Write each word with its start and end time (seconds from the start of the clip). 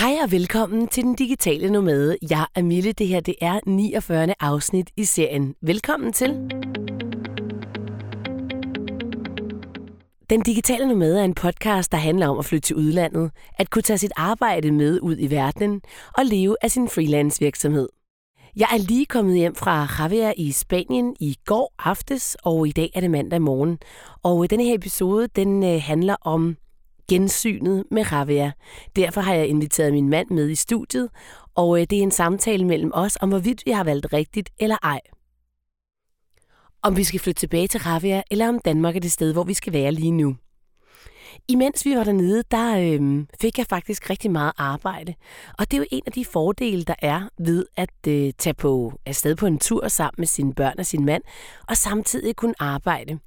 Hej 0.00 0.18
og 0.22 0.32
velkommen 0.32 0.88
til 0.88 1.04
Den 1.04 1.14
Digitale 1.14 1.70
Nomade. 1.70 2.16
Jeg 2.30 2.46
er 2.54 2.62
Mille. 2.62 2.92
Det 2.92 3.08
her 3.08 3.20
det 3.20 3.34
er 3.40 3.60
49. 3.66 4.34
afsnit 4.40 4.90
i 4.96 5.04
serien. 5.04 5.54
Velkommen 5.62 6.12
til. 6.12 6.28
Den 10.30 10.42
Digitale 10.42 10.88
Nomade 10.88 11.20
er 11.20 11.24
en 11.24 11.34
podcast, 11.34 11.92
der 11.92 11.98
handler 11.98 12.28
om 12.28 12.38
at 12.38 12.44
flytte 12.44 12.66
til 12.66 12.76
udlandet, 12.76 13.30
at 13.58 13.70
kunne 13.70 13.82
tage 13.82 13.98
sit 13.98 14.12
arbejde 14.16 14.70
med 14.70 15.00
ud 15.00 15.16
i 15.18 15.30
verden 15.30 15.80
og 16.18 16.24
leve 16.24 16.56
af 16.62 16.70
sin 16.70 16.88
freelance 16.88 17.40
virksomhed. 17.40 17.88
Jeg 18.56 18.68
er 18.72 18.78
lige 18.78 19.06
kommet 19.06 19.36
hjem 19.36 19.54
fra 19.54 19.88
Javier 19.98 20.32
i 20.36 20.52
Spanien 20.52 21.16
i 21.20 21.36
går 21.46 21.74
aftes, 21.78 22.36
og 22.42 22.68
i 22.68 22.72
dag 22.72 22.90
er 22.94 23.00
det 23.00 23.10
mandag 23.10 23.42
morgen. 23.42 23.78
Og 24.22 24.44
øh, 24.44 24.50
denne 24.50 24.64
her 24.64 24.74
episode, 24.74 25.28
den 25.36 25.64
øh, 25.64 25.80
handler 25.82 26.16
om 26.20 26.56
gensynet 27.10 27.84
med 27.90 28.12
Ravia. 28.12 28.52
Derfor 28.96 29.20
har 29.20 29.34
jeg 29.34 29.46
inviteret 29.46 29.92
min 29.92 30.08
mand 30.08 30.30
med 30.30 30.50
i 30.50 30.54
studiet, 30.54 31.08
og 31.54 31.80
øh, 31.80 31.86
det 31.90 31.98
er 31.98 32.02
en 32.02 32.10
samtale 32.10 32.64
mellem 32.64 32.90
os 32.94 33.18
om, 33.20 33.28
hvorvidt 33.28 33.62
vi 33.66 33.70
har 33.70 33.84
valgt 33.84 34.12
rigtigt 34.12 34.50
eller 34.58 34.76
ej. 34.82 35.00
Om 36.82 36.96
vi 36.96 37.04
skal 37.04 37.20
flytte 37.20 37.40
tilbage 37.40 37.68
til 37.68 37.80
Ravia, 37.80 38.22
eller 38.30 38.48
om 38.48 38.58
Danmark 38.58 38.96
er 38.96 39.00
det 39.00 39.12
sted, 39.12 39.32
hvor 39.32 39.44
vi 39.44 39.54
skal 39.54 39.72
være 39.72 39.92
lige 39.92 40.10
nu. 40.10 40.36
Imens 41.48 41.84
vi 41.84 41.96
var 41.96 42.04
dernede, 42.04 42.42
der 42.50 42.78
øh, 42.78 43.24
fik 43.40 43.58
jeg 43.58 43.66
faktisk 43.66 44.10
rigtig 44.10 44.30
meget 44.30 44.52
arbejde. 44.58 45.14
Og 45.58 45.70
det 45.70 45.76
er 45.76 45.78
jo 45.78 45.86
en 45.90 46.02
af 46.06 46.12
de 46.12 46.24
fordele, 46.24 46.84
der 46.84 46.94
er 46.98 47.28
ved 47.38 47.66
at 47.76 48.08
øh, 48.08 48.32
tage 48.38 48.54
på 48.54 48.92
afsted 49.06 49.36
på 49.36 49.46
en 49.46 49.58
tur 49.58 49.88
sammen 49.88 50.14
med 50.18 50.26
sine 50.26 50.54
børn 50.54 50.74
og 50.78 50.86
sin 50.86 51.04
mand, 51.04 51.22
og 51.68 51.76
samtidig 51.76 52.36
kunne 52.36 52.54
arbejde. 52.58 53.18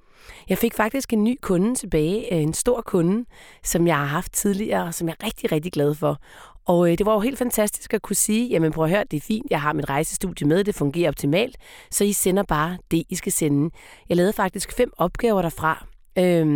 Jeg 0.49 0.57
fik 0.57 0.73
faktisk 0.73 1.13
en 1.13 1.23
ny 1.23 1.37
kunde 1.41 1.75
tilbage, 1.75 2.33
øh, 2.33 2.41
en 2.41 2.53
stor 2.53 2.81
kunde, 2.81 3.25
som 3.63 3.87
jeg 3.87 3.97
har 3.97 4.05
haft 4.05 4.33
tidligere, 4.33 4.83
og 4.83 4.93
som 4.93 5.07
jeg 5.07 5.15
er 5.19 5.25
rigtig, 5.25 5.51
rigtig 5.51 5.71
glad 5.71 5.95
for. 5.95 6.19
Og 6.65 6.91
øh, 6.91 6.97
det 6.97 7.05
var 7.05 7.13
jo 7.13 7.19
helt 7.19 7.37
fantastisk 7.37 7.93
at 7.93 8.01
kunne 8.01 8.15
sige, 8.15 8.47
jamen 8.47 8.71
prøv 8.71 8.83
at 8.83 8.89
høre, 8.89 9.03
det 9.11 9.17
er 9.17 9.21
fint, 9.21 9.47
jeg 9.49 9.61
har 9.61 9.73
mit 9.73 9.89
rejsestudie 9.89 10.47
med, 10.47 10.63
det 10.63 10.75
fungerer 10.75 11.09
optimalt, 11.09 11.57
så 11.91 12.03
I 12.03 12.11
sender 12.11 12.43
bare 12.43 12.77
det, 12.91 13.03
I 13.09 13.15
skal 13.15 13.31
sende. 13.31 13.75
Jeg 14.09 14.17
lavede 14.17 14.33
faktisk 14.33 14.71
fem 14.77 14.91
opgaver 14.97 15.41
derfra, 15.41 15.85
øh, 16.17 16.47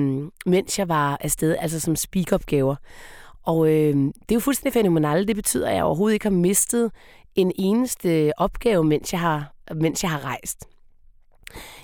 mens 0.46 0.80
jeg 0.80 0.90
var 0.90 1.18
afsted, 1.22 1.56
altså 1.60 1.80
som 1.80 1.96
speak-opgaver. 1.96 2.76
Og 3.44 3.68
øh, 3.68 3.96
det 3.96 4.32
er 4.32 4.34
jo 4.34 4.40
fuldstændig 4.40 4.74
fænomenalt. 4.74 5.28
Det 5.28 5.36
betyder, 5.36 5.70
at 5.70 5.76
jeg 5.76 5.84
overhovedet 5.84 6.14
ikke 6.14 6.26
har 6.26 6.32
mistet 6.32 6.92
en 7.36 7.52
eneste 7.56 8.32
opgave, 8.38 8.84
mens 8.84 9.14
jeg 9.14 9.20
har, 9.20 9.54
mens 9.76 10.04
jeg 10.04 10.12
har 10.12 10.26
rejst. 10.26 10.68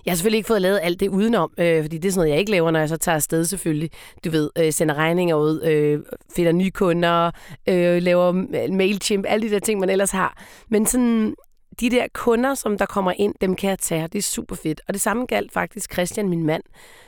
Jeg 0.06 0.12
har 0.12 0.16
selvfølgelig 0.16 0.38
ikke 0.38 0.48
fået 0.48 0.62
lavet 0.62 0.80
alt 0.84 1.00
det 1.00 1.10
udenom, 1.10 1.52
øh, 1.58 1.84
fordi 1.84 1.98
det 1.98 2.08
er 2.08 2.12
sådan 2.12 2.20
noget, 2.20 2.32
jeg 2.32 2.40
ikke 2.40 2.52
laver, 2.52 2.72
når 2.72 2.80
jeg 2.80 2.90
så 2.90 2.98
tager 2.98 3.16
afsted 3.16 3.46
selvfølgelig. 3.46 3.90
Du 4.26 4.30
ved, 4.30 4.50
øh, 4.60 4.74
sender 4.74 4.96
regninger 4.96 5.36
ud, 5.36 5.62
øh, 5.62 6.00
finder 6.36 6.52
nye 6.52 6.72
kunder, 6.72 7.32
øh, 7.70 8.02
laver 8.02 8.32
MailChimp, 8.72 9.26
alle 9.28 9.48
de 9.48 9.54
der 9.54 9.60
ting, 9.60 9.80
man 9.80 9.90
ellers 9.90 10.12
har. 10.12 10.38
Men 10.70 10.86
sådan, 10.86 11.36
de 11.80 11.90
der 11.90 12.08
kunder, 12.14 12.54
som 12.54 12.78
der 12.78 12.86
kommer 12.86 13.14
ind, 13.18 13.36
dem 13.42 13.56
kan 13.56 13.70
jeg 13.70 13.80
tage, 13.80 14.08
det 14.08 14.18
er 14.18 14.22
super 14.22 14.56
fedt. 14.56 14.82
Og 14.88 14.94
det 14.94 15.02
samme 15.02 15.26
galt 15.26 15.52
faktisk 15.52 15.94
Christian, 15.94 16.30
min 16.30 16.46
mand, 16.46 16.64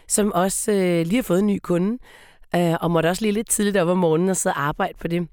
som 0.08 0.31
også 0.31 0.72
øh, 0.72 1.06
lige 1.06 1.16
har 1.16 1.23
fået 1.23 1.39
en 1.39 1.48
ny 1.48 1.59
kunde, 1.64 1.98
øh, 2.58 2.75
og 2.81 2.92
måtte 2.92 3.08
også 3.08 3.22
lige 3.22 3.31
lidt 3.31 3.50
tidligt 3.50 3.78
op 3.78 3.88
om 3.88 3.98
morgenen 3.98 4.30
og 4.30 4.38
sidde 4.38 4.53
og 4.53 4.61
arbejde 4.61 4.94
på 5.02 5.08
det. 5.08 5.28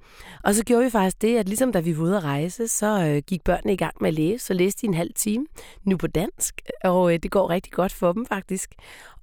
Og 0.45 0.55
så 0.55 0.65
gjorde 0.65 0.85
vi 0.85 0.91
faktisk 0.91 1.23
det, 1.23 1.37
at 1.37 1.49
ligesom 1.49 1.73
da 1.73 1.81
vi 1.81 1.99
var 1.99 2.05
ude 2.05 2.17
at 2.17 2.25
rejse, 2.25 2.69
så 2.69 3.05
øh, 3.07 3.23
gik 3.27 3.45
børnene 3.45 3.73
i 3.73 3.77
gang 3.77 3.95
med 4.01 4.09
at 4.09 4.15
læse, 4.15 4.47
så 4.47 4.55
læste 4.55 4.81
de 4.81 4.87
en 4.87 4.95
halv 4.95 5.11
time, 5.15 5.47
nu 5.85 5.97
på 5.97 6.07
dansk, 6.07 6.61
og 6.85 7.13
øh, 7.13 7.19
det 7.23 7.31
går 7.31 7.51
rigtig 7.51 7.73
godt 7.73 7.93
for 7.93 8.13
dem 8.13 8.27
faktisk. 8.27 8.75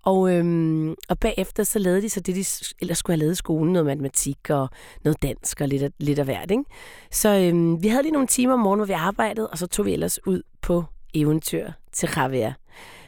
Og, 0.03 0.35
øhm, 0.35 0.95
og 1.09 1.19
bagefter 1.19 1.63
så 1.63 1.79
lavede 1.79 2.01
de 2.01 2.09
så 2.09 2.19
det, 2.19 2.35
de 2.35 2.45
ellers 2.81 2.97
skulle 2.97 3.13
have 3.13 3.19
lavet 3.19 3.31
i 3.31 3.35
skolen, 3.35 3.73
noget 3.73 3.85
matematik 3.85 4.49
og 4.49 4.69
noget 5.03 5.21
dansk 5.21 5.61
og 5.61 5.67
lidt 5.67 5.83
af, 5.83 5.89
lidt 5.99 6.19
af 6.19 6.25
hvert. 6.25 6.51
Ikke? 6.51 6.63
Så 7.11 7.29
øhm, 7.29 7.83
vi 7.83 7.87
havde 7.87 8.03
lige 8.03 8.13
nogle 8.13 8.27
timer 8.27 8.53
om 8.53 8.59
morgenen, 8.59 8.79
hvor 8.79 8.95
vi 8.95 8.99
arbejdede, 8.99 9.47
og 9.47 9.57
så 9.57 9.67
tog 9.67 9.85
vi 9.85 9.93
ellers 9.93 10.27
ud 10.27 10.41
på 10.61 10.83
eventyr 11.13 11.71
til 11.91 12.09
Javier. 12.15 12.53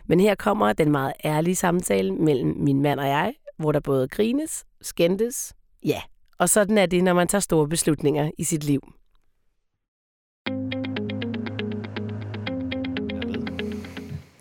Men 0.07 0.19
her 0.19 0.35
kommer 0.35 0.73
den 0.73 0.91
meget 0.91 1.13
ærlige 1.25 1.55
samtale 1.55 2.11
mellem 2.13 2.55
min 2.57 2.81
mand 2.81 2.99
og 2.99 3.07
jeg, 3.07 3.33
hvor 3.61 3.71
der 3.71 3.79
både 3.79 4.07
grines, 4.07 4.65
skændtes, 4.81 5.53
ja. 5.85 6.01
Og 6.37 6.49
sådan 6.49 6.77
er 6.77 6.85
det, 6.85 7.03
når 7.03 7.13
man 7.13 7.27
tager 7.27 7.39
store 7.39 7.67
beslutninger 7.67 8.31
i 8.37 8.43
sit 8.43 8.63
liv. 8.63 8.93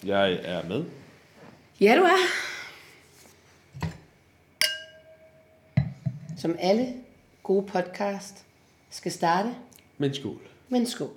Jeg 0.04 0.32
er 0.42 0.68
med. 0.68 0.84
Ja, 1.80 1.96
du 1.96 2.02
er. 2.02 2.18
Som 6.38 6.56
alle 6.58 6.94
gode 7.42 7.66
podcast 7.66 8.44
skal 8.90 9.12
starte. 9.12 9.54
Men 9.98 10.14
skål. 10.14 10.40
Men 10.68 10.86
skål. 10.86 11.10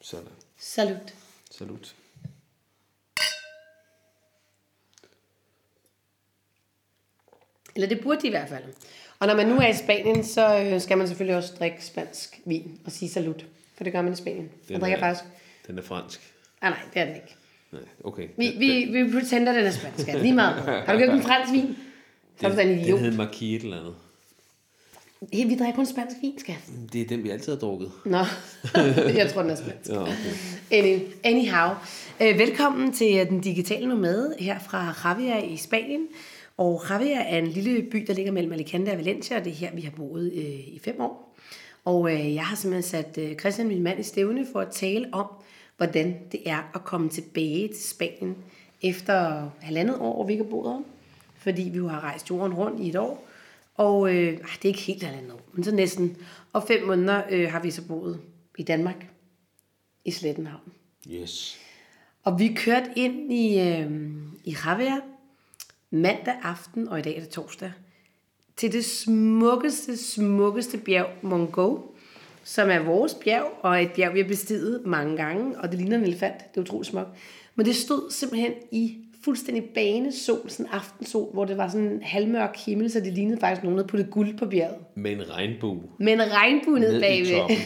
Sådan. 0.00 0.32
Salut. 0.58 1.14
Salut. 1.50 1.94
Eller 7.78 7.88
det 7.88 8.00
burde 8.00 8.20
de 8.22 8.26
i 8.26 8.30
hvert 8.30 8.48
fald. 8.48 8.62
Og 9.18 9.26
når 9.26 9.36
man 9.36 9.46
nu 9.46 9.56
er 9.56 9.66
i 9.68 9.74
Spanien, 9.74 10.24
så 10.24 10.58
øh, 10.58 10.80
skal 10.80 10.98
man 10.98 11.08
selvfølgelig 11.08 11.36
også 11.36 11.52
drikke 11.58 11.84
spansk 11.84 12.40
vin 12.44 12.78
og 12.84 12.92
sige 12.92 13.08
salut. 13.08 13.46
For 13.76 13.84
det 13.84 13.92
gør 13.92 14.02
man 14.02 14.12
i 14.12 14.16
Spanien. 14.16 14.50
Man 14.70 14.80
drikker 14.80 14.96
er, 14.96 15.00
faktisk... 15.00 15.24
Den 15.66 15.78
er 15.78 15.82
fransk. 15.82 16.20
Ah, 16.62 16.70
nej, 16.70 16.78
det 16.94 17.00
er 17.00 17.04
den 17.04 17.14
ikke. 17.14 17.36
Nej, 17.72 17.80
okay. 18.04 18.28
Vi, 18.36 18.54
vi, 18.58 19.02
vi 19.02 19.12
pretender, 19.12 19.52
den 19.52 19.64
er 19.64 19.70
spansk. 19.70 20.06
Lige 20.22 20.34
meget. 20.34 20.54
Har 20.86 20.92
du 20.92 20.98
købt 20.98 21.12
en 21.12 21.22
fransk 21.22 21.52
vin? 21.52 21.76
Så 22.40 22.46
er 22.46 22.52
du 22.52 22.60
en 22.60 22.68
Den 22.68 22.78
idiot. 22.78 23.00
hed 23.00 23.16
Marquis 23.16 23.56
et 23.56 23.62
eller 23.62 23.80
andet. 23.80 23.94
Hey, 25.32 25.46
vi 25.46 25.56
drikker 25.56 25.74
kun 25.74 25.86
spansk 25.86 26.16
vin, 26.22 26.38
skat. 26.38 26.56
Det 26.92 27.00
er 27.00 27.06
den, 27.06 27.24
vi 27.24 27.30
altid 27.30 27.52
har 27.52 27.58
drukket. 27.58 27.92
Nå, 28.04 28.18
jeg 29.20 29.30
tror, 29.32 29.42
den 29.42 29.50
er 29.50 29.56
spansk. 29.56 29.90
Ja, 29.90 30.02
okay. 30.02 30.12
Any, 30.70 30.98
anyhow. 31.24 31.70
Øh, 32.22 32.38
velkommen 32.38 32.92
til 32.92 33.26
Den 33.30 33.40
Digitale 33.40 33.86
Nomade 33.86 34.34
her 34.38 34.58
fra 34.58 34.94
Javier 35.04 35.38
i 35.38 35.56
Spanien. 35.56 36.06
Og 36.58 36.82
Javier 36.90 37.20
er 37.20 37.38
en 37.38 37.46
lille 37.46 37.82
by, 37.90 38.04
der 38.06 38.14
ligger 38.14 38.32
mellem 38.32 38.52
Alicante 38.52 38.90
og 38.90 38.98
Valencia, 38.98 39.38
og 39.38 39.44
det 39.44 39.50
er 39.50 39.54
her, 39.54 39.74
vi 39.74 39.80
har 39.80 39.90
boet 39.90 40.32
øh, 40.32 40.68
i 40.68 40.80
fem 40.84 41.00
år. 41.00 41.36
Og 41.84 42.12
øh, 42.12 42.34
jeg 42.34 42.46
har 42.46 42.56
simpelthen 42.56 42.90
sat 42.90 43.18
øh, 43.18 43.36
Christian, 43.36 43.68
min 43.68 43.82
mand, 43.82 44.00
i 44.00 44.02
stævne 44.02 44.46
for 44.52 44.60
at 44.60 44.68
tale 44.70 45.08
om, 45.12 45.26
hvordan 45.76 46.16
det 46.32 46.40
er 46.46 46.70
at 46.74 46.84
komme 46.84 47.08
tilbage 47.08 47.68
til 47.68 47.88
Spanien 47.88 48.36
efter 48.82 49.48
halvandet 49.60 49.98
år, 49.98 50.14
hvor 50.14 50.26
vi 50.26 50.32
ikke 50.32 50.44
har 50.44 50.50
boet 50.50 50.72
her. 50.72 50.82
Fordi 51.36 51.62
vi 51.62 51.76
jo 51.76 51.88
har 51.88 52.00
rejst 52.00 52.30
jorden 52.30 52.54
rundt 52.54 52.80
i 52.80 52.88
et 52.88 52.96
år. 52.96 53.26
Og 53.74 54.14
øh, 54.14 54.32
ej, 54.32 54.32
det 54.32 54.64
er 54.64 54.68
ikke 54.68 54.80
helt 54.80 55.02
halvandet 55.02 55.32
år, 55.32 55.40
men 55.52 55.64
så 55.64 55.74
næsten. 55.74 56.16
Og 56.52 56.62
fem 56.62 56.86
måneder 56.86 57.22
øh, 57.30 57.50
har 57.50 57.62
vi 57.62 57.70
så 57.70 57.86
boet 57.86 58.20
i 58.58 58.62
Danmark, 58.62 59.06
i 60.04 60.10
Slettenhavn. 60.10 60.72
Yes. 61.10 61.58
Og 62.24 62.38
vi 62.38 62.52
kørte 62.56 62.90
ind 62.96 63.32
i, 63.32 63.60
øh, 63.60 63.90
i 64.44 64.56
Javier 64.66 65.00
mandag 65.90 66.34
aften, 66.42 66.88
og 66.88 66.98
i 66.98 67.02
dag 67.02 67.16
er 67.16 67.20
det 67.20 67.28
torsdag, 67.28 67.72
til 68.56 68.72
det 68.72 68.84
smukkeste, 68.84 69.96
smukkeste 69.96 70.78
bjerg, 70.78 71.06
Mongo, 71.22 71.78
som 72.44 72.70
er 72.70 72.78
vores 72.78 73.14
bjerg, 73.14 73.52
og 73.62 73.82
et 73.82 73.92
bjerg, 73.92 74.14
vi 74.14 74.20
har 74.20 74.28
bestiget 74.28 74.82
mange 74.86 75.16
gange, 75.16 75.58
og 75.58 75.70
det 75.70 75.78
ligner 75.78 75.96
en 75.96 76.04
elefant. 76.04 76.34
Det 76.38 76.56
er 76.56 76.60
utroligt 76.60 76.90
smukt. 76.90 77.08
Men 77.54 77.66
det 77.66 77.76
stod 77.76 78.10
simpelthen 78.10 78.52
i 78.72 78.98
fuldstændig 79.24 79.64
banesol, 79.64 80.50
sådan 80.50 80.72
aftensol, 80.72 81.32
hvor 81.32 81.44
det 81.44 81.56
var 81.56 81.68
sådan 81.68 81.86
en 81.86 82.02
halvmørk 82.02 82.56
himmel, 82.66 82.90
så 82.90 83.00
det 83.00 83.12
lignede 83.12 83.40
faktisk 83.40 83.62
nogen, 83.62 83.78
der 83.78 83.86
puttede 83.86 84.10
guld 84.10 84.38
på 84.38 84.46
bjerget. 84.46 84.76
Med 84.94 85.12
en 85.12 85.30
regnbue. 85.30 85.82
Med 85.98 86.12
en 86.12 86.32
regnbue 86.32 86.78
ned 86.78 87.00
bagved. 87.00 87.48
Det 87.48 87.58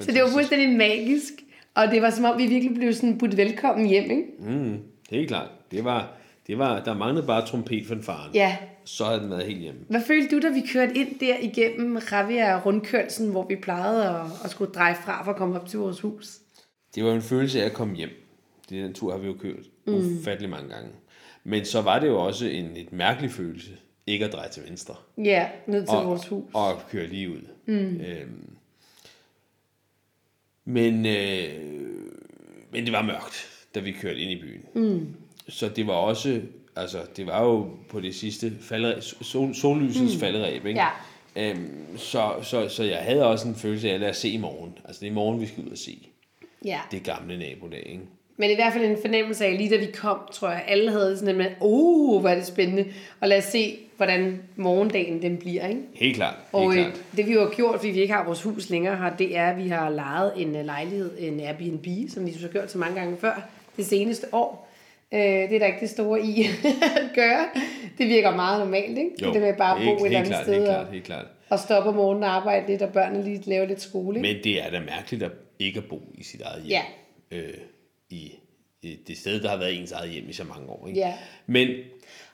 så 0.06 0.12
det 0.12 0.22
var 0.22 0.28
fuldstændig 0.28 0.68
magisk. 0.76 1.32
Og 1.74 1.88
det 1.90 2.02
var 2.02 2.10
som 2.10 2.24
om, 2.24 2.38
vi 2.38 2.46
virkelig 2.46 2.74
blev 2.74 2.92
sådan 2.92 3.18
budt 3.18 3.36
velkommen 3.36 3.86
hjem, 3.86 4.10
ikke? 4.10 4.24
Mm, 4.38 4.78
helt 5.10 5.28
klart. 5.28 5.48
Det 5.70 5.84
var, 5.84 6.16
det 6.46 6.58
var, 6.58 6.84
der 6.84 6.94
manglede 6.94 7.26
bare 7.26 7.46
trompet 7.46 7.86
for 7.86 7.96
faren. 8.02 8.34
Ja. 8.34 8.56
Så 8.84 9.04
havde 9.04 9.20
den 9.20 9.30
været 9.30 9.44
helt 9.44 9.60
hjemme. 9.60 9.80
Hvad 9.88 10.02
følte 10.06 10.36
du, 10.36 10.42
da 10.42 10.52
vi 10.52 10.60
kørte 10.72 10.94
ind 10.94 11.18
der 11.18 11.36
igennem 11.40 11.98
Javier 12.12 12.60
rundkørelsen, 12.60 13.30
hvor 13.30 13.46
vi 13.46 13.56
plejede 13.56 14.08
at, 14.08 14.26
at 14.44 14.50
skulle 14.50 14.72
dreje 14.72 14.94
fra 14.94 15.24
for 15.24 15.30
at 15.30 15.36
komme 15.36 15.60
op 15.60 15.68
til 15.68 15.78
vores 15.78 16.00
hus? 16.00 16.38
Det 16.94 17.04
var 17.04 17.12
en 17.12 17.22
følelse 17.22 17.62
af 17.62 17.66
at 17.66 17.72
komme 17.72 17.96
hjem. 17.96 18.10
Den 18.70 18.94
tur 18.94 19.10
har 19.10 19.18
vi 19.18 19.26
jo 19.26 19.34
kørt 19.40 19.64
mm. 19.86 19.94
ufattelig 19.94 20.50
mange 20.50 20.74
gange. 20.74 20.90
Men 21.44 21.64
så 21.64 21.80
var 21.80 21.98
det 21.98 22.06
jo 22.06 22.24
også 22.24 22.46
en 22.46 22.74
lidt 22.74 22.92
mærkelig 22.92 23.30
følelse, 23.30 23.70
ikke 24.06 24.24
at 24.24 24.32
dreje 24.32 24.48
til 24.48 24.62
venstre. 24.68 24.94
Ja, 25.18 25.48
ned 25.66 25.86
til 25.86 25.96
og, 25.96 26.06
vores 26.06 26.28
hus. 26.28 26.50
Og 26.54 26.72
køre 26.90 27.06
lige 27.06 27.30
ud. 27.30 27.40
Mm. 27.66 28.00
Øhm, 28.00 28.56
men, 30.64 31.06
øh, 31.06 31.62
men 32.72 32.84
det 32.84 32.92
var 32.92 33.02
mørkt, 33.02 33.66
da 33.74 33.80
vi 33.80 33.92
kørte 33.92 34.20
ind 34.20 34.30
i 34.30 34.40
byen. 34.40 34.64
Mm. 34.74 35.14
Så 35.48 35.68
det 35.68 35.86
var 35.86 35.92
også, 35.92 36.40
altså 36.76 36.98
det 37.16 37.26
var 37.26 37.42
jo 37.44 37.66
på 37.88 38.00
det 38.00 38.14
sidste 38.14 38.52
faldre, 38.60 39.00
sol, 39.02 39.54
sollysets 39.54 40.14
mm. 40.14 40.20
falderæb, 40.20 40.66
ikke? 40.66 40.80
Ja. 40.80 40.88
Øhm, 41.50 41.96
så, 41.96 42.32
så, 42.42 42.68
så 42.68 42.84
jeg 42.84 42.98
havde 42.98 43.26
også 43.26 43.48
en 43.48 43.54
følelse 43.54 43.90
af, 43.90 43.94
at 43.94 44.00
lad 44.00 44.10
os 44.10 44.16
se 44.16 44.28
i 44.28 44.36
morgen. 44.36 44.78
Altså 44.84 45.00
det 45.00 45.06
er 45.06 45.10
i 45.10 45.14
morgen, 45.14 45.40
vi 45.40 45.46
skal 45.46 45.64
ud 45.64 45.70
og 45.70 45.78
se 45.78 46.08
Ja. 46.64 46.78
det 46.90 47.02
gamle 47.04 47.38
nabolag, 47.38 47.82
ikke? 47.86 48.02
Men 48.36 48.50
i 48.50 48.54
hvert 48.54 48.72
fald 48.72 48.84
en 48.84 48.96
fornemmelse 49.00 49.44
af, 49.46 49.56
lige 49.58 49.70
da 49.70 49.76
vi 49.76 49.86
kom, 49.94 50.18
tror 50.32 50.48
jeg, 50.50 50.64
alle 50.68 50.90
havde 50.90 51.18
sådan 51.18 51.34
en 51.34 51.38
med, 51.38 51.46
uh, 51.60 52.20
hvor 52.20 52.28
er 52.30 52.34
det 52.34 52.46
spændende, 52.46 52.84
og 53.20 53.28
lad 53.28 53.38
os 53.38 53.44
se, 53.44 53.78
hvordan 53.96 54.42
morgendagen 54.56 55.22
den 55.22 55.36
bliver, 55.36 55.66
ikke? 55.66 55.80
Helt 55.94 56.16
klart. 56.16 56.34
Og 56.52 56.72
Helt 56.72 56.86
øh, 56.86 56.92
klart. 56.92 57.04
det 57.16 57.26
vi 57.26 57.32
har 57.32 57.50
gjort, 57.56 57.74
fordi 57.76 57.88
vi 57.90 58.00
ikke 58.00 58.14
har 58.14 58.24
vores 58.24 58.42
hus 58.42 58.70
længere 58.70 58.96
her, 58.96 59.16
det 59.16 59.36
er, 59.36 59.50
at 59.50 59.64
vi 59.64 59.68
har 59.68 59.90
lejet 59.90 60.32
en 60.36 60.56
øh, 60.56 60.64
lejlighed, 60.64 61.10
en 61.18 61.40
Airbnb, 61.40 61.86
som 62.10 62.26
vi 62.26 62.32
så 62.32 62.40
har 62.40 62.48
gjort 62.48 62.70
så 62.70 62.78
mange 62.78 63.00
gange 63.00 63.16
før, 63.20 63.48
det 63.76 63.86
seneste 63.86 64.26
år. 64.32 64.71
Øh, 65.12 65.20
det 65.20 65.52
er 65.54 65.58
der 65.58 65.66
ikke 65.66 65.80
det 65.80 65.90
store 65.90 66.20
i 66.22 66.42
at 66.96 67.10
gøre. 67.14 67.48
Det 67.98 68.08
virker 68.08 68.36
meget 68.36 68.58
normalt, 68.64 68.98
ikke? 68.98 69.10
det 69.18 69.26
er 69.26 69.32
det 69.32 69.42
med 69.42 69.54
bare 69.56 69.78
at 69.78 69.84
bo 69.84 69.84
helt, 69.84 70.00
et 70.00 70.06
eller 70.06 70.18
andet 70.18 70.32
helt 70.32 70.34
klart, 70.34 70.42
sted 70.44 70.54
Helt 70.54 70.68
og, 70.68 70.74
klart, 70.74 70.92
helt 70.92 71.04
klart. 71.04 71.26
og 71.48 71.58
stoppe 71.58 71.88
om 71.88 71.94
morgenen 71.96 72.24
og 72.24 72.30
arbejde 72.34 72.66
lidt, 72.66 72.82
og 72.82 72.92
børnene 72.92 73.24
lige 73.24 73.42
lave 73.46 73.66
lidt 73.66 73.80
skole. 73.82 74.18
Ikke? 74.18 74.34
Men 74.34 74.44
det 74.44 74.62
er 74.66 74.70
da 74.70 74.80
mærkeligt 74.80 75.22
at 75.22 75.30
ikke 75.58 75.78
at 75.78 75.84
bo 75.84 76.00
i 76.14 76.22
sit 76.22 76.40
eget 76.40 76.62
hjem. 76.62 76.80
Ja. 77.32 77.36
Øh, 77.38 77.54
i, 78.10 78.32
i 78.82 78.98
det 79.06 79.18
sted, 79.18 79.40
der 79.40 79.48
har 79.48 79.56
været 79.56 79.80
ens 79.80 79.92
eget 79.92 80.10
hjem 80.10 80.28
i 80.28 80.32
så 80.32 80.44
mange 80.44 80.68
år. 80.68 80.88
Ikke? 80.88 81.00
Ja. 81.00 81.14
Men 81.46 81.68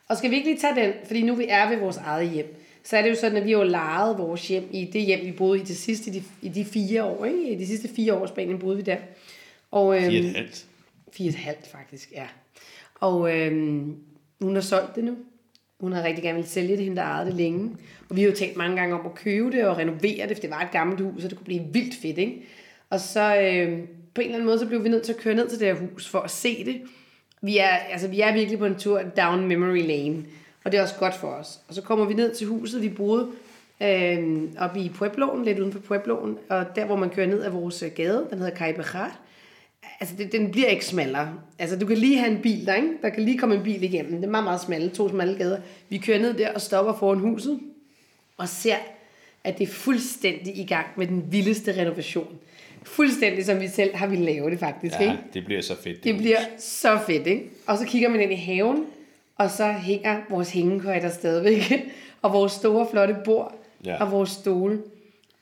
Og 0.09 0.17
skal 0.17 0.31
vi 0.31 0.37
ikke 0.37 0.49
lige 0.49 0.61
tage 0.61 0.75
den, 0.75 0.93
fordi 1.05 1.23
nu 1.23 1.35
vi 1.35 1.47
er 1.49 1.69
ved 1.69 1.77
vores 1.77 1.97
eget 1.97 2.31
hjem, 2.31 2.55
så 2.85 2.97
er 2.97 3.03
det 3.03 3.11
jo 3.11 3.15
sådan, 3.15 3.37
at 3.37 3.45
vi 3.45 3.51
har 3.51 3.59
jo 3.59 3.65
lejet 3.65 4.19
vores 4.19 4.49
hjem 4.49 4.69
i 4.73 4.85
det 4.85 5.03
hjem, 5.03 5.27
vi 5.27 5.33
boede 5.33 5.61
i 5.61 5.65
det 5.65 5.77
sidste, 5.77 6.11
i 6.11 6.13
de, 6.13 6.23
i 6.43 6.49
de 6.49 6.65
fire 6.65 7.05
år, 7.05 7.25
ikke? 7.25 7.51
I 7.51 7.55
de 7.55 7.67
sidste 7.67 7.89
fire 7.97 8.15
år 8.15 8.25
i 8.25 8.29
Spanien 8.29 8.59
boede 8.59 8.77
vi 8.77 8.83
der. 8.83 8.97
Og, 9.71 9.97
øhm, 9.97 10.11
fire 10.11 10.21
et 10.21 10.37
halvt. 10.37 10.65
Fire 11.13 11.29
et 11.29 11.35
halvt, 11.35 11.67
faktisk, 11.67 12.13
ja. 12.13 12.27
Og 13.01 13.37
øh, 13.37 13.53
hun 14.41 14.55
har 14.55 14.61
solgt 14.61 14.97
det 14.97 15.05
nu. 15.05 15.17
Hun 15.81 15.93
har 15.93 16.03
rigtig 16.03 16.25
gerne 16.25 16.39
vil 16.39 16.49
sælge 16.49 16.77
det, 16.77 16.85
hende 16.85 16.97
der 16.97 17.03
ejede 17.03 17.27
det 17.27 17.35
længe. 17.35 17.71
Og 18.09 18.17
vi 18.17 18.21
har 18.21 18.29
jo 18.29 18.35
talt 18.35 18.57
mange 18.57 18.77
gange 18.77 18.95
om 18.95 19.07
at 19.07 19.15
købe 19.15 19.51
det 19.51 19.67
og 19.67 19.77
renovere 19.77 20.29
det, 20.29 20.37
for 20.37 20.41
det 20.41 20.51
var 20.51 20.61
et 20.61 20.71
gammelt 20.73 21.01
hus, 21.01 21.25
og 21.25 21.31
det 21.31 21.39
kunne 21.39 21.45
blive 21.45 21.65
vildt 21.73 21.95
fedt, 22.03 22.19
ikke? 22.19 22.43
Og 22.91 23.01
så 23.01 23.37
øh, 23.37 23.79
på 24.15 24.21
en 24.21 24.25
eller 24.25 24.35
anden 24.35 24.47
måde, 24.47 24.59
så 24.59 24.67
blev 24.67 24.85
vi 24.85 24.89
nødt 24.89 25.03
til 25.03 25.13
at 25.13 25.19
køre 25.19 25.35
ned 25.35 25.49
til 25.49 25.61
det 25.61 25.67
her 25.67 25.75
hus 25.75 26.09
for 26.09 26.19
at 26.19 26.31
se 26.31 26.65
det. 26.65 26.81
Vi 27.43 27.59
er, 27.59 27.69
altså, 27.69 28.09
vi 28.09 28.21
er 28.21 28.33
virkelig 28.33 28.59
på 28.59 28.67
en 28.67 28.75
tur 28.75 29.03
down 29.17 29.47
memory 29.47 29.87
lane, 29.87 30.25
og 30.65 30.73
det 30.73 30.79
er 30.79 30.83
også 30.83 30.95
godt 30.99 31.15
for 31.15 31.29
os. 31.29 31.61
Og 31.69 31.75
så 31.75 31.83
kommer 31.83 32.05
vi 32.05 32.15
ned 32.15 32.35
til 32.35 32.47
huset, 32.47 32.83
vi 32.83 32.89
boede 32.89 33.29
øh, 33.83 34.43
oppe 34.59 34.81
i 34.81 34.89
Puebloen, 34.89 35.45
lidt 35.45 35.59
uden 35.59 35.73
for 35.73 35.81
Puebloen, 35.81 36.39
og 36.49 36.67
der, 36.77 36.85
hvor 36.85 36.97
man 36.97 37.11
kører 37.11 37.27
ned 37.27 37.43
af 37.43 37.53
vores 37.53 37.83
øh, 37.83 37.91
gade, 37.91 38.27
den 38.31 38.39
hedder 38.39 38.57
Caibejar, 38.57 39.21
altså 40.01 40.15
det, 40.19 40.33
den 40.33 40.51
bliver 40.51 40.69
ikke 40.69 40.85
smallere. 40.87 41.35
Altså 41.59 41.79
du 41.79 41.87
kan 41.87 41.97
lige 41.99 42.19
have 42.19 42.31
en 42.31 42.43
bil 42.43 42.67
der, 42.67 42.75
ikke? 42.75 42.89
Der 43.03 43.09
kan 43.09 43.23
lige 43.23 43.39
komme 43.39 43.55
en 43.55 43.63
bil 43.63 43.83
igennem. 43.83 44.13
Det 44.17 44.25
er 44.25 44.31
meget, 44.31 44.45
meget 44.45 44.61
smalle, 44.61 44.89
to 44.91 45.09
smalle 45.09 45.39
gader. 45.39 45.59
Vi 45.89 45.99
kører 45.99 46.19
ned 46.19 46.35
der 46.35 46.53
og 46.53 46.61
stopper 46.61 46.93
foran 46.95 47.19
huset 47.19 47.61
og 48.37 48.49
ser, 48.49 48.77
at 49.45 49.59
det 49.59 49.69
er 49.69 49.73
fuldstændig 49.73 50.59
i 50.59 50.65
gang 50.65 50.87
med 50.97 51.07
den 51.07 51.25
vildeste 51.33 51.81
renovation. 51.81 52.39
Fuldstændig 52.83 53.45
som 53.45 53.61
vi 53.61 53.69
selv 53.69 53.95
har 53.97 54.07
vi 54.07 54.17
lavet 54.17 54.53
det 54.53 54.61
faktisk, 54.61 54.95
Ja, 55.01 55.11
ikke? 55.11 55.23
det 55.35 55.45
bliver 55.45 55.61
så 55.61 55.77
fedt. 55.83 56.05
Det 56.05 56.13
hus. 56.13 56.21
bliver 56.23 56.39
så 56.59 56.99
fedt, 57.07 57.27
ikke? 57.27 57.45
Og 57.67 57.79
så 57.79 57.87
kigger 57.87 58.09
man 58.09 58.21
ind 58.21 58.33
i 58.33 58.37
haven, 58.37 58.85
og 59.37 59.51
så 59.51 59.73
hænger 59.73 60.21
vores 60.31 60.51
hængekøjter 60.51 61.11
stadigvæk, 61.11 61.73
og 62.23 62.33
vores 62.33 62.53
store 62.53 62.87
flotte 62.91 63.17
bord, 63.25 63.55
Ja. 63.85 64.03
og 64.05 64.13
vores 64.13 64.31
stole. 64.31 64.83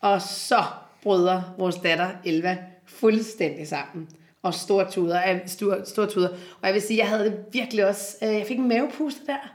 Og 0.00 0.23
så 0.23 0.62
bryder 1.02 1.55
vores 1.59 1.76
datter 1.76 2.09
Elva 2.25 2.56
fuldstændig 2.87 3.67
sammen. 3.69 4.09
Og 4.46 4.54
stortuder, 4.54 4.90
tuder, 4.90 5.20
af- 5.20 5.43
store. 5.87 6.31
Og 6.60 6.66
jeg 6.66 6.75
vil 6.75 6.82
sige, 6.82 6.98
jeg 6.98 7.08
havde 7.08 7.25
det 7.25 7.44
virkelig 7.52 7.87
også, 7.87 8.16
øh, 8.22 8.28
jeg 8.34 8.46
fik 8.46 8.58
en 8.58 8.69
mavepuster 8.69 9.25
der. 9.26 9.54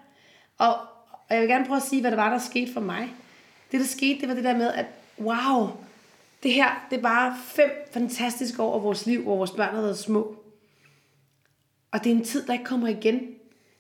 Og, 0.58 0.74
og 1.12 1.36
jeg 1.36 1.42
vil 1.42 1.50
gerne 1.50 1.66
prøve 1.66 1.78
at 1.78 1.84
sige, 1.84 2.02
hvad 2.02 2.12
det 2.12 2.18
var, 2.18 2.30
der 2.30 2.38
skete 2.40 2.74
for 2.74 2.82
mig. 2.82 3.10
Det, 3.72 3.80
der 3.80 3.86
skete, 3.86 4.22
det 4.22 4.28
var 4.30 4.36
det 4.36 4.44
der 4.44 4.58
med, 4.58 4.74
at 4.74 4.86
wow, 5.20 5.70
det 6.44 6.54
her, 6.54 6.88
det 6.90 6.98
er 6.98 7.02
bare 7.02 7.38
fem 7.44 7.70
fantastiske 7.92 8.64
år 8.64 8.76
af 8.76 8.84
vores 8.84 9.06
liv, 9.06 9.24
hvor 9.24 9.36
vores 9.38 9.52
børn 9.52 9.76
har 9.76 9.82
været 9.82 9.98
små. 9.98 10.36
Og 11.92 12.04
det 12.04 12.12
er 12.12 12.16
en 12.16 12.24
tid, 12.24 12.48
der 12.48 12.54
ikke 12.54 12.66
kommer 12.66 12.88
igen. 12.88 13.22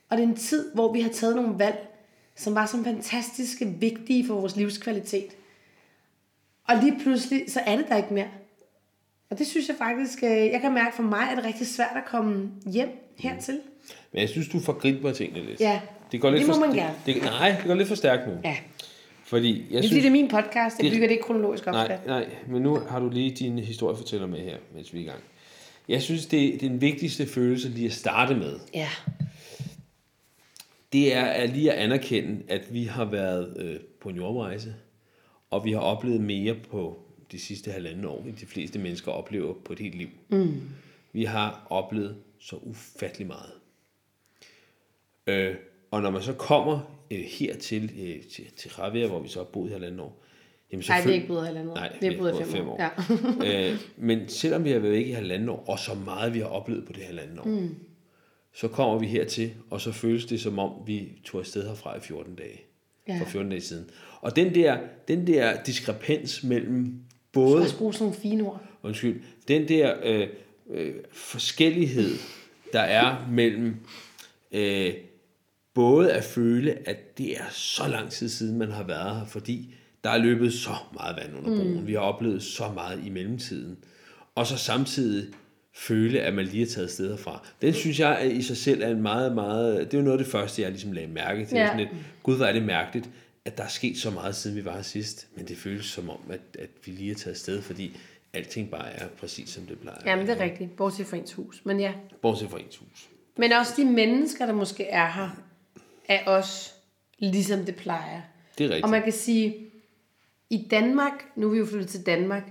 Og 0.09 0.17
det 0.17 0.23
er 0.23 0.27
en 0.27 0.35
tid, 0.35 0.73
hvor 0.73 0.93
vi 0.93 1.01
har 1.01 1.09
taget 1.09 1.35
nogle 1.35 1.59
valg, 1.59 1.87
som 2.35 2.55
var 2.55 2.65
så 2.65 2.83
fantastiske, 2.83 3.65
vigtige 3.65 4.27
for 4.27 4.33
vores 4.35 4.55
livskvalitet. 4.55 5.27
Og 6.67 6.75
lige 6.77 6.99
pludselig, 7.03 7.51
så 7.51 7.59
er 7.65 7.75
det 7.75 7.85
der 7.89 7.97
ikke 7.97 8.13
mere. 8.13 8.27
Og 9.31 9.37
det 9.39 9.47
synes 9.47 9.67
jeg 9.67 9.75
faktisk, 9.77 10.23
øh, 10.23 10.29
jeg 10.29 10.59
kan 10.61 10.73
mærke 10.73 10.95
for 10.95 11.03
mig, 11.03 11.27
er 11.31 11.35
det 11.35 11.45
rigtig 11.45 11.67
svært 11.67 11.91
at 11.95 12.05
komme 12.05 12.51
hjem 12.65 12.89
hertil. 13.17 13.59
Men 14.11 14.21
jeg 14.21 14.29
synes, 14.29 14.47
du 14.49 14.59
forgriber 14.59 15.11
tingene 15.13 15.45
lidt. 15.45 15.59
Ja, 15.59 15.81
det, 16.11 16.21
går 16.21 16.29
lidt 16.29 16.39
det 16.39 16.47
må 16.47 16.53
for, 16.53 16.59
man 16.61 16.75
gerne. 16.75 16.93
Det, 17.05 17.15
det, 17.15 17.23
nej, 17.23 17.49
det 17.57 17.65
går 17.67 17.73
lidt 17.75 17.87
for 17.87 17.95
stærkt 17.95 18.27
nu. 18.27 18.33
Ja, 18.43 18.57
Fordi 19.25 19.49
jeg 19.59 19.67
det 19.69 19.77
er 19.77 19.81
synes, 19.81 19.89
fordi, 19.91 19.99
det 20.01 20.07
er 20.07 20.11
min 20.11 20.27
podcast, 20.27 20.77
jeg 20.77 20.83
det- 20.83 20.91
bygger 20.91 21.07
det 21.07 21.11
ikke 21.11 21.23
kronologisk 21.23 21.67
op. 21.67 21.73
Nej, 21.73 21.97
nej, 22.07 22.29
men 22.47 22.61
nu 22.61 22.75
har 22.89 22.99
du 22.99 23.09
lige 23.09 23.31
din 23.31 23.59
historiefortæller 23.59 24.27
med 24.27 24.39
her, 24.39 24.57
mens 24.75 24.93
vi 24.93 24.99
er 24.99 25.03
i 25.03 25.05
gang. 25.05 25.19
Jeg 25.87 26.01
synes, 26.01 26.25
det 26.25 26.53
er 26.55 26.57
den 26.57 26.81
vigtigste 26.81 27.25
følelse 27.27 27.69
lige 27.69 27.85
at 27.87 27.93
starte 27.93 28.35
med. 28.35 28.59
Ja, 28.73 28.87
Det 30.93 31.15
er 31.15 31.23
at 31.25 31.49
lige 31.49 31.71
at 31.71 31.77
anerkende, 31.77 32.39
at 32.49 32.73
vi 32.73 32.83
har 32.83 33.05
været 33.05 33.53
øh, 33.59 33.75
på 34.01 34.09
en 34.09 34.15
jordrejse, 34.15 34.75
og 35.49 35.65
vi 35.65 35.71
har 35.71 35.79
oplevet 35.79 36.21
mere 36.21 36.55
på 36.71 36.99
de 37.31 37.39
sidste 37.39 37.71
halvanden 37.71 38.05
år, 38.05 38.23
end 38.23 38.37
de 38.37 38.45
fleste 38.45 38.79
mennesker 38.79 39.11
oplever 39.11 39.53
på 39.65 39.73
et 39.73 39.79
helt 39.79 39.95
liv. 39.95 40.09
Mm. 40.29 40.61
Vi 41.13 41.23
har 41.23 41.67
oplevet 41.69 42.15
så 42.39 42.55
ufattelig 42.55 43.27
meget. 43.27 43.51
Øh, 45.27 45.55
og 45.91 46.01
når 46.01 46.09
man 46.11 46.21
så 46.21 46.33
kommer 46.33 47.03
øh, 47.11 47.19
hertil, 47.19 47.91
øh, 47.99 48.23
til, 48.31 48.51
til 48.57 48.71
Javier, 48.77 49.07
hvor 49.07 49.19
vi 49.19 49.27
så 49.27 49.39
har 49.39 49.43
boet 49.43 49.69
i 49.69 49.71
halvanden 49.71 49.99
år, 49.99 50.23
jamen 50.71 50.83
nej, 50.87 50.95
har 50.95 51.01
selvfølgelig- 51.01 51.15
ikke 51.15 51.27
boet 51.27 51.45
halvandet 51.45 51.71
år. 51.71 51.75
Nej, 51.75 51.97
vi 52.01 52.07
har 52.07 52.17
boet 52.17 52.41
i 52.41 52.43
fem, 52.43 52.69
år. 52.69 52.81
Ja. 53.43 53.69
øh, 53.71 53.77
men 53.97 54.29
selvom 54.29 54.63
vi 54.63 54.71
har 54.71 54.79
været 54.79 54.93
væk 54.93 55.07
i 55.07 55.11
halvanden 55.11 55.49
år, 55.49 55.63
og 55.67 55.79
så 55.79 55.93
meget 55.93 56.33
vi 56.33 56.39
har 56.39 56.47
oplevet 56.47 56.85
på 56.85 56.93
det 56.93 57.03
halvanden 57.03 57.39
år, 57.39 57.43
mm. 57.43 57.75
så 58.53 58.67
kommer 58.67 58.99
vi 58.99 59.07
hertil, 59.07 59.53
og 59.69 59.81
så 59.81 59.91
føles 59.91 60.25
det 60.25 60.41
som 60.41 60.59
om, 60.59 60.71
vi 60.85 61.11
tog 61.23 61.39
afsted 61.39 61.67
herfra 61.67 61.97
i 61.97 61.99
14 61.99 62.35
dage. 62.35 62.61
Ja. 63.07 63.19
For 63.19 63.25
14 63.25 63.49
dage 63.49 63.61
siden. 63.61 63.89
Og 64.21 64.35
den 64.35 64.55
der, 64.55 64.77
den 65.07 65.27
der 65.27 65.63
diskrepans 65.63 66.43
mellem 66.43 66.99
Både, 67.33 67.67
skal 67.67 67.77
bruge 67.77 67.93
sådan 67.93 68.05
nogle 68.05 68.21
fine 68.21 68.43
ord. 68.43 68.61
undskyld, 68.83 69.21
den 69.47 69.67
der 69.67 69.93
øh, 70.03 70.27
øh, 70.69 70.93
forskellighed, 71.11 72.11
der 72.73 72.79
er 72.79 73.27
mellem 73.31 73.75
øh, 74.51 74.93
både 75.73 76.11
at 76.13 76.23
føle, 76.23 76.77
at 76.89 77.17
det 77.17 77.37
er 77.37 77.49
så 77.51 77.87
lang 77.87 78.11
tid 78.11 78.29
siden, 78.29 78.57
man 78.57 78.71
har 78.71 78.83
været 78.83 79.15
her, 79.15 79.25
fordi 79.25 79.73
der 80.03 80.09
er 80.09 80.17
løbet 80.17 80.53
så 80.53 80.73
meget 80.93 81.15
vand 81.17 81.37
under 81.37 81.57
broen. 81.57 81.79
Mm. 81.79 81.87
Vi 81.87 81.93
har 81.93 81.99
oplevet 81.99 82.43
så 82.43 82.71
meget 82.73 83.05
i 83.05 83.09
mellemtiden. 83.09 83.77
Og 84.35 84.47
så 84.47 84.57
samtidig 84.57 85.33
føle, 85.73 86.19
at 86.19 86.33
man 86.33 86.45
lige 86.45 86.63
er 86.63 86.67
taget 86.67 86.91
steder 86.91 87.17
fra. 87.17 87.47
Den 87.61 87.73
synes 87.73 87.99
jeg 87.99 88.31
i 88.33 88.41
sig 88.41 88.57
selv 88.57 88.83
er 88.83 88.87
en 88.87 89.01
meget, 89.01 89.35
meget... 89.35 89.77
Det 89.79 89.93
er 89.93 89.97
jo 89.97 90.03
noget 90.03 90.19
af 90.19 90.23
det 90.23 90.31
første, 90.31 90.61
jeg 90.61 90.71
ligesom 90.71 90.91
lagde 90.91 91.07
mærke 91.07 91.45
til. 91.45 91.57
Ja. 91.57 91.65
Sådan 91.65 91.79
lidt, 91.79 91.89
Gud, 92.23 92.35
hvor 92.35 92.45
er 92.45 92.53
det 92.53 92.63
mærkeligt, 92.63 93.09
at 93.45 93.57
der 93.57 93.63
er 93.63 93.67
sket 93.67 93.97
så 93.97 94.11
meget, 94.11 94.35
siden 94.35 94.57
vi 94.57 94.65
var 94.65 94.75
her 94.75 94.81
sidst. 94.81 95.27
Men 95.35 95.47
det 95.47 95.57
føles 95.57 95.85
som 95.85 96.09
om, 96.09 96.19
at, 96.29 96.41
at 96.59 96.69
vi 96.85 96.91
lige 96.91 97.11
er 97.11 97.15
taget 97.15 97.37
sted, 97.37 97.61
fordi 97.61 97.97
alting 98.33 98.71
bare 98.71 98.91
er 98.91 99.07
præcis, 99.07 99.49
som 99.49 99.63
det 99.63 99.79
plejer. 99.79 99.97
Jamen, 100.05 100.27
det 100.27 100.37
er 100.37 100.43
rigtigt. 100.43 100.75
Bortset 100.75 101.05
fra 101.05 101.17
ens 101.17 101.33
hus. 101.33 101.61
Men 101.65 101.79
ja. 101.79 101.93
Bortset 102.21 102.49
fra 102.49 102.59
ens 102.59 102.77
hus. 102.77 103.09
Men 103.37 103.51
også 103.51 103.73
de 103.77 103.85
mennesker, 103.85 104.45
der 104.45 104.53
måske 104.53 104.85
er 104.85 105.11
her, 105.11 105.29
er 106.09 106.25
også 106.25 106.71
ligesom 107.19 107.65
det 107.65 107.75
plejer. 107.75 108.21
Det 108.57 108.63
er 108.63 108.69
rigtigt. 108.69 108.83
Og 108.83 108.89
man 108.89 109.03
kan 109.03 109.13
sige, 109.13 109.55
i 110.49 110.67
Danmark, 110.71 111.25
nu 111.35 111.47
er 111.47 111.51
vi 111.51 111.57
jo 111.57 111.65
flyttet 111.65 111.89
til 111.89 112.05
Danmark, 112.05 112.43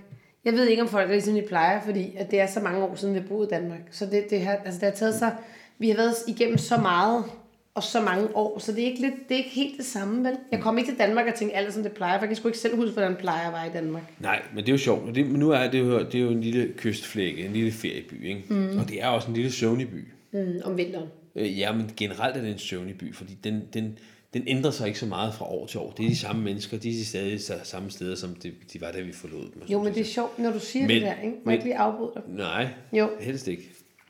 jeg 0.45 0.53
ved 0.53 0.67
ikke, 0.67 0.81
om 0.81 0.87
folk 0.87 1.09
er 1.09 1.13
ligesom 1.13 1.33
de 1.33 1.41
plejer, 1.47 1.81
fordi 1.81 2.15
at 2.15 2.31
det 2.31 2.39
er 2.39 2.47
så 2.47 2.59
mange 2.59 2.83
år 2.83 2.95
siden, 2.95 3.13
vi 3.13 3.19
har 3.19 3.27
boet 3.27 3.47
i 3.47 3.49
Danmark. 3.49 3.79
Så 3.91 4.05
det, 4.05 4.29
det, 4.29 4.41
har, 4.41 4.55
altså 4.55 4.79
det 4.79 4.89
har 4.89 4.95
taget 4.95 5.15
sig, 5.15 5.35
vi 5.79 5.89
har 5.89 5.95
været 5.95 6.15
igennem 6.27 6.57
så 6.57 6.77
meget, 6.77 7.25
og 7.75 7.83
så 7.83 8.01
mange 8.01 8.35
år, 8.35 8.59
så 8.59 8.71
det 8.71 8.81
er 8.83 8.85
ikke, 8.87 9.01
lidt, 9.01 9.13
det 9.29 9.33
er 9.33 9.37
ikke 9.37 9.49
helt 9.49 9.77
det 9.77 9.85
samme, 9.85 10.23
vel? 10.29 10.37
Jeg 10.51 10.59
kom 10.59 10.77
ikke 10.77 10.89
til 10.91 10.97
Danmark 10.99 11.27
og 11.27 11.33
tænkte 11.35 11.57
alt, 11.57 11.73
som 11.73 11.83
det 11.83 11.91
plejer, 11.91 12.17
for 12.17 12.23
jeg 12.25 12.29
kan 12.29 12.35
sgu 12.37 12.47
ikke 12.47 12.57
selv 12.59 12.75
huske, 12.75 12.93
hvordan 12.93 13.15
plejer 13.15 13.51
være 13.51 13.67
i 13.67 13.71
Danmark. 13.73 14.03
Nej, 14.19 14.41
men 14.53 14.57
det 14.63 14.69
er 14.69 14.73
jo 14.73 14.77
sjovt. 14.77 15.15
Det, 15.15 15.25
men 15.27 15.39
nu 15.39 15.49
er 15.49 15.71
det, 15.71 15.79
jo, 15.79 15.99
det 16.03 16.15
er 16.15 16.19
jo 16.19 16.29
en 16.29 16.41
lille 16.41 16.73
kystflække, 16.77 17.45
en 17.45 17.53
lille 17.53 17.71
ferieby, 17.71 18.25
ikke? 18.27 18.43
Mm. 18.49 18.77
Og 18.79 18.89
det 18.89 19.01
er 19.03 19.07
også 19.07 19.27
en 19.27 19.33
lille 19.33 19.51
søvnig 19.51 19.89
by. 19.89 20.07
Mm, 20.31 20.61
om 20.63 20.77
vinteren. 20.77 21.07
Øh, 21.35 21.59
ja, 21.59 21.71
men 21.71 21.91
generelt 21.97 22.37
er 22.37 22.41
det 22.41 22.51
en 22.51 22.59
søvnig 22.59 22.97
by, 22.97 23.15
fordi 23.15 23.37
den, 23.43 23.61
den, 23.73 23.97
den 24.33 24.43
ændrer 24.47 24.71
sig 24.71 24.87
ikke 24.87 24.99
så 24.99 25.05
meget 25.05 25.33
fra 25.33 25.45
år 25.45 25.65
til 25.65 25.79
år. 25.79 25.91
Det 25.97 26.05
er 26.05 26.09
de 26.09 26.15
samme 26.17 26.43
mennesker, 26.43 26.77
de 26.77 26.89
er 26.89 26.93
de 26.93 27.05
stadig 27.05 27.35
sa- 27.39 27.63
samme 27.63 27.91
steder, 27.91 28.15
som 28.15 28.35
de, 28.35 28.51
de 28.73 28.81
var, 28.81 28.91
da 28.91 29.01
vi 29.01 29.11
forlod 29.11 29.41
dem. 29.53 29.63
Jo, 29.69 29.83
men 29.83 29.93
det 29.93 30.01
er 30.01 30.05
sjovt, 30.05 30.39
når 30.39 30.51
du 30.51 30.59
siger 30.59 30.87
Men- 30.87 30.95
det 30.95 31.01
der, 31.01 31.13
ikke? 31.23 31.35
Må 31.45 31.51
jeg 31.51 31.53
ikke 31.53 31.65
lige 31.65 31.77
afbryde 31.77 32.11
dig? 32.15 32.23
Nej, 32.27 32.67
Jo. 32.93 33.09
helst 33.19 33.47
ikke. 33.47 33.69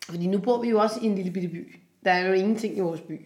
Fordi 0.10 0.28
nu 0.28 0.38
bor 0.38 0.62
vi 0.62 0.70
jo 0.70 0.80
også 0.80 0.96
i 1.02 1.06
en 1.06 1.16
lille 1.16 1.32
bitte 1.32 1.48
by. 1.48 1.76
Der 2.06 2.12
er 2.12 2.28
jo 2.28 2.34
ingenting 2.34 2.78
i 2.78 2.80
vores 2.80 3.02
by. 3.02 3.20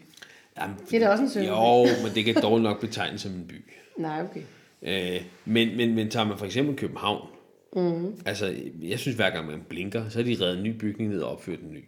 Jamen, 0.62 0.76
Det 0.90 0.94
er 0.94 1.00
da 1.00 1.10
også 1.10 1.24
en 1.24 1.30
søvnig 1.30 1.50
Jo, 1.50 1.86
men 2.04 2.16
det 2.16 2.26
kan 2.26 2.42
dårligt 2.42 2.64
nok 2.64 2.82
betegnes 2.82 3.22
som 3.22 3.32
en 3.32 3.48
by. 3.48 3.64
Nej, 3.98 4.22
okay. 4.24 4.42
Øh, 4.82 5.22
men, 5.46 5.78
men, 5.78 5.96
men 5.96 6.10
tager 6.10 6.26
man 6.26 6.38
for 6.38 6.46
eksempel 6.46 6.76
København, 6.76 7.28
mm. 7.76 8.22
altså 8.26 8.56
jeg 8.82 9.00
synes 9.00 9.16
hver 9.16 9.30
gang 9.30 9.48
man 9.48 9.62
blinker, 9.70 10.10
så 10.10 10.20
er 10.20 10.24
de 10.24 10.38
reddet 10.42 10.58
en 10.58 10.64
ny 10.64 10.78
bygning 10.78 11.10
ned 11.12 11.22
og 11.22 11.32
opført 11.32 11.60
en 11.60 11.74
ny. 11.74 11.84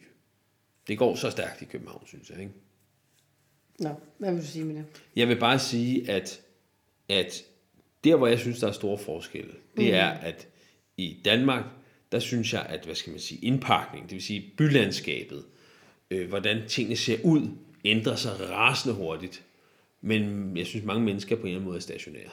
Det 0.87 0.97
går 0.97 1.15
så 1.15 1.29
stærkt 1.29 1.61
i 1.61 1.65
København, 1.65 2.03
synes 2.07 2.29
jeg. 2.29 2.39
Ikke? 2.39 2.51
Nå, 3.79 3.89
hvad 4.17 4.31
vil 4.33 4.41
du 4.41 4.47
sige 4.47 4.65
med 4.65 4.75
det? 4.75 4.85
Jeg 5.15 5.27
vil 5.27 5.39
bare 5.39 5.59
sige, 5.59 6.11
at, 6.11 6.41
at 7.09 7.43
der, 8.03 8.15
hvor 8.15 8.27
jeg 8.27 8.39
synes, 8.39 8.59
der 8.59 8.67
er 8.67 8.71
store 8.71 8.97
forskelle, 8.97 9.51
det 9.77 9.85
Mhm. 9.85 9.93
er, 9.93 10.07
at 10.09 10.47
i 10.97 11.17
Danmark, 11.25 11.63
der 12.11 12.19
synes 12.19 12.53
jeg, 12.53 12.65
at 12.69 12.85
hvad 12.85 12.95
skal 12.95 13.11
man 13.11 13.19
sige, 13.19 13.45
indpakning, 13.45 14.03
det 14.05 14.13
vil 14.13 14.23
sige 14.23 14.51
bylandskabet, 14.57 15.43
øh, 16.11 16.29
hvordan 16.29 16.67
tingene 16.67 16.95
ser 16.95 17.17
ud, 17.23 17.49
ændrer 17.89 18.15
sig 18.15 18.49
rasende 18.49 18.95
hurtigt. 18.95 19.43
Men 20.01 20.51
jeg 20.57 20.65
synes, 20.65 20.85
mange 20.85 21.03
mennesker 21.05 21.35
på 21.35 21.41
en 21.41 21.47
eller 21.47 21.55
anden 21.57 21.65
måde 21.65 21.77
er 21.77 21.81
stationære. 21.81 22.29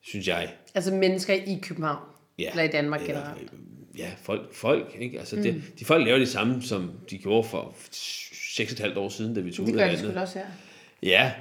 Synes 0.00 0.28
jeg. 0.28 0.54
Altså 0.74 0.94
mennesker 0.94 1.34
i 1.34 1.58
København, 1.62 2.02
Ja. 2.38 2.50
eller 2.50 2.62
i 2.62 2.68
Danmark 2.68 3.00
Eller, 3.00 3.14
generelt. 3.14 3.52
øh, 3.52 3.58
Ja, 3.98 4.10
folk. 4.22 4.54
folk 4.54 4.96
ikke? 5.00 5.18
Altså, 5.18 5.36
mm. 5.36 5.42
det, 5.42 5.62
de 5.78 5.84
folk 5.84 6.04
laver 6.04 6.18
det 6.18 6.28
samme, 6.28 6.62
som 6.62 6.90
de 7.10 7.18
gjorde 7.18 7.48
for 7.48 7.74
6,5 7.92 8.98
år 8.98 9.08
siden, 9.08 9.34
da 9.34 9.40
vi 9.40 9.52
tog 9.52 9.66
Det 9.66 9.72
ud 9.72 9.78
gør 9.78 9.84
af 9.84 9.90
de 9.90 9.94
landet. 9.96 10.10
sgu 10.10 10.14
da 10.16 10.20
også 10.20 10.38
her. 10.38 10.46
Ja, 11.02 11.32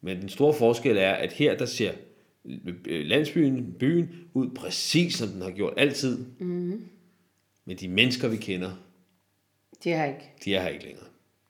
men 0.00 0.20
den 0.20 0.28
store 0.28 0.54
forskel 0.54 0.96
er, 0.96 1.10
at 1.12 1.32
her 1.32 1.56
der 1.56 1.66
ser 1.66 1.92
øh, 2.86 3.04
landsbyen, 3.06 3.74
byen, 3.78 4.10
ud 4.34 4.50
præcis 4.50 5.14
som 5.14 5.28
den 5.28 5.42
har 5.42 5.50
gjort 5.50 5.74
altid. 5.76 6.26
Mm. 6.38 6.84
Men 7.64 7.76
de 7.76 7.88
mennesker, 7.88 8.28
vi 8.28 8.36
kender, 8.36 8.70
Det 9.84 9.94
har 9.94 10.04
ikke. 10.04 10.30
de 10.44 10.54
er 10.54 10.62
her 10.62 10.68
ikke 10.68 10.84
længere. 10.84 11.04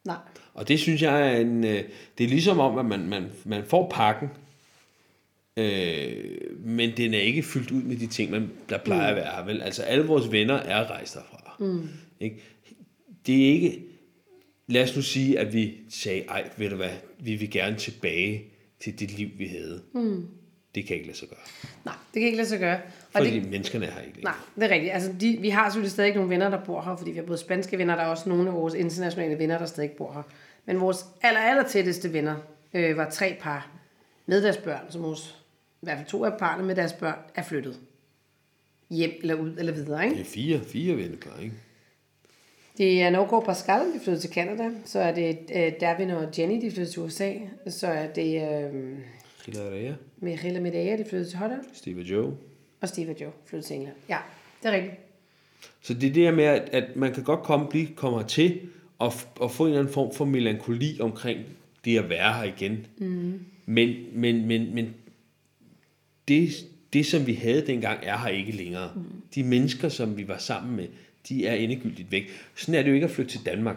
Nej. 0.05 0.17
Og 0.57 0.69
det 0.69 0.81
synes 0.81 1.03
jeg 1.03 1.33
er 1.33 1.41
en... 1.41 1.65
øh, 1.65 1.83
Det 2.19 2.25
er 2.25 2.29
ligesom 2.29 2.59
om, 2.61 2.79
at 2.79 2.85
man, 2.85 3.09
man, 3.09 3.25
man 3.45 3.65
får 3.65 3.91
pakken, 3.95 4.29
øh, 5.57 6.25
men 6.65 6.97
den 6.97 7.15
er 7.15 7.19
ikke 7.19 7.43
fyldt 7.43 7.71
ud 7.71 7.83
med 7.83 7.97
de 7.97 8.07
ting, 8.07 8.31
man, 8.31 8.51
der 8.69 8.79
plejer 8.79 9.09
at 9.09 9.17
være 9.17 9.37
her. 9.37 9.45
Vel? 9.45 9.63
Altså 9.63 9.83
alle 9.83 10.07
vores 10.07 10.33
venner 10.33 10.55
er 10.55 10.91
rejst 10.91 11.15
derfra. 11.15 11.57
Mm. 11.59 11.89
Ikke? 12.21 12.43
Det 13.27 13.49
er 13.49 13.53
ikke... 13.53 13.83
Lad 14.69 14.83
os 14.83 14.97
nu 14.97 15.03
sige, 15.03 15.39
at 15.39 15.53
vi 15.55 15.75
sagde, 15.91 16.21
ej, 16.29 16.49
ved 16.57 16.71
du 16.71 16.77
hvad, 16.77 16.91
vi 17.19 17.35
vil 17.35 17.51
gerne 17.51 17.77
tilbage 17.77 18.45
til 18.81 19.01
det 19.01 19.11
liv, 19.11 19.29
vi 19.39 19.47
havde. 19.47 19.83
Mm. 19.93 20.27
Det 20.75 20.87
kan 20.87 20.97
ikke 20.97 21.07
lade 21.07 21.19
sig 21.19 21.29
gøre. 21.29 21.39
Nej, 21.85 21.95
det 22.15 22.21
kan 22.21 22.23
ikke 22.23 22.37
lade 22.37 22.49
sig 22.49 22.59
gøre. 22.59 22.77
Og 22.77 22.81
Fordi 23.13 23.41
det, 23.41 23.51
menneskerne 23.51 23.87
er 23.87 23.91
her 23.91 24.01
ikke 24.01 24.23
nej, 24.23 24.35
det 24.57 24.63
er 24.63 24.69
rigtigt. 24.69 24.93
Altså, 24.93 25.13
de, 25.21 25.39
vi 25.41 25.49
har 25.49 25.69
selvfølgelig 25.69 25.91
stadig 25.91 26.15
nogle 26.15 26.31
venner, 26.31 26.51
der 26.51 26.65
bor 26.65 26.83
her, 26.83 26.97
fordi 26.97 27.11
vi 27.11 27.17
har 27.17 27.25
både 27.25 27.39
spanske 27.39 27.79
venner, 27.79 27.95
der 27.95 28.03
er 28.03 28.07
også 28.07 28.29
nogle 28.29 28.49
af 28.49 28.55
vores 28.55 28.75
internationale 28.75 29.39
venner, 29.39 29.59
der 29.59 29.67
stadig 29.67 29.91
bor 29.91 30.13
her. 30.13 30.23
Men 30.67 30.81
vores 30.81 31.07
aller, 31.23 31.41
aller 31.41 31.69
tætteste 31.69 32.13
venner 32.13 32.37
øh, 32.75 32.97
var 32.97 33.11
tre 33.11 33.37
par 33.41 33.71
med 34.27 34.43
deres 34.43 34.57
børn, 34.57 34.87
som 34.91 35.03
vores, 35.03 35.45
i 35.83 35.87
hvert 35.87 35.97
fald 35.97 36.09
to 36.09 36.25
af 36.25 36.39
parne 36.39 36.63
med 36.63 36.75
deres 36.75 36.93
børn, 36.93 37.19
er 37.35 37.43
flyttet 37.43 37.79
hjem 38.91 39.13
eller 39.21 39.35
ud 39.35 39.57
eller 39.59 39.73
videre. 39.73 40.05
Ikke? 40.05 40.17
Det 40.17 40.23
er 40.23 40.31
fire, 40.31 40.61
fire 40.61 40.97
vennepar, 40.97 41.41
ikke? 41.43 41.55
Det 42.79 43.03
er 43.03 43.11
Norgård 43.11 43.45
Pascal, 43.45 43.81
de 43.81 44.01
flyttede 44.05 44.19
til 44.19 44.31
Canada. 44.31 44.71
Så 44.85 44.99
er 44.99 45.15
det 45.15 45.39
øh, 45.55 45.73
Davin 45.81 46.11
og 46.11 46.29
Jenny, 46.39 46.55
de 46.55 46.71
flyttede 46.71 46.91
til 46.91 47.03
USA. 47.03 47.33
Så 47.69 47.87
er 47.87 48.13
det 48.13 48.43
øh, 48.43 48.99
Hilaria, 49.47 49.95
Michaela 50.17 50.61
Medea, 50.61 50.97
de 50.97 51.05
flyttede 51.09 51.31
til 51.31 51.39
Holland. 51.39 51.61
Steve 51.75 52.01
og 52.01 52.05
Joe. 52.05 52.37
Og 52.81 52.89
Steve 52.89 53.11
og 53.11 53.21
Joe 53.21 53.33
flyttede 53.47 53.69
til 53.69 53.77
England. 53.77 53.97
Ja, 54.09 54.19
det 54.63 54.69
er 54.69 54.73
rigtigt. 54.73 54.95
Så 55.81 55.95
det 55.95 56.09
er 56.09 56.13
det 56.13 56.23
her 56.23 56.33
med, 56.33 56.45
at, 56.45 56.69
at 56.73 56.97
man 56.97 57.15
kan 57.15 57.23
godt 57.23 57.43
komme, 57.43 57.67
blive, 57.69 57.87
komme 57.87 58.25
til 58.25 58.61
og, 58.99 59.13
og 59.37 59.51
få 59.51 59.65
en 59.65 59.69
eller 59.69 59.81
anden 59.81 59.95
form 59.95 60.15
for 60.15 60.25
melankoli 60.25 61.01
omkring 61.01 61.41
det 61.85 61.99
at 61.99 62.09
være 62.09 62.35
her 62.35 62.43
igen. 62.43 62.87
Mm. 62.99 63.41
Men, 63.67 63.95
men, 64.13 64.47
men, 64.47 64.75
men 64.75 64.95
det, 66.29 66.51
det, 66.93 67.07
som 67.07 67.27
vi 67.27 67.35
havde 67.35 67.67
dengang, 67.67 67.99
er 68.03 68.19
her 68.19 68.29
ikke 68.29 68.53
længere. 68.53 68.91
Mm. 68.95 69.03
De 69.35 69.43
mennesker, 69.45 69.89
som 69.89 70.17
vi 70.17 70.29
var 70.29 70.39
sammen 70.39 70.77
med, 70.77 70.87
de 71.29 71.47
er 71.47 71.55
endegyldigt 71.55 72.13
væk. 72.13 72.31
Sådan 72.55 72.75
er 72.75 72.83
det 72.83 72.89
jo 72.89 72.95
ikke 72.95 73.05
at 73.05 73.11
flytte 73.11 73.31
til 73.31 73.47
Danmark. 73.47 73.77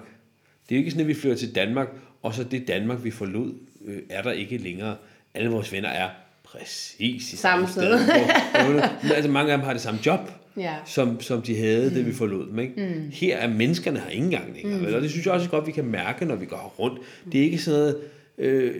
Det 0.69 0.75
er 0.75 0.79
jo 0.79 0.79
ikke 0.79 0.91
sådan, 0.91 1.01
at 1.01 1.07
vi 1.07 1.13
flytter 1.13 1.37
til 1.37 1.55
Danmark, 1.55 1.87
og 2.21 2.33
så 2.33 2.43
det 2.43 2.67
Danmark, 2.67 3.03
vi 3.03 3.11
forlod, 3.11 3.53
øh, 3.85 4.01
er 4.09 4.21
der 4.21 4.31
ikke 4.31 4.57
længere. 4.57 4.95
Alle 5.33 5.49
vores 5.49 5.71
venner 5.71 5.89
er 5.89 6.09
præcis 6.43 7.33
i 7.33 7.37
Samme 7.37 7.67
samme 7.67 7.71
sted. 7.71 7.99
sted. 8.03 9.11
Altså 9.15 9.31
mange 9.31 9.51
af 9.51 9.57
dem 9.57 9.65
har 9.65 9.73
det 9.73 9.81
samme 9.81 9.99
job 10.05 10.31
Ja. 10.59 10.75
som, 10.85 11.21
som 11.21 11.41
de 11.41 11.57
havde, 11.57 11.89
mm. 11.89 11.95
da 11.95 12.01
vi 12.01 12.13
forlod 12.13 12.47
dem. 12.47 12.59
Ikke? 12.59 12.73
Mm. 12.77 13.09
Her 13.11 13.37
er 13.37 13.47
menneskerne 13.47 13.99
her 13.99 14.09
ikke 14.09 14.25
engang 14.25 14.53
længere. 14.55 14.89
Mm. 14.89 14.95
Og 14.95 15.01
det 15.01 15.11
synes 15.11 15.25
jeg 15.25 15.33
også 15.33 15.49
godt, 15.49 15.67
vi 15.67 15.71
kan 15.71 15.85
mærke, 15.85 16.25
når 16.25 16.35
vi 16.35 16.45
går 16.45 16.75
rundt. 16.79 16.99
Det 17.31 17.39
er 17.39 17.43
ikke 17.43 17.57
sådan 17.57 17.79
noget, 17.79 17.97
øh, 18.37 18.75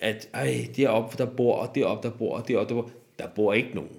at 0.00 0.28
ej, 0.34 0.68
deroppe 0.76 1.16
der 1.18 1.26
bor, 1.26 1.56
og 1.56 1.74
deroppe 1.74 2.08
der 2.08 2.14
bor, 2.14 2.36
og 2.36 2.48
deroppe 2.48 2.74
der 2.74 2.82
bor. 2.82 2.90
Der 3.18 3.26
bor 3.26 3.52
ikke 3.52 3.70
nogen. 3.74 3.90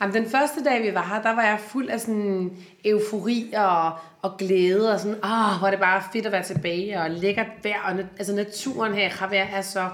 Jamen, 0.00 0.14
den 0.14 0.26
første 0.30 0.64
dag, 0.64 0.82
vi 0.82 0.94
var 0.94 1.06
her, 1.14 1.22
der 1.22 1.34
var 1.34 1.42
jeg 1.42 1.58
fuld 1.68 1.88
af 1.88 2.00
sådan 2.00 2.50
eufori 2.84 3.52
og, 3.56 3.92
og 4.22 4.36
glæde, 4.38 4.92
og 4.92 5.00
sådan, 5.00 5.16
ah, 5.22 5.58
hvor 5.58 5.66
er 5.66 5.70
det 5.70 5.80
bare 5.80 6.02
fedt 6.12 6.26
at 6.26 6.32
være 6.32 6.42
tilbage, 6.42 7.00
og 7.00 7.10
lækkert 7.10 7.46
vejr, 7.62 7.80
og 7.82 7.98
altså 8.18 8.34
naturen 8.34 8.94
her 8.94 9.06
i 9.06 9.10
Javier 9.20 9.46
er 9.56 9.62
så 9.62 9.88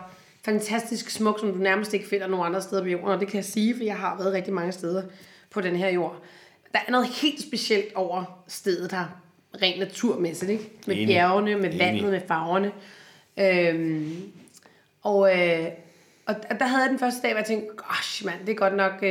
fantastisk 0.44 1.10
smuk, 1.10 1.40
som 1.40 1.52
du 1.52 1.58
nærmest 1.58 1.94
ikke 1.94 2.08
finder 2.08 2.26
nogen 2.26 2.46
andre 2.46 2.62
steder 2.62 2.82
på 2.82 2.88
jorden, 2.88 3.08
og 3.08 3.20
det 3.20 3.28
kan 3.28 3.36
jeg 3.36 3.44
sige, 3.44 3.76
for 3.76 3.84
jeg 3.84 3.96
har 3.96 4.16
været 4.18 4.32
rigtig 4.32 4.54
mange 4.54 4.72
steder 4.72 5.02
på 5.56 5.60
den 5.60 5.76
her 5.76 5.88
jord. 5.88 6.16
Der 6.72 6.78
er 6.86 6.90
noget 6.90 7.06
helt 7.06 7.42
specielt 7.42 7.94
over 7.94 8.44
stedet 8.48 8.92
her, 8.92 9.22
rent 9.62 9.78
naturmæssigt, 9.78 10.50
ikke? 10.50 10.70
Med 10.86 10.96
Enig. 10.96 11.06
bjergene, 11.06 11.54
med 11.56 11.64
Enig. 11.64 11.78
vandet, 11.78 12.10
med 12.10 12.20
farverne. 12.28 12.72
Øhm, 13.36 14.22
og, 15.02 15.38
øh, 15.38 15.66
og 16.26 16.34
der 16.60 16.66
havde 16.66 16.82
jeg 16.82 16.90
den 16.90 16.98
første 16.98 17.22
dag, 17.22 17.30
hvor 17.30 17.38
jeg 17.38 17.46
tænkte, 17.46 17.68
gosh 17.76 18.24
mand, 18.26 18.40
det 18.46 18.52
er 18.52 18.56
godt 18.56 18.76
nok, 18.76 18.92
øh, 19.02 19.10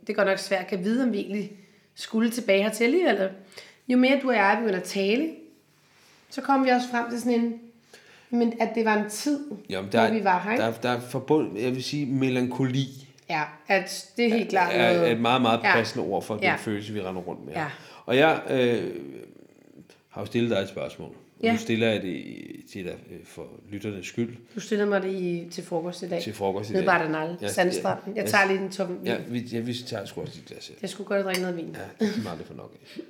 det 0.00 0.08
er 0.08 0.12
godt 0.12 0.28
nok 0.28 0.38
svært. 0.38 0.66
Kan 0.66 0.78
jeg 0.78 0.84
vide, 0.84 1.02
om 1.04 1.12
vi 1.12 1.18
egentlig 1.18 1.52
skulle 1.94 2.30
tilbage 2.30 2.62
hertil 2.62 2.84
alligevel? 2.84 3.28
Jo 3.88 3.96
mere 3.98 4.20
du 4.22 4.28
og 4.28 4.34
jeg 4.34 4.56
begynder 4.60 4.80
at 4.80 4.84
tale, 4.86 5.30
så 6.30 6.40
kom 6.40 6.64
vi 6.64 6.70
også 6.70 6.88
frem 6.90 7.10
til 7.10 7.18
sådan 7.20 7.40
en, 7.40 7.54
men 8.30 8.52
at 8.60 8.68
det 8.74 8.84
var 8.84 8.96
en 9.04 9.10
tid, 9.10 9.40
Jamen, 9.70 9.90
hvor 9.90 10.10
vi 10.10 10.24
var 10.24 10.40
her. 10.42 10.50
ikke? 10.52 10.62
der, 10.62 10.72
der 10.72 10.88
er 10.88 11.00
forbundet, 11.00 11.62
jeg 11.62 11.74
vil 11.74 11.82
sige, 11.84 12.06
melankoli 12.06 13.08
Ja, 13.30 13.42
at 13.68 14.06
det 14.16 14.24
er 14.26 14.34
helt 14.34 14.48
klart 14.50 14.74
er, 14.74 14.92
noget... 14.94 15.08
er 15.08 15.12
et 15.12 15.20
meget, 15.20 15.42
meget 15.42 15.60
Ja. 15.64 15.72
passende 15.72 16.06
ord 16.08 16.22
for 16.22 16.34
den 16.34 16.42
Ja. 16.44 16.54
følelse, 16.56 16.92
vi 16.92 17.00
render 17.02 17.22
rundt 17.22 17.44
med. 17.44 17.52
Ja. 17.52 17.66
Og 18.06 18.16
jeg 18.16 18.42
øh, 18.50 18.94
har 20.08 20.20
jo 20.22 20.26
stillet 20.26 20.50
dig 20.50 20.58
et 20.58 20.68
spørgsmål. 20.68 21.14
Ja. 21.42 21.52
Nu 21.52 21.58
stiller 21.58 21.88
jeg 21.90 22.02
det 22.02 22.24
til 22.72 22.84
dig 22.84 22.96
øh, 23.10 23.18
for 23.24 23.46
lytternes 23.70 24.06
skyld 24.06 24.36
Du 24.54 24.60
stillede 24.60 24.88
mig 24.90 25.02
det 25.02 25.12
i, 25.12 25.48
til 25.52 25.64
frokost 25.64 26.02
i 26.02 26.08
dag. 26.08 26.22
til 26.22 26.32
frokost 26.34 26.70
i 26.70 26.72
Nede 26.72 26.86
dag. 26.86 26.98
på 26.98 27.02
Ardenal, 27.04 27.36
Ja, 27.42 27.48
Sandstranden. 27.48 28.16
Jeg 28.16 28.24
ja, 28.24 28.30
tager 28.30 28.46
lige 28.46 28.58
den 28.58 28.70
tom 28.70 28.88
vin. 28.98 29.06
Ja, 29.06 29.16
vi, 29.28 29.38
ja, 29.38 29.60
vi 29.60 29.74
tager 29.74 30.04
sgu 30.04 30.20
også 30.20 30.38
et 30.42 30.46
glas 30.48 30.68
her. 30.68 30.74
Jeg 30.82 30.90
skulle 30.90 31.08
godt 31.08 31.24
drikke 31.24 31.40
noget 31.40 31.56
vin. 31.56 31.76
Ja, 32.00 32.06
det 32.06 32.16
er 32.18 32.22
meget 32.22 32.38
det 32.38 32.46
for 32.46 32.54
nok 32.54 32.74
af. 32.96 33.02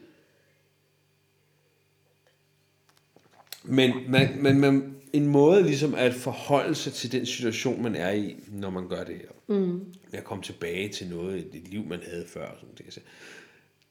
Men, 3.62 3.92
man, 4.08 4.28
men 4.42 4.60
man, 4.60 4.96
en 5.12 5.26
måde 5.26 5.62
ligesom 5.62 5.94
at 5.94 6.14
forholde 6.14 6.74
sig 6.74 6.92
til 6.92 7.12
den 7.12 7.26
situation, 7.26 7.82
man 7.82 7.94
er 7.94 8.10
i, 8.10 8.36
når 8.48 8.70
man 8.70 8.88
gør 8.88 9.04
det 9.04 9.16
her, 9.16 9.56
mm. 9.56 9.84
at 10.12 10.24
komme 10.24 10.42
tilbage 10.44 10.88
til 10.88 11.06
noget, 11.08 11.38
et, 11.38 11.68
liv, 11.68 11.84
man 11.86 12.00
havde 12.10 12.24
før, 12.28 12.46
sådan 12.60 12.74
det, 12.78 12.84
jeg 12.84 12.92
sige, 12.92 13.04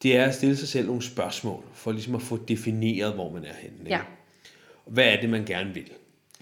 det 0.02 0.16
er 0.16 0.24
at 0.24 0.34
stille 0.34 0.56
sig 0.56 0.68
selv 0.68 0.86
nogle 0.86 1.02
spørgsmål, 1.02 1.64
for 1.74 1.92
ligesom 1.92 2.14
at 2.14 2.22
få 2.22 2.36
defineret, 2.48 3.12
hvor 3.14 3.32
man 3.32 3.44
er 3.44 3.54
henne. 3.58 3.76
Ikke? 3.80 3.90
Ja. 3.90 4.00
Hvad 4.86 5.04
er 5.04 5.20
det, 5.20 5.30
man 5.30 5.44
gerne 5.44 5.74
vil? 5.74 5.90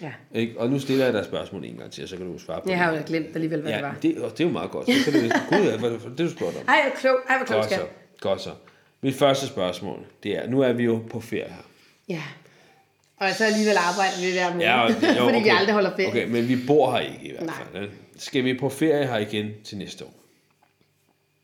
Ja. 0.01 0.11
Ikke? 0.33 0.59
Og 0.59 0.69
nu 0.69 0.79
stiller 0.79 1.05
jeg 1.05 1.13
dig 1.13 1.25
spørgsmål 1.25 1.65
en 1.65 1.75
gang 1.77 1.91
til, 1.91 2.03
og 2.03 2.09
så 2.09 2.17
kan 2.17 2.25
du 2.33 2.37
svare 2.39 2.61
på 2.61 2.69
Jeg 2.69 2.77
det. 2.77 2.85
har 2.85 2.95
jo 2.97 3.03
glemt 3.07 3.27
alligevel, 3.35 3.61
hvad 3.61 3.71
det 3.71 3.77
Ja, 3.77 3.81
var. 3.81 3.95
det, 4.01 4.17
og 4.17 4.31
det 4.31 4.39
er 4.39 4.47
jo 4.47 4.51
meget 4.53 4.71
godt. 4.71 4.87
Så 4.87 5.11
kan 5.11 5.23
det, 5.23 5.33
Gud, 5.49 5.57
ja, 5.57 5.77
hvad, 5.77 5.91
det 5.91 6.17
du 6.17 6.29
spurgte 6.29 6.57
om. 6.57 6.63
Ej, 6.67 6.81
hvor 6.89 6.99
klog. 6.99 7.17
Ej, 7.29 7.37
hvor 7.37 7.45
klog 7.45 7.59
Godt 7.61 7.69
så. 7.71 7.75
jeg. 7.79 7.87
Godt 8.19 8.41
så. 8.41 8.49
Mit 9.01 9.15
første 9.15 9.47
spørgsmål, 9.47 9.99
det 10.23 10.37
er, 10.37 10.49
nu 10.49 10.61
er 10.61 10.73
vi 10.73 10.83
jo 10.83 11.01
på 11.09 11.19
ferie 11.19 11.43
her. 11.49 11.63
Ja. 12.09 12.23
Og 13.19 13.29
så 13.37 13.45
alligevel 13.45 13.77
arbejder 13.77 14.25
vi 14.25 14.31
hver 14.31 14.49
måned. 14.49 14.65
Ja, 14.65 14.81
jo, 14.81 14.93
fordi 14.93 15.19
okay. 15.19 15.43
vi 15.43 15.49
aldrig 15.49 15.73
holder 15.73 15.95
ferie. 15.95 16.07
Okay, 16.07 16.27
men 16.27 16.47
vi 16.47 16.57
bor 16.67 16.91
her 16.91 16.99
ikke 16.99 17.19
i 17.21 17.31
hvert 17.31 17.45
Nej. 17.45 17.55
fald. 17.55 17.81
vel? 17.81 17.89
Skal 18.17 18.43
vi 18.43 18.53
på 18.59 18.69
ferie 18.69 19.07
her 19.07 19.17
igen 19.17 19.47
til 19.63 19.77
næste 19.77 20.05
år? 20.05 20.13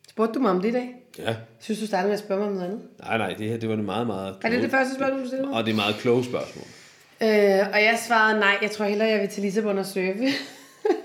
Spurgte 0.09 0.33
du 0.33 0.39
mig 0.39 0.51
om 0.51 0.61
det 0.61 0.69
i 0.69 0.71
dag? 0.71 0.89
Ja. 1.19 1.35
Synes 1.59 1.79
du 1.79 1.87
startede 1.87 2.07
med 2.07 2.13
at 2.13 2.19
spørge 2.19 2.39
mig 2.39 2.49
om 2.49 2.53
noget 2.53 2.67
andet? 2.67 2.81
Nej, 2.99 3.17
nej, 3.17 3.33
det 3.37 3.49
her 3.49 3.57
det 3.57 3.69
var 3.69 3.75
det 3.75 3.85
meget, 3.85 4.07
meget 4.07 4.35
Er 4.43 4.49
det 4.49 4.61
det 4.63 4.71
første 4.71 4.95
spørgsmål, 4.95 5.21
du 5.21 5.27
stillede 5.27 5.47
mig? 5.49 5.57
Og 5.57 5.65
det 5.65 5.71
er 5.71 5.75
meget 5.75 5.95
kloge 5.95 6.23
spørgsmål. 6.23 6.65
Øh, 7.21 7.67
og 7.73 7.83
jeg 7.83 7.99
svarede 8.07 8.39
nej, 8.39 8.57
jeg 8.61 8.71
tror 8.71 8.85
hellere, 8.85 9.07
jeg 9.09 9.21
vil 9.21 9.29
til 9.29 9.43
Lissabon 9.43 9.77
og 9.77 9.85
surfe. 9.85 10.27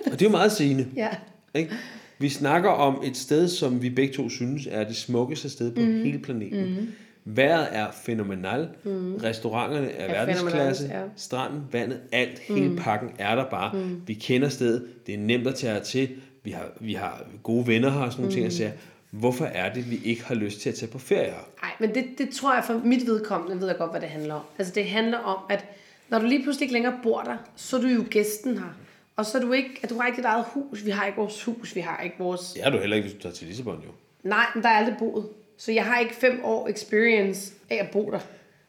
Og 0.06 0.12
det 0.12 0.22
er 0.22 0.26
jo 0.26 0.30
meget 0.30 0.52
sigende. 0.52 0.86
ja. 0.96 1.08
Ikke? 1.54 1.70
Vi 2.18 2.28
snakker 2.28 2.70
om 2.70 3.02
et 3.04 3.16
sted, 3.16 3.48
som 3.48 3.82
vi 3.82 3.90
begge 3.90 4.14
to 4.14 4.28
synes 4.28 4.68
er 4.70 4.84
det 4.84 4.96
smukkeste 4.96 5.50
sted 5.50 5.72
på 5.74 5.80
mm. 5.80 6.02
hele 6.02 6.18
planeten. 6.18 6.80
Mm. 6.80 6.92
Vejret 7.24 7.68
er 7.72 7.86
fænomenal. 8.02 8.68
Mm. 8.84 9.14
Restauranterne 9.16 9.90
er, 9.90 10.04
Er 10.14 10.24
verdensklasse. 10.26 10.86
ja. 10.92 11.02
Stranden, 11.16 11.62
vandet, 11.72 12.00
alt, 12.12 12.38
hele 12.38 12.76
pakken 12.76 13.10
er 13.18 13.34
der 13.34 13.44
bare. 13.50 13.72
Mm. 13.78 14.02
Vi 14.06 14.14
kender 14.14 14.48
stedet. 14.48 14.86
Det 15.06 15.14
er 15.14 15.18
nemt 15.18 15.46
at 15.46 15.54
tage 15.54 15.80
til. 15.80 16.08
Vi 16.44 16.50
har, 16.50 16.68
vi 16.80 16.94
har 16.94 17.22
gode 17.42 17.66
venner 17.66 17.90
her 17.90 18.00
og 18.00 18.12
sådan 18.12 18.22
nogle 18.22 18.36
ting. 18.36 18.46
Og 18.46 18.52
siger, 18.52 18.70
hvorfor 19.10 19.44
er 19.44 19.72
det, 19.72 19.90
vi 19.90 20.00
ikke 20.04 20.24
har 20.24 20.34
lyst 20.34 20.60
til 20.60 20.68
at 20.68 20.74
tage 20.74 20.90
på 20.92 20.98
ferie 20.98 21.24
her? 21.24 21.48
Nej, 21.62 21.70
men 21.80 21.94
det, 21.94 22.04
det 22.18 22.28
tror 22.30 22.54
jeg 22.54 22.64
for 22.64 22.80
mit 22.84 23.06
vedkommende, 23.06 23.60
ved 23.60 23.68
jeg 23.68 23.76
godt, 23.76 23.90
hvad 23.90 24.00
det 24.00 24.08
handler 24.08 24.34
om. 24.34 24.42
Altså 24.58 24.72
det 24.74 24.84
handler 24.84 25.18
om, 25.18 25.38
at 25.50 25.64
når 26.08 26.18
du 26.18 26.26
lige 26.26 26.42
pludselig 26.42 26.64
ikke 26.64 26.72
længere 26.72 26.94
bor 27.02 27.20
der, 27.22 27.36
så 27.56 27.76
er 27.76 27.80
du 27.80 27.86
jo 27.88 28.04
gæsten 28.10 28.58
her. 28.58 28.76
Og 29.16 29.26
så 29.26 29.38
er 29.38 29.42
du 29.42 29.52
ikke, 29.52 29.70
at 29.82 29.90
du 29.90 29.98
har 30.00 30.06
ikke 30.06 30.16
dit 30.16 30.24
eget 30.24 30.44
hus. 30.54 30.84
Vi 30.84 30.90
har 30.90 31.06
ikke 31.06 31.16
vores 31.18 31.44
hus. 31.44 31.74
Vi 31.76 31.80
har 31.80 32.00
ikke 32.04 32.16
vores... 32.18 32.56
Er 32.60 32.70
du 32.70 32.78
heller 32.78 32.96
ikke, 32.96 33.08
hvis 33.08 33.16
du 33.16 33.22
tager 33.22 33.34
til 33.34 33.46
Lissabon 33.46 33.74
jo. 33.86 33.90
Nej, 34.22 34.44
men 34.54 34.62
der 34.62 34.68
er 34.68 34.72
aldrig 34.76 34.94
boet. 34.98 35.26
Så 35.60 35.72
jeg 35.72 35.84
har 35.84 35.98
ikke 35.98 36.14
fem 36.14 36.40
år 36.44 36.68
experience 36.68 37.52
af 37.70 37.76
at 37.76 37.90
bo 37.90 38.10
der. 38.10 38.18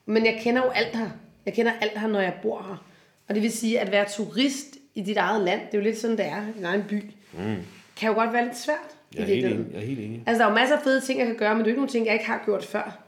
Men 0.05 0.25
jeg 0.25 0.39
kender 0.43 0.61
jo 0.65 0.69
alt 0.69 0.95
her. 0.95 1.09
Jeg 1.45 1.53
kender 1.53 1.71
alt 1.81 1.99
her, 1.99 2.07
når 2.07 2.19
jeg 2.19 2.33
bor 2.41 2.65
her. 2.67 2.85
Og 3.27 3.35
det 3.35 3.43
vil 3.43 3.51
sige, 3.51 3.79
at 3.79 3.91
være 3.91 4.05
turist 4.09 4.67
i 4.95 5.01
dit 5.01 5.17
eget 5.17 5.41
land, 5.41 5.59
det 5.59 5.73
er 5.73 5.77
jo 5.77 5.83
lidt 5.83 5.97
sådan, 5.97 6.17
det 6.17 6.25
er 6.25 6.41
i 6.41 6.57
din 6.57 6.65
egen 6.65 6.83
by, 6.89 7.03
mm. 7.33 7.55
kan 7.97 8.09
jo 8.09 8.13
godt 8.13 8.33
være 8.33 8.43
lidt 8.45 8.57
svært. 8.57 8.77
Jeg 9.15 9.21
er, 9.21 9.25
helt 9.25 9.45
enig. 9.45 9.65
jeg 9.73 9.81
er 9.81 9.85
helt 9.85 9.99
enig. 9.99 10.23
Altså, 10.25 10.39
der 10.39 10.45
er 10.45 10.49
jo 10.51 10.55
masser 10.59 10.75
af 10.75 10.83
fede 10.83 11.01
ting, 11.01 11.19
jeg 11.19 11.27
kan 11.27 11.35
gøre, 11.35 11.55
men 11.55 11.59
det 11.59 11.65
er 11.65 11.69
jo 11.69 11.73
ikke 11.73 11.79
nogle 11.79 11.91
ting, 11.91 12.05
jeg 12.05 12.13
ikke 12.13 12.25
har 12.25 12.41
gjort 12.45 12.65
før. 12.65 12.99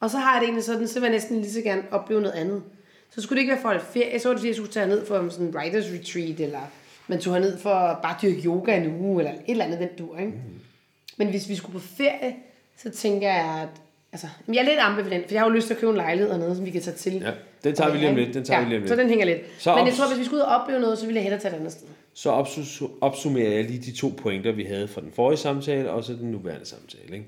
Og 0.00 0.10
så 0.10 0.18
har 0.18 0.32
jeg 0.32 0.40
det 0.40 0.46
egentlig 0.46 0.64
sådan, 0.64 0.88
så 0.88 1.00
vil 1.00 1.06
jeg 1.06 1.12
næsten 1.12 1.40
lige 1.40 1.52
så 1.52 1.60
gerne 1.60 1.82
opleve 1.90 2.20
noget 2.20 2.34
andet. 2.34 2.62
Så 3.10 3.20
skulle 3.20 3.36
det 3.36 3.40
ikke 3.42 3.52
være 3.52 3.62
for 3.62 3.70
et 3.70 3.82
ferie, 3.82 4.18
så 4.18 4.28
var 4.28 4.32
det 4.32 4.40
fordi, 4.40 4.48
jeg 4.48 4.56
skulle 4.56 4.72
tage 4.72 4.86
ned 4.86 5.06
for 5.06 5.28
sådan 5.28 5.46
en 5.46 5.56
writers 5.56 5.84
retreat, 5.92 6.40
eller 6.40 6.60
man 7.08 7.20
tog 7.20 7.40
ned 7.40 7.58
for 7.58 7.70
at 7.70 8.02
bare 8.02 8.16
dyrke 8.22 8.40
yoga 8.46 8.76
en 8.76 9.00
uge, 9.00 9.22
eller 9.22 9.32
et 9.32 9.40
eller 9.48 9.64
andet 9.64 9.78
den 9.78 9.88
dur, 9.98 10.18
ikke? 10.18 10.32
Mm. 10.32 10.60
Men 11.16 11.28
hvis 11.28 11.48
vi 11.48 11.54
skulle 11.54 11.72
på 11.72 11.86
ferie, 11.96 12.36
så 12.76 12.90
tænker 12.90 13.28
jeg, 13.28 13.60
at 13.62 13.68
altså, 14.12 14.26
jeg 14.48 14.56
er 14.56 14.62
lidt 14.62 14.78
ambivalent, 14.78 15.26
for 15.26 15.34
jeg 15.34 15.40
har 15.42 15.48
jo 15.48 15.54
lyst 15.54 15.66
til 15.66 15.74
at 15.74 15.80
købe 15.80 15.90
en 15.90 15.96
lejlighed 15.96 16.30
og 16.32 16.38
noget, 16.38 16.56
som 16.56 16.66
vi 16.66 16.70
kan 16.70 16.82
tage 16.82 16.96
til. 16.96 17.12
Ja, 17.12 17.30
den 17.64 17.74
tager 17.74 17.90
vi 17.92 17.98
lige 17.98 18.10
om 18.10 18.16
lidt. 18.16 18.34
Den 18.34 18.44
tager 18.44 18.58
ja, 18.60 18.64
vi 18.64 18.70
lige 18.70 18.76
om 18.76 18.82
lidt. 18.82 18.90
Så 18.90 18.96
den 18.96 19.08
hænger 19.08 19.24
lidt. 19.26 19.40
Så 19.58 19.74
Men 19.76 19.86
jeg 19.86 19.94
tror, 19.94 20.08
hvis 20.08 20.18
vi 20.18 20.24
skulle 20.24 20.36
ud 20.42 20.46
og 20.48 20.56
opleve 20.60 20.80
noget, 20.80 20.98
så 20.98 21.04
ville 21.06 21.16
jeg 21.16 21.22
hellere 21.22 21.40
tage 21.40 21.54
et 21.54 21.58
andet 21.58 21.72
sted. 21.72 21.86
Så 22.14 22.40
opsu- 22.42 22.98
opsummerer 23.00 23.50
jeg 23.50 23.64
lige 23.64 23.78
de 23.78 23.92
to 23.96 24.12
pointer, 24.16 24.52
vi 24.52 24.64
havde 24.64 24.88
fra 24.88 25.00
den 25.00 25.12
forrige 25.14 25.38
samtale, 25.38 25.90
og 25.90 26.04
så 26.04 26.12
den 26.12 26.30
nuværende 26.30 26.66
samtale. 26.66 27.14
Ikke? 27.14 27.26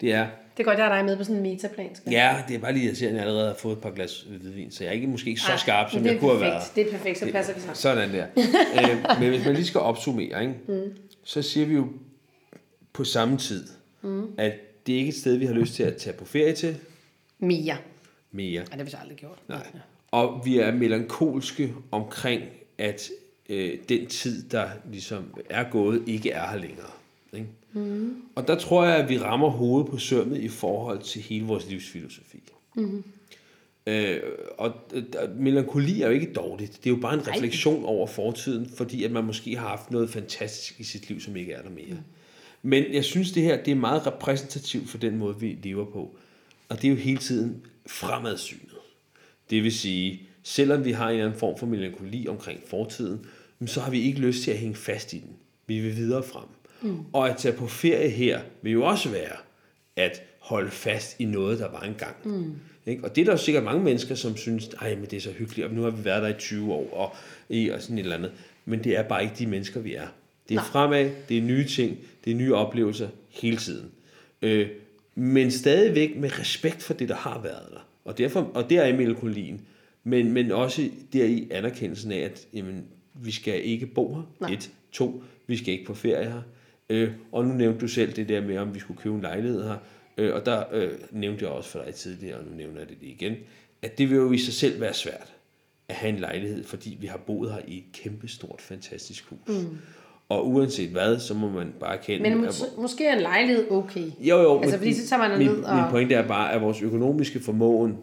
Det 0.00 0.12
er, 0.12 0.26
Det 0.56 0.62
er 0.62 0.64
godt, 0.64 0.78
jeg 0.78 0.86
har 0.86 0.96
dig 0.96 1.04
med 1.04 1.16
på 1.16 1.24
sådan 1.24 1.36
en 1.36 1.42
metaplan. 1.42 1.94
Skal. 1.94 2.12
ja, 2.12 2.36
det 2.48 2.54
er 2.56 2.58
bare 2.60 2.72
lige 2.72 2.90
at 2.90 3.02
jeg 3.02 3.10
allerede 3.10 3.46
har 3.46 3.54
fået 3.54 3.72
et 3.72 3.82
par 3.82 3.90
glas 3.90 4.26
hvidvin, 4.28 4.70
så 4.70 4.84
jeg 4.84 4.90
er 4.90 4.94
ikke 4.94 5.06
måske 5.06 5.28
ikke 5.30 5.40
så 5.40 5.50
Ej, 5.52 5.56
skarp, 5.58 5.90
som 5.90 6.00
det 6.02 6.08
jeg 6.08 6.16
er 6.16 6.20
kunne 6.20 6.30
have 6.30 6.40
perfekt. 6.40 6.76
været. 6.76 6.86
Det 6.86 6.86
er 6.94 6.98
perfekt, 6.98 7.18
så 7.18 7.32
passer 7.32 7.54
vi 7.54 7.60
sammen. 7.60 7.76
Sådan 7.76 8.14
der. 8.14 8.26
øh, 9.16 9.20
men 9.20 9.28
hvis 9.30 9.44
man 9.46 9.54
lige 9.54 9.66
skal 9.66 9.80
opsummere, 9.80 10.40
ikke? 10.42 10.54
Mm. 10.68 10.96
så 11.24 11.42
siger 11.42 11.66
vi 11.66 11.74
jo 11.74 11.86
på 12.92 13.04
samme 13.04 13.38
tid, 13.38 13.64
mm. 14.02 14.26
at 14.38 14.52
det 14.86 14.94
er 14.94 14.98
ikke 14.98 15.08
et 15.08 15.14
sted, 15.14 15.36
vi 15.36 15.46
har 15.46 15.54
lyst 15.54 15.74
til 15.74 15.82
at 15.82 15.96
tage 15.96 16.16
på 16.16 16.24
ferie 16.24 16.52
til 16.52 16.76
Mere. 17.38 17.76
mere. 18.30 18.52
Ja, 18.52 18.60
det 18.60 18.74
har 18.74 18.84
vi 18.84 18.90
så 18.90 18.96
aldrig 18.96 19.16
gjort. 19.16 19.38
Nej. 19.48 19.66
Og 20.10 20.42
vi 20.44 20.58
er 20.58 20.72
melankolske 20.72 21.74
omkring, 21.90 22.42
at 22.78 23.10
øh, 23.48 23.78
den 23.88 24.06
tid, 24.06 24.48
der 24.48 24.68
ligesom 24.90 25.34
er 25.50 25.70
gået, 25.70 26.02
ikke 26.06 26.30
er 26.30 26.50
her 26.50 26.58
længere. 26.58 26.90
Ikke? 27.32 27.46
Mm. 27.72 28.22
Og 28.34 28.48
der 28.48 28.58
tror 28.58 28.84
jeg, 28.84 28.96
at 28.96 29.08
vi 29.08 29.18
rammer 29.18 29.48
hovedet 29.48 29.90
på 29.90 29.98
sømmet 29.98 30.40
i 30.40 30.48
forhold 30.48 31.02
til 31.02 31.22
hele 31.22 31.46
vores 31.46 31.68
livsfilosofi. 31.70 32.42
Mm. 32.74 33.04
Øh, 33.86 34.20
og 34.58 34.72
øh, 34.92 35.04
melankoli 35.36 36.02
er 36.02 36.06
jo 36.06 36.12
ikke 36.12 36.32
dårligt. 36.32 36.72
Det 36.84 36.90
er 36.90 36.94
jo 36.94 37.00
bare 37.00 37.14
en 37.14 37.28
refleksion 37.28 37.84
over 37.84 38.06
fortiden, 38.06 38.70
fordi 38.76 39.04
at 39.04 39.10
man 39.10 39.24
måske 39.24 39.56
har 39.56 39.68
haft 39.68 39.90
noget 39.90 40.10
fantastisk 40.10 40.80
i 40.80 40.84
sit 40.84 41.08
liv, 41.08 41.20
som 41.20 41.36
ikke 41.36 41.52
er 41.52 41.62
der 41.62 41.70
mere. 41.70 41.86
Mm. 41.90 41.96
Men 42.66 42.84
jeg 42.92 43.04
synes, 43.04 43.32
det 43.32 43.42
her 43.42 43.62
det 43.62 43.70
er 43.70 43.74
meget 43.74 44.06
repræsentativt 44.06 44.90
for 44.90 44.98
den 44.98 45.16
måde, 45.16 45.40
vi 45.40 45.58
lever 45.62 45.84
på. 45.84 46.16
Og 46.68 46.82
det 46.82 46.84
er 46.84 46.90
jo 46.90 46.96
hele 46.96 47.18
tiden 47.18 47.62
fremadsynet. 47.86 48.74
Det 49.50 49.62
vil 49.62 49.72
sige, 49.72 50.22
selvom 50.42 50.84
vi 50.84 50.92
har 50.92 51.04
en 51.04 51.10
eller 51.10 51.24
anden 51.26 51.38
form 51.38 51.58
for 51.58 51.66
melankoli 51.66 52.26
omkring 52.28 52.60
fortiden, 52.66 53.26
så 53.66 53.80
har 53.80 53.90
vi 53.90 54.00
ikke 54.00 54.20
lyst 54.20 54.42
til 54.42 54.50
at 54.50 54.58
hænge 54.58 54.74
fast 54.74 55.12
i 55.12 55.18
den. 55.18 55.32
Vi 55.66 55.80
vil 55.80 55.96
videre 55.96 56.22
frem. 56.22 56.44
Mm. 56.82 56.98
Og 57.12 57.28
at 57.30 57.36
tage 57.36 57.56
på 57.56 57.66
ferie 57.66 58.10
her 58.10 58.40
vil 58.62 58.72
jo 58.72 58.84
også 58.84 59.08
være 59.08 59.36
at 59.96 60.22
holde 60.38 60.70
fast 60.70 61.20
i 61.20 61.24
noget, 61.24 61.58
der 61.58 61.70
var 61.70 61.80
engang. 61.80 62.16
Mm. 62.24 62.54
Ikke? 62.86 63.04
Og 63.04 63.16
det 63.16 63.20
er 63.20 63.24
der 63.24 63.32
jo 63.32 63.38
sikkert 63.38 63.64
mange 63.64 63.84
mennesker, 63.84 64.14
som 64.14 64.36
synes, 64.36 64.68
ej, 64.68 64.94
men 64.94 65.04
det 65.04 65.16
er 65.16 65.20
så 65.20 65.32
hyggeligt, 65.32 65.68
og 65.68 65.74
nu 65.74 65.82
har 65.82 65.90
vi 65.90 66.04
været 66.04 66.22
der 66.22 66.28
i 66.28 66.38
20 66.38 66.72
år, 66.72 66.90
og, 66.92 67.10
og 67.74 67.82
sådan 67.82 67.98
et 67.98 68.02
eller 68.02 68.16
andet. 68.16 68.32
Men 68.64 68.84
det 68.84 68.96
er 68.96 69.02
bare 69.02 69.22
ikke 69.22 69.34
de 69.38 69.46
mennesker, 69.46 69.80
vi 69.80 69.94
er. 69.94 70.06
Det 70.48 70.54
er 70.54 70.58
Nej. 70.60 70.64
fremad, 70.64 71.10
det 71.28 71.38
er 71.38 71.42
nye 71.42 71.64
ting, 71.64 71.98
det 72.24 72.30
er 72.30 72.36
nye 72.36 72.54
oplevelser 72.54 73.08
hele 73.30 73.56
tiden. 73.56 73.90
Øh, 74.42 74.68
men 75.14 75.50
stadigvæk 75.50 76.16
med 76.16 76.38
respekt 76.38 76.82
for 76.82 76.94
det, 76.94 77.08
der 77.08 77.14
har 77.14 77.40
været 77.42 77.70
der. 77.70 77.88
Og, 78.04 78.18
derfor, 78.18 78.50
og 78.54 78.70
der 78.70 78.82
er 78.82 78.96
melankolien. 78.96 79.60
Men, 80.04 80.32
men 80.32 80.52
også 80.52 80.90
der 81.12 81.24
i 81.24 81.48
anerkendelsen 81.50 82.12
af, 82.12 82.18
at 82.18 82.46
jamen, 82.52 82.84
vi 83.14 83.30
skal 83.30 83.64
ikke 83.64 83.86
bo 83.86 84.14
her. 84.14 84.22
Nej. 84.40 84.52
Et. 84.52 84.70
To. 84.92 85.22
Vi 85.46 85.56
skal 85.56 85.74
ikke 85.74 85.84
på 85.84 85.94
ferie 85.94 86.24
her. 86.24 86.42
Øh, 86.88 87.10
og 87.32 87.44
nu 87.44 87.54
nævnte 87.54 87.80
du 87.80 87.88
selv 87.88 88.12
det 88.12 88.28
der 88.28 88.40
med, 88.40 88.58
om 88.58 88.74
vi 88.74 88.80
skulle 88.80 89.00
købe 89.00 89.14
en 89.14 89.20
lejlighed 89.20 89.64
her. 89.64 89.76
Øh, 90.16 90.34
og 90.34 90.46
der 90.46 90.64
øh, 90.72 90.90
nævnte 91.10 91.44
jeg 91.44 91.52
også 91.52 91.70
for 91.70 91.82
dig 91.84 91.94
tidligere, 91.94 92.38
og 92.38 92.44
nu 92.44 92.56
nævner 92.56 92.78
jeg 92.78 92.88
det 92.88 92.96
lige 93.00 93.12
igen, 93.12 93.36
at 93.82 93.98
det 93.98 94.10
vil 94.10 94.16
jo 94.16 94.32
i 94.32 94.38
sig 94.38 94.54
selv 94.54 94.80
være 94.80 94.94
svært 94.94 95.32
at 95.88 95.94
have 95.94 96.12
en 96.12 96.18
lejlighed, 96.18 96.64
fordi 96.64 96.96
vi 97.00 97.06
har 97.06 97.16
boet 97.16 97.52
her 97.52 97.60
i 97.68 97.78
et 97.78 97.84
kæmpestort, 97.92 98.60
fantastisk 98.60 99.24
hus. 99.24 99.38
Mm. 99.48 99.78
Og 100.28 100.48
uanset 100.48 100.88
hvad, 100.90 101.18
så 101.18 101.34
må 101.34 101.50
man 101.50 101.74
bare 101.80 101.98
kende... 101.98 102.30
Men 102.30 102.44
at- 102.44 102.50
mås- 102.50 102.80
måske 102.80 103.06
er 103.06 103.14
en 103.16 103.22
lejlighed 103.22 103.70
okay. 103.70 104.10
jo, 104.20 104.36
jo. 104.42 104.56
Altså, 104.60 104.70
men 104.76 104.78
fordi 104.78 104.94
så 104.94 105.08
tager 105.08 105.28
man 105.28 105.38
min, 105.38 105.46
ned 105.46 105.62
og- 105.62 105.74
Min 105.76 105.84
pointe 105.90 106.14
er 106.14 106.28
bare, 106.28 106.52
at 106.52 106.60
vores 106.60 106.82
økonomiske 106.82 107.40
formåen 107.40 107.96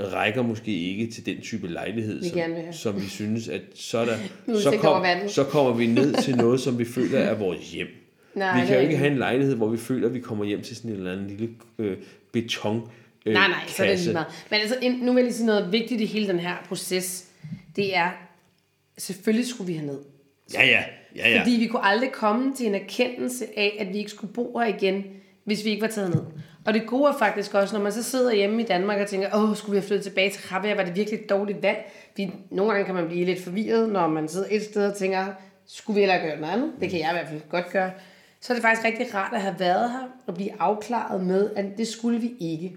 rækker 0.00 0.42
måske 0.42 0.72
ikke 0.90 1.06
til 1.12 1.26
den 1.26 1.40
type 1.40 1.68
lejlighed, 1.68 2.22
Vi 2.22 2.28
som, 2.28 2.72
som 2.72 3.02
vi 3.02 3.06
synes, 3.06 3.48
at 3.48 3.60
så, 3.74 3.98
er 3.98 4.04
der, 4.04 4.16
så, 4.60 4.76
kom, 4.80 5.04
så 5.28 5.44
kommer 5.44 5.72
vi 5.74 5.86
ned 5.86 6.14
til 6.14 6.36
noget, 6.36 6.60
som 6.60 6.78
vi 6.78 6.84
føler 6.94 7.18
er 7.18 7.34
vores 7.34 7.72
hjem. 7.72 7.86
Nej, 8.34 8.60
vi 8.60 8.66
kan 8.66 8.76
jo 8.76 8.82
ikke 8.82 8.96
have 8.96 9.10
en 9.10 9.18
lejlighed, 9.18 9.54
hvor 9.56 9.68
vi 9.68 9.76
føler, 9.78 10.08
at 10.08 10.14
vi 10.14 10.20
kommer 10.20 10.44
hjem 10.44 10.62
til 10.62 10.76
sådan 10.76 10.90
en 10.90 10.96
eller 10.96 11.12
anden 11.12 11.26
lille 11.28 11.48
øh, 11.78 11.96
beton 12.32 12.88
øh, 13.26 13.34
Nej, 13.34 13.48
nej, 13.48 13.56
så 13.66 13.82
er 13.82 13.86
det 13.86 13.92
kasse. 13.92 14.04
lige 14.04 14.12
meget. 14.12 14.26
Men 14.50 14.60
altså, 14.60 14.76
nu 15.02 15.12
vil 15.12 15.14
jeg 15.20 15.24
lige 15.24 15.34
sige 15.34 15.46
noget 15.46 15.72
vigtigt 15.72 16.00
i 16.00 16.04
hele 16.06 16.28
den 16.28 16.38
her 16.38 16.54
proces. 16.68 17.28
Det 17.76 17.96
er, 17.96 18.10
selvfølgelig 18.98 19.48
skulle 19.48 19.66
vi 19.72 19.78
have 19.78 19.86
ned. 19.86 19.98
Ja, 20.54 20.66
ja 20.66 20.82
ja, 21.16 21.30
ja. 21.30 21.40
Fordi 21.40 21.50
vi 21.50 21.66
kunne 21.66 21.84
aldrig 21.84 22.12
komme 22.12 22.54
til 22.54 22.66
en 22.66 22.74
erkendelse 22.74 23.46
af, 23.56 23.76
at 23.80 23.88
vi 23.92 23.98
ikke 23.98 24.10
skulle 24.10 24.32
bo 24.32 24.58
her 24.58 24.66
igen, 24.66 25.04
hvis 25.44 25.64
vi 25.64 25.70
ikke 25.70 25.82
var 25.82 25.88
taget 25.88 26.10
ned. 26.14 26.22
Og 26.64 26.74
det 26.74 26.86
gode 26.86 27.08
er 27.08 27.18
faktisk 27.18 27.54
også, 27.54 27.76
når 27.76 27.82
man 27.82 27.92
så 27.92 28.02
sidder 28.02 28.34
hjemme 28.34 28.62
i 28.62 28.64
Danmark 28.64 29.00
og 29.00 29.06
tænker, 29.06 29.28
åh, 29.34 29.56
skulle 29.56 29.72
vi 29.72 29.78
have 29.78 29.86
flyttet 29.86 30.04
tilbage 30.04 30.30
til 30.30 30.42
Rabia, 30.42 30.74
var 30.74 30.84
det 30.84 30.96
virkelig 30.96 31.20
et 31.20 31.30
dårligt 31.30 31.62
valg? 31.62 31.92
Vi, 32.16 32.32
nogle 32.50 32.72
gange 32.72 32.86
kan 32.86 32.94
man 32.94 33.08
blive 33.08 33.24
lidt 33.24 33.44
forvirret, 33.44 33.88
når 33.88 34.06
man 34.06 34.28
sidder 34.28 34.46
et 34.50 34.62
sted 34.62 34.90
og 34.90 34.96
tænker, 34.96 35.26
skulle 35.66 35.94
vi 35.94 36.00
heller 36.00 36.18
gøre 36.18 36.40
noget 36.40 36.52
andet? 36.52 36.72
Det 36.80 36.90
kan 36.90 37.00
jeg 37.00 37.10
i 37.10 37.14
hvert 37.14 37.28
fald 37.28 37.40
godt 37.48 37.70
gøre. 37.70 37.90
Så 38.40 38.52
er 38.52 38.54
det 38.54 38.62
faktisk 38.62 38.86
rigtig 38.86 39.14
rart 39.14 39.34
at 39.34 39.40
have 39.40 39.54
været 39.58 39.90
her 39.90 40.08
og 40.26 40.34
blive 40.34 40.50
afklaret 40.58 41.24
med, 41.24 41.50
at 41.56 41.64
det 41.78 41.88
skulle 41.88 42.20
vi 42.20 42.32
ikke. 42.40 42.76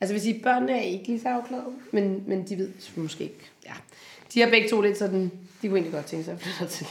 Altså 0.00 0.14
hvis 0.14 0.22
sige, 0.22 0.40
børnene 0.42 0.72
er 0.72 0.82
ikke 0.82 1.06
lige 1.06 1.20
så 1.20 1.28
afklaret, 1.28 1.64
men, 1.90 2.24
men 2.26 2.42
de 2.48 2.58
ved 2.58 2.68
måske 2.96 3.24
ikke. 3.24 3.50
Ja. 3.66 3.72
De 4.34 4.40
har 4.40 4.50
begge 4.50 4.68
to 4.68 4.80
lidt 4.80 4.98
sådan, 4.98 5.30
de 5.62 5.68
kunne 5.68 5.78
egentlig 5.78 5.92
godt 5.92 6.06
tænke 6.06 6.24
sig 6.24 6.34
at 6.34 6.40
flytte 6.40 6.72
til. 6.72 6.86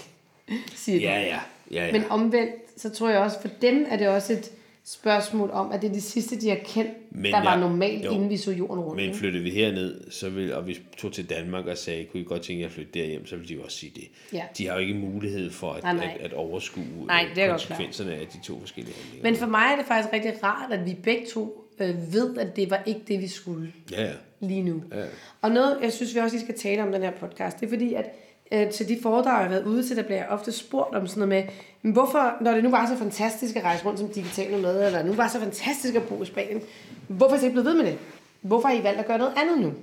Siger 0.75 0.99
de. 0.99 1.05
Ja, 1.05 1.19
ja. 1.21 1.39
ja, 1.71 1.85
ja. 1.85 1.91
Men 1.91 2.03
omvendt, 2.09 2.51
så 2.77 2.89
tror 2.89 3.09
jeg 3.09 3.19
også, 3.19 3.41
for 3.41 3.47
dem 3.61 3.85
er 3.89 3.97
det 3.97 4.07
også 4.07 4.33
et 4.33 4.51
spørgsmål 4.85 5.49
om, 5.51 5.71
at 5.71 5.81
det 5.81 5.89
er 5.89 5.93
det 5.93 6.03
sidste, 6.03 6.41
de 6.41 6.49
har 6.49 6.57
kendt, 6.65 6.91
Men 7.11 7.31
der 7.31 7.43
var 7.43 7.51
jeg- 7.51 7.59
normalt, 7.59 8.05
jo. 8.05 8.11
inden 8.11 8.29
vi 8.29 8.37
så 8.37 8.51
jorden 8.51 8.79
rundt. 8.83 8.95
Men 9.01 9.15
flyttede 9.15 9.43
vi 9.43 9.49
herned, 9.49 10.11
så 10.11 10.29
vil, 10.29 10.53
og 10.53 10.67
vi 10.67 10.77
tog 10.97 11.13
til 11.13 11.29
Danmark 11.29 11.65
og 11.65 11.77
sagde, 11.77 12.05
kunne 12.05 12.21
I 12.21 12.23
godt 12.23 12.41
tænke 12.41 12.61
jer 12.61 12.67
at 12.67 12.73
flytte 12.73 12.91
derhjem, 12.99 13.25
så 13.25 13.35
ville 13.35 13.49
de 13.49 13.53
jo 13.53 13.63
også 13.63 13.77
sige 13.77 13.91
det. 13.95 14.03
Ja. 14.33 14.43
De 14.57 14.67
har 14.67 14.73
jo 14.73 14.79
ikke 14.79 14.93
mulighed 14.93 15.51
for 15.51 15.71
at, 15.71 15.83
Nej, 15.83 15.93
nej. 15.93 16.17
at, 16.19 16.25
at 16.25 16.33
overskue 16.33 16.83
Nej, 17.07 17.25
øh, 17.29 17.35
det 17.35 17.43
er 17.43 17.49
konsekvenserne 17.49 18.13
af 18.13 18.27
de 18.27 18.39
to 18.43 18.59
forskellige 18.59 18.95
handlinger. 18.95 19.29
Men 19.31 19.35
for 19.39 19.45
mig 19.47 19.65
er 19.71 19.75
det 19.75 19.85
faktisk 19.85 20.13
rigtig 20.13 20.43
rart, 20.43 20.71
at 20.73 20.85
vi 20.85 20.93
begge 21.03 21.25
to 21.33 21.67
øh, 21.79 22.13
ved, 22.13 22.37
at 22.37 22.55
det 22.55 22.69
var 22.69 22.83
ikke 22.85 23.01
det, 23.07 23.19
vi 23.21 23.27
skulle 23.27 23.73
Ja, 23.91 24.03
ja. 24.05 24.11
lige 24.39 24.61
nu. 24.61 24.83
Ja. 24.93 25.03
Og 25.41 25.51
noget, 25.51 25.77
jeg 25.83 25.93
synes, 25.93 26.15
vi 26.15 26.19
også 26.19 26.35
lige 26.35 26.45
skal 26.45 26.57
tale 26.57 26.83
om 26.83 26.91
den 26.91 27.01
her 27.01 27.11
podcast, 27.11 27.59
det 27.59 27.65
er 27.65 27.69
fordi, 27.69 27.93
at 27.93 28.05
øh, 28.51 28.71
til 28.71 28.87
de 28.87 28.99
foredrag, 29.01 29.33
jeg 29.33 29.43
har 29.43 29.49
været 29.49 29.65
ude 29.65 29.87
til, 29.87 29.97
der 29.97 30.03
bliver 30.03 30.17
jeg 30.17 30.27
ofte 30.29 30.51
spurgt 30.51 30.95
om 30.95 31.07
sådan 31.07 31.27
noget 31.27 31.45
med, 31.45 31.53
men 31.81 31.93
hvorfor, 31.93 32.37
når 32.41 32.51
det 32.51 32.63
nu 32.63 32.69
var 32.69 32.87
så 32.87 32.97
fantastisk 32.97 33.55
at 33.55 33.63
rejse 33.63 33.85
rundt 33.85 33.99
som 33.99 34.09
digitale 34.09 34.57
med, 34.61 34.85
eller 34.85 35.03
nu 35.03 35.13
var 35.13 35.27
så 35.27 35.39
fantastisk 35.39 35.95
at 35.95 36.03
bo 36.03 36.23
i 36.23 36.25
Spanien, 36.25 36.61
hvorfor 37.07 37.35
er 37.35 37.39
I 37.39 37.43
ikke 37.43 37.53
blevet 37.53 37.65
ved 37.65 37.75
med 37.83 37.91
det? 37.91 37.99
Hvorfor 38.41 38.67
har 38.67 38.75
I 38.75 38.83
valgt 38.83 38.99
at 38.99 39.05
gøre 39.05 39.17
noget 39.17 39.33
andet 39.37 39.59
nu? 39.61 39.73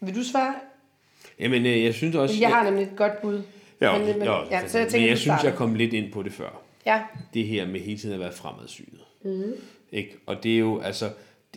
Vil 0.00 0.14
du 0.14 0.24
svare? 0.24 0.54
Jamen, 1.38 1.66
øh, 1.66 1.84
jeg 1.84 1.94
synes 1.94 2.16
også... 2.16 2.34
Jeg 2.40 2.48
har 2.48 2.64
nemlig 2.64 2.82
et 2.82 2.96
godt 2.96 3.22
bud. 3.22 3.42
ja, 3.80 3.98
men, 3.98 4.06
men, 4.18 4.22
ja, 4.22 4.44
ja, 4.50 4.68
så 4.68 4.78
jeg 4.78 4.88
tænker, 4.88 5.00
men 5.00 5.08
jeg 5.10 5.18
synes, 5.18 5.44
jeg 5.44 5.54
kom 5.54 5.74
lidt 5.74 5.92
ind 5.92 6.12
på 6.12 6.22
det 6.22 6.32
før. 6.32 6.60
Ja, 6.86 7.02
Det 7.34 7.44
her 7.44 7.66
med 7.66 7.80
hele 7.80 7.98
tiden 7.98 8.14
at 8.14 8.20
være 8.20 8.32
fremadsynet. 8.32 9.00
Mm. 9.22 9.52
Ikke? 9.92 10.16
Og 10.26 10.42
det 10.42 10.54
er 10.54 10.58
jo, 10.58 10.80
altså... 10.80 11.10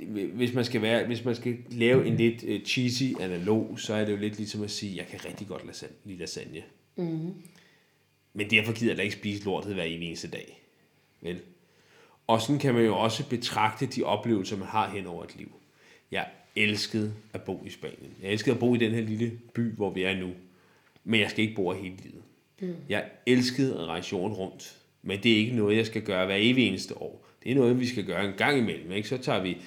Hvis 0.07 0.53
man 0.53 0.65
skal 0.65 0.81
være, 0.81 1.05
hvis 1.05 1.25
man 1.25 1.35
skal 1.35 1.57
lave 1.71 2.07
en 2.07 2.15
lidt 2.15 2.43
uh, 2.43 2.65
cheesy 2.65 3.03
analog, 3.19 3.79
så 3.79 3.93
er 3.93 4.05
det 4.05 4.11
jo 4.11 4.17
lidt 4.17 4.37
ligesom 4.37 4.63
at 4.63 4.71
sige, 4.71 4.97
jeg 4.97 5.07
kan 5.07 5.25
rigtig 5.25 5.47
godt 5.47 5.67
lasagne, 5.67 5.95
lide 6.05 6.19
lasagne. 6.19 6.61
Mm. 6.95 7.33
Men 8.33 8.49
derfor 8.49 8.73
gider 8.73 8.91
jeg 8.91 8.97
da 8.97 9.03
ikke 9.03 9.15
spise 9.15 9.45
lortet 9.45 9.73
hver 9.73 9.83
eneste 9.83 10.27
dag. 10.27 10.63
Vel? 11.21 11.41
Og 12.27 12.41
sådan 12.41 12.59
kan 12.59 12.73
man 12.73 12.85
jo 12.85 12.97
også 12.97 13.29
betragte 13.29 13.85
de 13.85 14.03
oplevelser, 14.03 14.57
man 14.57 14.67
har 14.67 14.89
hen 14.89 15.05
over 15.05 15.23
et 15.23 15.35
liv. 15.37 15.51
Jeg 16.11 16.27
elskede 16.55 17.13
at 17.33 17.41
bo 17.41 17.63
i 17.65 17.69
Spanien. 17.69 18.13
Jeg 18.21 18.31
elskede 18.31 18.53
at 18.53 18.59
bo 18.59 18.75
i 18.75 18.77
den 18.77 18.91
her 18.91 19.01
lille 19.01 19.31
by, 19.53 19.75
hvor 19.75 19.89
vi 19.89 20.03
er 20.03 20.17
nu. 20.17 20.29
Men 21.03 21.19
jeg 21.19 21.29
skal 21.29 21.43
ikke 21.43 21.55
bo 21.55 21.71
her 21.73 21.81
hele 21.81 21.95
livet. 22.03 22.23
Mm. 22.61 22.75
Jeg 22.89 23.05
elskede 23.25 23.79
at 23.79 23.85
rejse 23.85 24.09
jorden 24.11 24.37
rundt. 24.37 24.75
Men 25.01 25.23
det 25.23 25.31
er 25.31 25.37
ikke 25.37 25.55
noget, 25.55 25.77
jeg 25.77 25.85
skal 25.85 26.01
gøre 26.01 26.25
hver 26.25 26.37
evig 26.39 26.67
eneste 26.67 26.97
år. 26.97 27.27
Det 27.43 27.51
er 27.51 27.55
noget, 27.55 27.79
vi 27.79 27.87
skal 27.87 28.05
gøre 28.05 28.25
en 28.25 28.33
gang 28.37 28.57
imellem. 28.57 28.91
Ikke? 28.91 29.09
Så 29.09 29.17
tager 29.17 29.41
vi, 29.41 29.57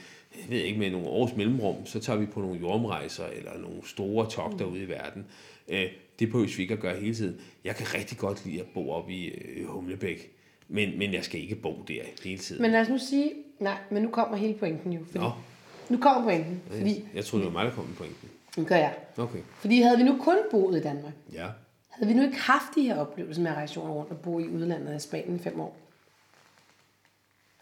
jeg 0.41 0.51
ved 0.51 0.59
ikke, 0.59 0.79
med 0.79 0.91
nogle 0.91 1.07
års 1.09 1.37
mellemrum, 1.37 1.87
så 1.87 2.01
tager 2.01 2.19
vi 2.19 2.27
på 2.27 2.41
nogle 2.41 2.61
jordomrejser 2.61 3.27
eller 3.27 3.59
nogle 3.59 3.89
store 3.89 4.31
togter 4.31 4.67
mm. 4.67 4.73
ude 4.73 4.83
i 4.83 4.89
verden. 4.89 5.27
Øh, 5.69 5.87
det 6.19 6.29
behøver 6.31 6.57
vi 6.57 6.63
ikke 6.63 6.75
at 6.75 6.81
gøre 6.81 6.97
hele 6.97 7.15
tiden. 7.15 7.41
Jeg 7.65 7.77
kan 7.77 7.95
rigtig 7.95 8.19
godt 8.19 8.45
lide 8.45 8.61
at 8.61 8.67
bo 8.75 8.91
oppe 8.91 9.13
i 9.13 9.29
øh, 9.29 9.67
Humlebæk. 9.67 10.31
Men, 10.69 10.99
men 10.99 11.15
jeg 11.15 11.25
skal 11.25 11.41
ikke 11.41 11.55
bo 11.57 11.85
der 11.89 12.03
hele 12.25 12.39
tiden. 12.39 12.63
men 12.63 12.71
lad 12.71 12.81
os 12.81 12.89
nu 12.89 12.99
sige, 12.99 13.33
nej, 13.61 13.77
men 13.91 14.03
nu 14.03 14.09
kommer 14.11 14.37
hele 14.37 14.55
pointen 14.55 14.93
jo. 14.93 15.01
Fordi, 15.05 15.19
Nå. 15.19 15.31
Nu 15.89 15.99
kommer 15.99 16.23
pointen, 16.25 16.63
fordi, 16.71 17.05
Jeg 17.15 17.25
troede, 17.25 17.45
det 17.45 17.55
var 17.55 17.59
mig, 17.61 17.71
der 17.71 17.77
kom 17.77 17.85
med 17.85 17.95
pointen. 17.97 18.29
nu 18.57 18.65
gør 18.65 18.77
jeg. 18.77 18.95
Okay. 19.17 19.39
Fordi 19.61 19.81
havde 19.81 19.97
vi 19.99 20.03
nu 20.05 20.17
kun 20.21 20.37
boet 20.51 20.79
i 20.79 20.83
Danmark, 20.83 21.13
Ja. 21.33 21.47
havde 21.91 22.13
vi 22.13 22.15
nu 22.19 22.23
ikke 22.25 22.39
haft 22.41 22.75
de 22.75 22.83
her 22.83 22.97
oplevelser 22.97 23.43
med 23.43 23.51
at 23.51 23.57
rejse 23.57 23.81
rundt 23.81 24.11
og 24.11 24.19
bo 24.19 24.39
i 24.39 24.49
udlandet 24.49 24.93
af 24.93 25.01
Spanien 25.01 25.37
i 25.37 25.39
fem 25.39 25.61
år, 25.61 25.77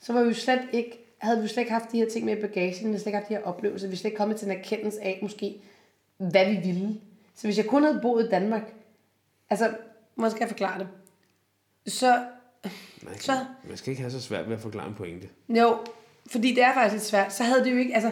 så 0.03 0.13
var 0.13 0.23
vi 0.23 0.29
jo 0.29 0.35
slet 0.35 0.61
ikke, 0.73 0.99
havde 1.21 1.43
vi 1.43 1.49
slet 1.49 1.61
ikke 1.63 1.73
haft 1.73 1.93
de 1.93 1.99
her 1.99 2.09
ting 2.09 2.25
med 2.25 2.37
i 2.37 2.41
bagagen, 2.41 2.79
vi 2.81 2.85
havde 2.85 2.99
slet 2.99 3.07
ikke 3.07 3.19
haft 3.19 3.29
de 3.29 3.35
her 3.35 3.43
oplevelser, 3.43 3.87
vi 3.87 3.91
havde 3.91 4.01
slet 4.01 4.09
ikke 4.11 4.17
kommet 4.19 4.37
til 4.37 4.47
en 4.51 4.57
erkendelse 4.59 5.01
af 5.03 5.19
måske, 5.23 5.61
hvad 6.17 6.47
vi 6.51 6.57
ville. 6.57 7.01
Så 7.35 7.47
hvis 7.47 7.57
jeg 7.59 7.67
kun 7.67 7.83
havde 7.83 7.99
boet 8.03 8.25
i 8.27 8.29
Danmark, 8.29 8.63
altså, 9.51 9.71
måske 10.17 10.31
skal 10.37 10.41
jeg 10.45 10.49
forklare 10.49 10.79
det, 10.79 10.89
så, 11.93 12.27
Man, 13.03 13.13
kan, 13.13 13.21
Så- 13.23 13.45
man 13.69 13.77
skal 13.77 13.91
ikke 13.91 14.03
have 14.03 14.11
så 14.13 14.21
svært 14.21 14.49
ved 14.49 14.55
at 14.57 14.61
forklare 14.63 14.89
en 14.89 14.95
pointe. 14.95 15.29
jo, 15.49 15.77
fordi 16.31 16.55
det 16.55 16.63
er 16.63 16.75
faktisk 16.75 16.93
lidt 16.95 17.05
svært, 17.05 17.33
så 17.33 17.43
havde 17.45 17.65
det 17.65 17.73
jo 17.73 17.77
ikke, 17.77 17.95
altså, 17.95 18.11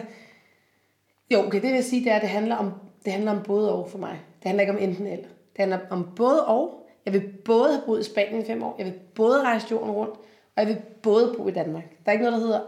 jo, 1.31 1.39
okay, 1.39 1.61
det 1.61 1.67
vil 1.67 1.73
jeg 1.75 1.83
sige, 1.83 2.03
det 2.03 2.11
er, 2.11 2.19
det 2.19 2.29
handler 2.29 2.55
om, 2.55 2.71
det 3.05 3.13
handler 3.13 3.31
om 3.31 3.43
både 3.43 3.73
og 3.73 3.89
for 3.89 3.97
mig. 3.97 4.19
Det 4.39 4.47
handler 4.47 4.61
ikke 4.61 4.73
om 4.73 4.77
enten 4.79 5.07
eller. 5.07 5.27
Det 5.27 5.57
handler 5.59 5.79
om 5.89 6.09
både 6.15 6.45
og. 6.45 6.87
Jeg 7.05 7.13
vil 7.13 7.21
både 7.45 7.69
have 7.73 7.81
boet 7.85 7.99
i 7.99 8.03
Spanien 8.03 8.41
i 8.41 8.45
fem 8.45 8.63
år, 8.63 8.75
jeg 8.77 8.85
vil 8.85 8.93
både 9.15 9.41
rejse 9.43 9.67
jorden 9.71 9.91
rundt, 9.91 10.13
og 10.55 10.57
jeg 10.57 10.67
vil 10.67 10.77
både 11.03 11.33
bo 11.37 11.47
i 11.47 11.51
Danmark. 11.51 11.83
Der 12.05 12.11
er 12.11 12.11
ikke 12.11 12.25
noget, 12.25 12.39
der 12.41 12.45
hedder 12.47 12.61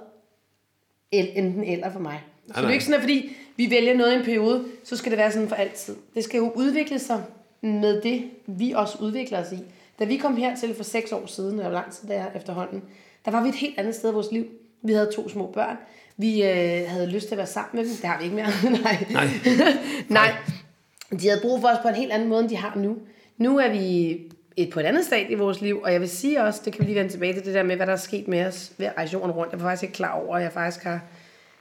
enten 1.11 1.63
eller 1.63 1.91
for 1.91 1.99
mig. 1.99 2.23
Så 2.47 2.53
det 2.53 2.57
er 2.57 2.61
nej. 2.61 2.69
jo 2.69 2.73
ikke 2.73 2.85
sådan, 2.85 2.95
at 2.95 3.01
fordi 3.01 3.35
vi 3.55 3.69
vælger 3.69 3.93
noget 3.93 4.13
i 4.13 4.15
en 4.15 4.25
periode, 4.25 4.65
så 4.83 4.97
skal 4.97 5.11
det 5.11 5.17
være 5.17 5.31
sådan 5.31 5.47
for 5.47 5.55
altid. 5.55 5.95
Det 6.15 6.23
skal 6.23 6.37
jo 6.37 6.51
udvikle 6.55 6.99
sig 6.99 7.23
med 7.61 8.01
det, 8.01 8.23
vi 8.47 8.71
også 8.71 8.97
udvikler 9.01 9.45
os 9.45 9.51
i. 9.51 9.57
Da 9.99 10.05
vi 10.05 10.17
kom 10.17 10.37
hertil 10.37 10.75
for 10.75 10.83
seks 10.83 11.11
år 11.11 11.25
siden, 11.25 11.59
eller 11.59 11.71
lang 11.71 11.91
tid 11.91 12.07
det 12.07 12.15
er 12.15 12.25
efterhånden, 12.35 12.83
der 13.25 13.31
var 13.31 13.43
vi 13.43 13.49
et 13.49 13.55
helt 13.55 13.79
andet 13.79 13.95
sted 13.95 14.09
i 14.09 14.13
vores 14.13 14.31
liv. 14.31 14.45
Vi 14.81 14.93
havde 14.93 15.11
to 15.15 15.29
små 15.29 15.51
børn. 15.53 15.77
Vi 16.17 16.43
øh, 16.43 16.89
havde 16.89 17.07
lyst 17.07 17.27
til 17.27 17.33
at 17.33 17.37
være 17.37 17.47
sammen 17.47 17.81
med 17.81 17.89
dem. 17.89 17.97
Det 17.97 18.05
har 18.05 18.17
vi 18.17 18.23
ikke 18.23 18.35
mere. 18.35 18.47
Nej. 18.83 19.05
Nej. 19.11 19.27
Nej. 20.19 20.35
De 21.21 21.27
havde 21.27 21.41
brug 21.41 21.61
for 21.61 21.67
os 21.67 21.77
på 21.81 21.87
en 21.87 21.95
helt 21.95 22.11
anden 22.11 22.29
måde, 22.29 22.41
end 22.41 22.49
de 22.49 22.55
har 22.55 22.75
nu. 22.75 22.97
Nu 23.37 23.59
er 23.59 23.69
vi 23.69 24.17
et, 24.57 24.69
på 24.69 24.79
et 24.79 24.83
andet 24.83 25.05
stadie 25.05 25.31
i 25.31 25.35
vores 25.35 25.61
liv, 25.61 25.81
og 25.83 25.93
jeg 25.93 26.01
vil 26.01 26.09
sige 26.09 26.43
også, 26.43 26.61
det 26.65 26.73
kan 26.73 26.81
vi 26.81 26.85
lige 26.85 26.95
vende 26.95 27.11
tilbage 27.11 27.33
til, 27.33 27.45
det 27.45 27.53
der 27.53 27.63
med, 27.63 27.75
hvad 27.75 27.87
der 27.87 27.93
er 27.93 27.97
sket 27.97 28.27
med 28.27 28.45
os 28.45 28.73
ved 28.77 28.89
rejse 28.97 29.13
jorden 29.13 29.31
rundt. 29.31 29.51
Jeg 29.51 29.59
var 29.61 29.65
faktisk 29.65 29.83
ikke 29.83 29.93
klar 29.93 30.21
over, 30.21 30.35
at 30.37 30.43
jeg 30.43 30.51
faktisk 30.51 30.83
har, 30.83 31.01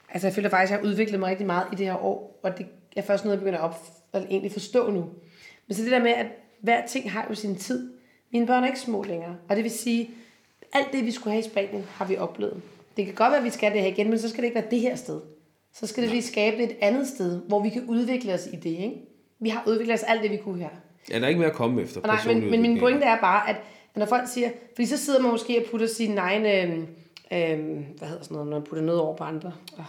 altså 0.08 0.26
jeg 0.26 0.34
føler 0.34 0.48
faktisk, 0.48 0.72
at 0.72 0.78
jeg 0.78 0.84
har 0.84 0.90
udviklet 0.90 1.20
mig 1.20 1.30
rigtig 1.30 1.46
meget 1.46 1.66
i 1.72 1.76
det 1.76 1.86
her 1.86 2.04
år, 2.04 2.40
og 2.42 2.58
det 2.58 2.66
er 2.96 3.02
først 3.02 3.24
noget, 3.24 3.36
jeg 3.36 3.40
begynder 3.40 3.58
at, 3.58 3.64
op, 3.64 3.76
at 4.12 4.22
egentlig 4.30 4.52
forstå 4.52 4.90
nu. 4.90 5.06
Men 5.66 5.74
så 5.74 5.82
det 5.82 5.90
der 5.90 6.02
med, 6.02 6.10
at 6.10 6.26
hver 6.60 6.86
ting 6.86 7.12
har 7.12 7.26
jo 7.30 7.34
sin 7.34 7.56
tid. 7.56 7.92
Mine 8.32 8.46
børn 8.46 8.62
er 8.62 8.66
ikke 8.66 8.80
små 8.80 9.02
længere, 9.02 9.36
og 9.48 9.56
det 9.56 9.64
vil 9.64 9.72
sige, 9.72 10.10
alt 10.72 10.92
det, 10.92 11.06
vi 11.06 11.10
skulle 11.10 11.32
have 11.32 11.44
i 11.46 11.48
Spanien, 11.48 11.84
har 11.88 12.04
vi 12.04 12.16
oplevet. 12.16 12.62
Det 12.96 13.04
kan 13.04 13.14
godt 13.14 13.30
være, 13.30 13.38
at 13.38 13.44
vi 13.44 13.50
skal 13.50 13.72
det 13.72 13.80
her 13.80 13.88
igen, 13.88 14.10
men 14.10 14.18
så 14.18 14.28
skal 14.28 14.38
det 14.38 14.44
ikke 14.44 14.60
være 14.60 14.70
det 14.70 14.80
her 14.80 14.96
sted. 14.96 15.20
Så 15.72 15.86
skal 15.86 16.02
det 16.02 16.10
lige 16.10 16.22
skabe 16.22 16.56
et 16.56 16.76
andet 16.80 17.08
sted, 17.08 17.40
hvor 17.48 17.62
vi 17.62 17.68
kan 17.68 17.84
udvikle 17.84 18.34
os 18.34 18.46
i 18.46 18.56
det, 18.56 18.70
ikke? 18.70 18.94
Vi 19.40 19.48
har 19.48 19.64
udviklet 19.66 19.94
os 19.94 20.02
alt 20.02 20.22
det, 20.22 20.30
vi 20.30 20.36
kunne 20.36 20.58
her. 20.58 20.68
Ja, 21.10 21.18
der 21.18 21.24
er 21.24 21.28
ikke 21.28 21.40
mere 21.40 21.50
at 21.50 21.56
komme 21.56 21.82
efter. 21.82 22.00
Nej, 22.00 22.20
men, 22.26 22.50
men 22.50 22.62
min 22.62 22.78
pointe 22.78 23.04
er 23.04 23.20
bare, 23.20 23.48
at 23.48 23.56
når 23.96 24.06
folk 24.06 24.28
siger, 24.28 24.50
fordi 24.74 24.86
så 24.86 24.96
sidder 24.96 25.20
man 25.20 25.30
måske 25.30 25.58
og 25.58 25.64
putter 25.70 25.86
sin 25.86 26.18
egen, 26.18 26.46
øh, 26.46 26.78
øh, 27.32 27.84
hvad 27.98 28.08
hedder 28.08 28.22
sådan 28.22 28.34
noget, 28.34 28.48
når 28.48 28.58
man 28.58 28.66
putter 28.68 28.84
noget 28.84 29.00
over 29.00 29.16
på 29.16 29.24
andre. 29.24 29.52
Oh. 29.78 29.84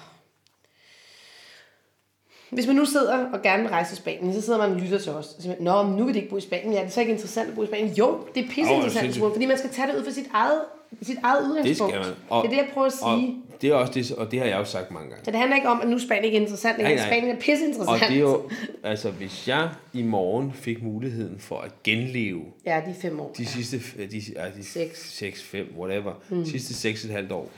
Hvis 2.52 2.68
man 2.68 2.76
nu 2.76 2.86
sidder 2.86 3.26
og 3.34 3.42
gerne 3.42 3.62
vil 3.64 3.70
rejse 3.72 3.90
til 3.92 3.98
Spanien, 3.98 4.34
så 4.34 4.42
sidder 4.42 4.60
man 4.60 4.72
og 4.72 4.78
lytter 4.82 5.00
til 5.00 5.12
os. 5.12 5.28
Og 5.38 5.42
siger, 5.44 5.56
Nå, 5.60 5.84
men 5.84 5.96
nu 5.98 6.04
vil 6.06 6.14
det 6.14 6.20
ikke 6.20 6.30
bo 6.30 6.38
i 6.38 6.42
Spanien. 6.42 6.74
Ja, 6.74 6.80
det 6.80 6.86
er 6.86 6.90
så 6.90 7.00
ikke 7.00 7.12
interessant 7.12 7.50
at 7.50 7.56
bo 7.56 7.64
i 7.64 7.68
Spanien. 7.68 7.94
Jo, 7.94 8.28
det 8.36 8.44
er 8.44 8.48
pisse 8.48 8.74
interessant, 8.74 8.94
sindssygt. 9.04 9.26
fordi 9.34 9.46
man 9.46 9.58
skal 9.58 9.70
tage 9.70 9.88
det 9.88 9.98
ud 10.00 10.04
fra 10.04 10.12
sit 10.12 10.26
eget, 10.34 10.62
sit 11.02 11.18
eget 11.24 11.44
Det 11.44 11.50
udgangspunkt. 11.50 11.94
skal 11.94 12.06
man. 12.06 12.16
Og, 12.30 12.44
det 12.44 12.48
er 12.48 12.52
det, 12.52 12.58
jeg 12.58 12.70
prøver 12.74 12.88
at 12.88 12.94
sige. 12.94 13.06
Og 13.54 13.62
det, 13.62 13.70
er 13.70 13.74
også 13.74 13.94
det, 13.94 14.12
og 14.12 14.32
det 14.32 14.40
har 14.40 14.46
jeg 14.48 14.58
jo 14.60 14.66
sagt 14.66 14.92
mange 14.92 15.10
gange. 15.10 15.26
Så 15.26 15.32
det 15.32 15.40
handler 15.40 15.56
ikke 15.56 15.70
om, 15.70 15.82
at 15.82 15.88
nu 15.90 15.96
er 15.96 16.00
Spanien 16.00 16.26
ikke 16.26 16.38
interessant. 16.38 16.78
Nej, 16.78 16.88
Nej, 16.88 16.96
nej. 16.96 17.06
Spanien 17.08 17.36
er 17.36 17.40
pisse 17.40 17.64
Og 17.64 17.68
interessant. 17.68 18.02
det 18.10 18.18
er 18.18 18.22
jo, 18.22 18.50
altså 18.84 19.12
hvis 19.12 19.48
jeg 19.48 19.70
i 19.94 20.02
morgen 20.04 20.54
fik 20.54 20.84
muligheden 20.84 21.40
for 21.40 21.58
at 21.60 21.72
genleve 21.84 22.42
Ja, 22.66 22.82
de 22.88 22.96
fem 23.02 23.20
år. 23.20 23.34
de 23.38 23.46
sidste, 23.46 23.78
de, 24.12 24.22
ja, 24.36 24.46
de 24.58 24.64
Seks. 24.66 25.14
6, 25.18 25.44
5, 25.44 25.74
whatever, 25.78 26.14
mm. 26.30 26.46
sidste 26.46 26.74
6 26.74 27.06
et 27.06 27.12
halvt 27.12 27.32
år, 27.32 27.50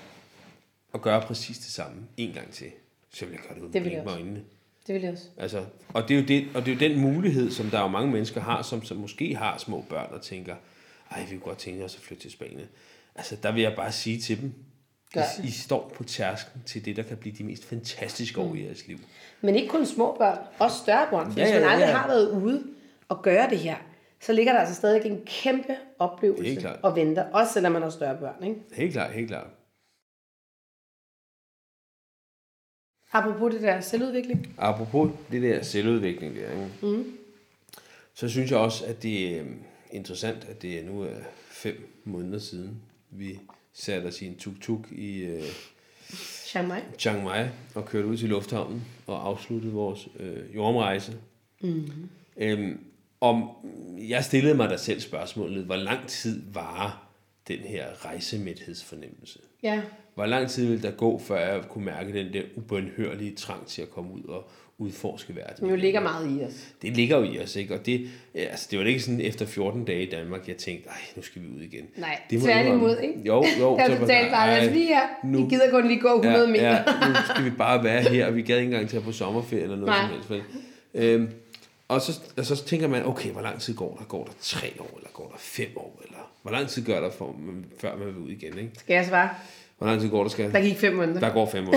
og 0.94 1.02
gøre 1.02 1.22
præcis 1.22 1.58
det 1.58 1.72
samme 1.72 1.96
en 2.18 2.32
gang 2.34 2.52
til, 2.52 2.68
så 3.14 3.26
vil 3.26 3.32
jeg 3.32 3.42
gøre 3.48 3.56
det 3.56 3.62
uden 3.62 3.74
Det 3.74 3.82
med 3.82 4.02
også. 4.06 4.16
øjnene. 4.18 4.42
Det 4.88 4.96
vil 4.96 5.02
jeg 5.02 5.12
også. 5.12 5.28
Altså, 5.38 5.66
og, 5.94 6.08
det 6.08 6.18
er 6.18 6.22
jo 6.22 6.28
det, 6.28 6.48
og 6.56 6.66
det 6.66 6.72
er 6.72 6.76
jo 6.88 6.94
den 6.94 7.02
mulighed, 7.02 7.52
som 7.52 7.66
der 7.70 7.78
er 7.78 7.82
jo 7.82 7.88
mange 7.88 8.12
mennesker 8.12 8.42
har, 8.42 8.62
som, 8.62 8.84
som 8.84 8.98
måske 8.98 9.36
har 9.36 9.58
små 9.58 9.86
børn 9.90 10.08
og 10.12 10.22
tænker, 10.22 10.56
ej, 11.12 11.22
vi 11.24 11.30
kunne 11.30 11.40
godt 11.40 11.58
tænke 11.58 11.86
os 11.86 11.96
at 11.96 12.02
flytte 12.02 12.24
til 12.24 12.32
Spanien. 12.32 12.68
Altså, 13.16 13.36
der 13.44 13.52
vil 13.52 13.62
jeg 13.62 13.74
bare 13.76 13.92
sige 13.92 14.20
til 14.20 14.42
dem, 14.42 14.54
Gør 15.14 15.22
I, 15.44 15.48
I 15.48 15.52
står 15.52 15.92
på 15.96 16.04
tærsken 16.04 16.62
til 16.66 16.86
det, 16.86 16.96
der 16.96 17.04
kan 17.04 17.18
blive 17.18 17.36
de 17.38 17.44
mest 17.44 17.66
fantastiske 17.66 18.42
år 18.42 18.56
i 18.56 18.66
jeres 18.66 18.88
liv. 18.88 18.98
Men 19.42 19.56
ikke 19.56 19.68
kun 19.68 19.86
små 19.86 20.16
børn, 20.18 20.38
også 20.60 20.78
større 20.78 21.08
børn. 21.10 21.32
For 21.32 21.40
Ja, 21.40 21.46
hvis 21.46 21.56
ja, 21.56 21.60
man 21.60 21.70
aldrig 21.70 21.88
ja. 21.88 21.98
har 21.98 22.08
været 22.08 22.32
ude 22.32 22.64
og 23.10 23.22
gøre 23.22 23.50
det 23.50 23.60
her, 23.60 23.76
så 24.22 24.34
ligger 24.34 24.54
der 24.54 24.60
altså 24.60 24.76
stadig 24.76 25.06
en 25.06 25.22
kæmpe 25.26 25.76
oplevelse 26.00 26.70
og 26.70 26.96
venter, 26.96 27.24
også 27.24 27.54
selvom 27.54 27.72
man 27.72 27.82
har 27.82 27.90
større 27.90 28.18
børn. 28.18 28.44
Ikke? 28.44 28.56
Helt 28.74 28.94
klart, 28.94 29.12
helt 29.12 29.28
klart. 29.28 29.48
Apropos 33.14 33.54
det 33.54 33.62
der 33.62 33.82
selvudvikling. 33.82 34.56
Apropos 34.58 35.12
det 35.32 35.42
der 35.42 35.64
selvudvikling 35.64 36.36
der, 36.36 36.52
ikke? 36.52 36.70
Mm. 36.82 37.18
så 38.14 38.30
synes 38.30 38.52
jeg 38.52 38.60
også, 38.60 38.86
at 38.86 39.04
det 39.04 39.36
er 39.36 39.42
øh, 39.42 39.48
interessant, 39.92 40.48
at 40.50 40.62
det 40.62 40.86
nu 40.86 41.02
er 41.02 41.16
fem 41.52 41.90
måneder 42.04 42.40
siden, 42.40 42.82
vi 43.10 43.40
satte 43.74 44.08
os 44.08 44.22
i 44.22 44.26
en 44.26 44.36
tuk-tuk 44.36 44.92
i 44.92 45.18
øh, 45.18 45.44
Chiang 46.46 46.68
Mai. 46.68 46.80
Chiang 46.98 47.24
Mai 47.24 47.48
og 47.76 47.86
kørte 47.86 48.08
ud 48.08 48.18
til 48.18 48.30
lufthavnen 48.30 48.86
og 49.08 49.28
afsluttede 49.28 49.74
vores 49.74 50.08
øh, 50.20 50.56
jordomrejse. 50.56 51.14
Mm. 51.62 52.10
Øhm, 52.38 52.80
om, 53.22 53.50
jeg 54.10 54.24
stillede 54.24 54.56
mig 54.56 54.70
da 54.70 54.78
selv 54.78 55.00
spørgsmålet, 55.00 55.66
hvor 55.66 55.76
lang 55.76 56.08
tid 56.08 56.42
var 56.54 57.08
den 57.48 57.60
her 57.60 58.06
rejsemæthedsfornemmelse? 58.06 59.40
Ja. 59.64 59.82
Hvor 60.16 60.26
lang 60.26 60.50
tid 60.50 60.66
ville 60.66 60.82
der 60.82 60.92
gå, 60.92 61.20
før 61.20 61.40
jeg 61.40 61.62
kunne 61.70 61.86
mærke 61.86 62.14
den 62.14 62.34
der 62.34 62.42
ubønhørlige 62.56 63.36
trang 63.36 63.68
til 63.68 63.82
at 63.82 63.90
komme 63.90 64.12
ud 64.14 64.24
og 64.24 64.50
udforske 64.78 65.36
verden? 65.36 65.70
Jo 65.70 65.76
ligger 65.76 66.00
meget 66.00 66.40
i 66.40 66.44
os. 66.44 66.74
Det 66.82 66.96
ligger 66.98 67.18
jo 67.18 67.24
i 67.24 67.40
os, 67.40 67.56
ikke? 67.56 67.74
Og 67.74 67.86
det, 67.86 68.10
ja, 68.36 68.40
altså, 68.40 68.68
det 68.72 68.80
var 68.80 68.86
ikke 68.86 69.00
sådan 69.00 69.22
efter 69.22 69.46
14 69.46 69.86
dage 69.86 70.08
i 70.08 70.10
Danmark, 70.10 70.48
jeg 70.48 70.58
tænkte, 70.58 70.88
nej, 70.88 70.98
nu 71.16 71.22
skal 71.22 71.42
vi 71.42 71.48
ud 71.58 71.62
igen. 71.62 71.86
Nej, 71.98 72.20
det 72.30 72.36
jeg 72.36 72.44
tværtimod, 72.44 72.98
ikke? 73.00 73.14
Jo, 73.26 73.46
jo. 73.60 73.78
Der 73.78 73.86
så 73.86 73.96
var 74.00 74.08
bare, 74.08 74.32
ej, 74.32 74.50
altså 74.56 74.74
lige 74.74 74.88
her, 74.88 75.02
nu- 75.24 75.44
vi 75.44 75.50
gider 75.50 75.72
kun 75.72 75.88
lige 75.88 76.00
gå 76.00 76.16
100 76.22 76.48
meter. 76.48 76.64
Ja, 76.70 76.76
ja, 76.76 77.08
nu 77.10 77.16
skal 77.34 77.46
vi 77.46 77.50
bare 77.50 77.84
være 77.84 78.02
her, 78.02 78.28
og 78.28 78.36
vi 78.36 78.42
gad 78.42 78.58
ikke 78.58 78.66
engang 78.72 78.90
tage 78.90 79.04
på 79.04 79.12
sommerferie 79.12 79.64
eller 79.64 79.76
noget 79.76 79.88
Nej. 79.88 80.08
som 80.28 80.36
helst. 80.36 80.48
Øhm, 80.94 81.30
og, 81.94 82.02
så, 82.02 82.20
og 82.38 82.46
så 82.46 82.66
tænker 82.66 82.88
man, 82.88 83.06
okay, 83.06 83.32
hvor 83.32 83.42
lang 83.42 83.60
tid 83.60 83.76
går 83.76 83.96
der? 84.00 84.06
Går 84.06 84.24
der 84.24 84.32
tre 84.42 84.74
år, 84.80 84.98
eller 84.98 85.10
går 85.14 85.28
der 85.28 85.38
fem 85.38 85.70
år? 85.76 86.02
Eller 86.06 86.32
hvor 86.42 86.52
lang 86.52 86.68
tid 86.68 86.86
gør 86.86 87.02
der, 87.02 87.12
for, 87.12 87.36
før 87.80 87.98
man 87.98 88.08
vil 88.08 88.18
ud 88.18 88.30
igen? 88.30 88.58
Ikke? 88.58 88.72
Skal 88.78 88.94
jeg 88.94 89.06
svare? 89.06 89.30
Hvor 89.78 89.88
lang 89.88 90.02
tid 90.02 90.10
går 90.10 90.24
der, 90.24 90.30
skal? 90.30 90.54
Der 90.54 90.62
gik 90.62 90.78
fem 90.78 90.94
måneder. 90.94 91.20
Der 91.20 91.34
går 91.34 91.50
fem 91.50 91.68
år. 91.68 91.74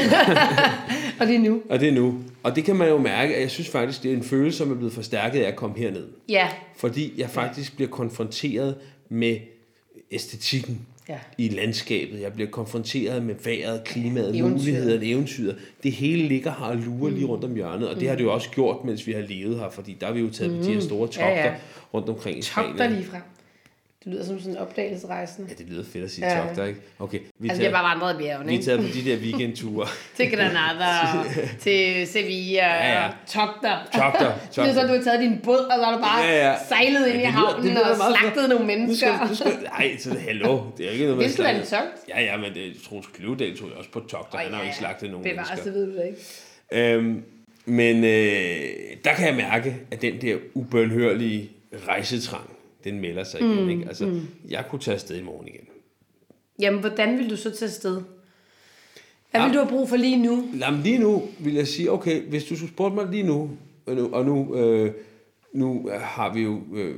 Og 1.21 1.27
det 1.27 1.35
er 1.35 1.41
nu. 1.41 1.63
og 1.71 1.81
det 1.81 1.89
er 1.89 1.93
nu. 1.93 2.19
Og 2.43 2.57
det 2.57 2.65
kan 2.65 2.77
man 2.77 2.89
jo 2.89 2.99
mærke, 2.99 3.35
at 3.35 3.41
jeg 3.41 3.51
synes 3.51 3.69
faktisk, 3.69 4.03
det 4.03 4.13
er 4.13 4.17
en 4.17 4.25
følelse, 4.25 4.59
som 4.59 4.71
er 4.71 4.75
blevet 4.75 4.93
forstærket 4.93 5.41
af 5.41 5.49
at 5.49 5.57
komme 5.57 5.79
herned. 5.79 6.09
Ja. 6.29 6.49
Fordi 6.77 7.15
jeg 7.17 7.31
faktisk 7.31 7.77
bliver 7.77 7.91
konfronteret 7.91 8.77
med 9.09 9.39
æstetikken 10.11 10.87
Ja. 11.09 11.19
i 11.39 11.49
landskabet. 11.49 12.21
Jeg 12.21 12.33
bliver 12.33 12.51
konfronteret 12.51 13.23
med 13.23 13.35
vejret, 13.45 13.85
klimaet, 13.85 14.29
Eventyret. 14.39 14.51
mulighederne, 14.53 15.07
eventyret. 15.07 15.57
Det 15.83 15.93
hele 15.93 16.29
ligger 16.29 16.51
her 16.59 16.67
og 16.67 16.77
lurer 16.77 17.11
lige 17.11 17.27
rundt 17.27 17.45
om 17.45 17.55
hjørnet, 17.55 17.89
og 17.89 18.01
det 18.01 18.09
har 18.09 18.17
det 18.17 18.25
jo 18.25 18.33
også 18.33 18.51
gjort, 18.51 18.85
mens 18.85 19.07
vi 19.07 19.13
har 19.13 19.21
levet 19.21 19.59
her, 19.59 19.71
fordi 19.71 19.97
der 20.01 20.07
har 20.07 20.13
vi 20.13 20.21
jo 20.21 20.31
taget 20.31 20.53
mm. 20.53 20.63
de 20.63 20.73
her 20.73 20.81
store 20.81 21.07
togter 21.09 21.29
Ja, 21.29 21.47
ja. 21.47 21.55
rundt 21.95 22.09
omkring 22.09 22.39
i 22.39 22.43
Togter 22.43 22.75
Spanien. 22.75 22.99
lige 22.99 23.11
frem. 23.11 23.23
Det 24.07 24.15
lyder 24.15 24.25
som 24.27 24.39
sådan 24.39 24.53
en 24.53 24.59
opdagelsesrejsende. 24.59 25.49
Ja, 25.51 25.55
det 25.55 25.67
lyder 25.73 25.85
fedt 25.93 26.05
at 26.05 26.11
sige 26.11 26.27
Ja. 26.33 26.41
togter, 26.47 26.65
ikke? 26.65 26.81
Okay, 26.99 27.19
vi 27.19 27.25
Altså, 27.25 27.39
vi 27.39 27.49
har 27.49 27.55
taget, 27.57 27.73
bare 27.73 27.95
vandret 27.95 28.15
i 28.15 28.19
bjergene, 28.23 28.45
vi 28.49 28.55
er 28.55 28.59
ikke? 28.59 28.65
taget 28.65 28.81
på 28.81 28.87
de 28.95 29.05
der 29.11 29.17
weekendture. 29.17 29.87
Til 30.17 30.31
Granada, 30.31 30.93
til 31.65 32.07
Sevilla, 32.07 32.67
Ja, 32.67 32.93
ja. 32.93 33.07
og 33.09 33.13
Togter. 33.27 33.77
Togter, 33.95 34.19
Det 34.19 34.35
er 34.35 34.51
så, 34.51 34.63
togter. 34.65 34.87
du 34.87 34.93
har 34.97 35.03
taget 35.05 35.21
din 35.21 35.39
båd, 35.45 35.59
og 35.59 35.77
så 35.79 35.85
har 35.85 35.93
du 35.97 36.03
bare 36.03 36.23
Ja, 36.25 36.49
ja. 36.51 36.55
sejlet 36.69 37.07
ind 37.09 37.17
Ja, 37.17 37.23
i 37.23 37.27
det 37.27 37.27
lyder- 37.27 37.27
det 37.27 37.33
havnen 37.33 37.71
lyder 37.71 37.91
og 37.93 37.99
meget 37.99 38.15
slagtet 38.21 38.49
nogle 38.49 38.65
skal, 38.65 38.79
mennesker. 38.79 39.35
skal, 39.35 39.53
nej, 39.79 39.97
så 39.99 40.19
hallo, 40.19 40.61
det 40.79 40.87
er 40.87 40.91
ikke 40.91 41.05
noget, 41.05 41.17
man 41.17 41.25
Det 41.25 41.33
skulle 41.33 41.49
være 41.49 41.61
en 41.61 41.67
togt. 41.67 41.97
Ja, 42.09 42.21
ja, 42.23 42.37
men 42.37 42.55
det, 42.55 42.73
Troels 42.89 43.07
Kløvedal 43.07 43.57
tog 43.59 43.69
jo 43.71 43.75
også 43.79 43.91
på 43.91 44.01
togter, 44.01 44.39
han 44.39 44.53
har 44.53 44.59
jo 44.61 44.65
ikke 44.65 44.77
slagtet 44.77 45.11
nogen 45.11 45.25
Bevares, 45.25 45.49
mennesker. 45.51 45.71
det 45.73 45.75
ved 45.75 45.87
du 45.93 45.97
da 45.99 46.03
ikke. 46.03 46.95
Øhm, 46.95 47.23
men 47.65 47.97
øh, 48.05 48.61
der 49.05 49.13
kan 49.17 49.27
jeg 49.27 49.35
mærke, 49.37 49.77
at 49.91 50.03
den 50.03 50.21
der 50.21 50.37
ubønhørlige 50.55 51.51
rejsetrang, 51.89 52.51
den 52.87 53.01
melder 53.01 53.25
sig 53.25 53.41
igen. 53.41 53.63
Mm, 53.63 53.69
Ikke? 53.71 53.85
Altså, 53.89 54.21
jeg 54.49 54.65
kunne 54.71 54.81
tage 54.81 54.95
afsted 54.95 55.19
i 55.19 55.23
morgen 55.23 55.49
igen. 55.49 55.65
Jamen, 56.61 56.81
hvordan 56.81 57.19
vil 57.19 57.31
du 57.31 57.37
så 57.37 57.51
tage 57.57 57.69
afsted? 57.69 58.03
Hvad 59.31 59.43
vil 59.45 59.55
du 59.55 59.59
have 59.59 59.69
brug 59.69 59.89
for 59.89 59.97
lige 59.97 60.23
nu? 60.23 60.49
Jamen, 60.61 60.83
lige 60.83 60.99
nu 60.99 61.23
vil 61.39 61.55
jeg 61.55 61.67
sige, 61.67 61.91
okay, 61.93 62.23
hvis 62.23 62.45
du 62.45 62.57
skulle 62.57 62.73
spørge 62.73 62.95
mig 62.95 63.07
lige 63.11 63.23
nu, 63.23 63.51
og 63.87 63.95
nu, 63.95 64.09
og 64.13 64.25
nu, 64.25 64.57
øh, 64.57 64.93
nu 65.53 65.91
har 66.01 66.35
vi 66.35 66.41
jo 66.43 66.61
øh, 66.75 66.95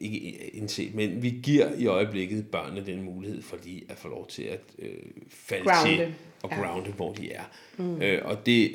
ikke 0.00 0.50
indset, 0.54 0.94
men 0.94 1.22
vi 1.22 1.30
giver 1.42 1.68
i 1.78 1.86
øjeblikket 1.86 2.46
børnene 2.46 2.86
den 2.86 3.02
mulighed 3.02 3.42
for 3.42 3.56
lige 3.64 3.82
at 3.88 3.96
få 3.98 4.08
lov 4.08 4.26
til 4.28 4.42
at 4.42 4.60
øh, 4.78 4.88
falde 5.30 5.64
Grounde. 5.64 5.96
til, 5.96 6.14
og 6.42 6.50
grounded, 6.50 6.92
hvor 6.92 7.12
de 7.12 7.32
er. 7.32 7.42
Mm. 7.76 8.02
Øh, 8.02 8.20
og 8.24 8.46
det, 8.46 8.70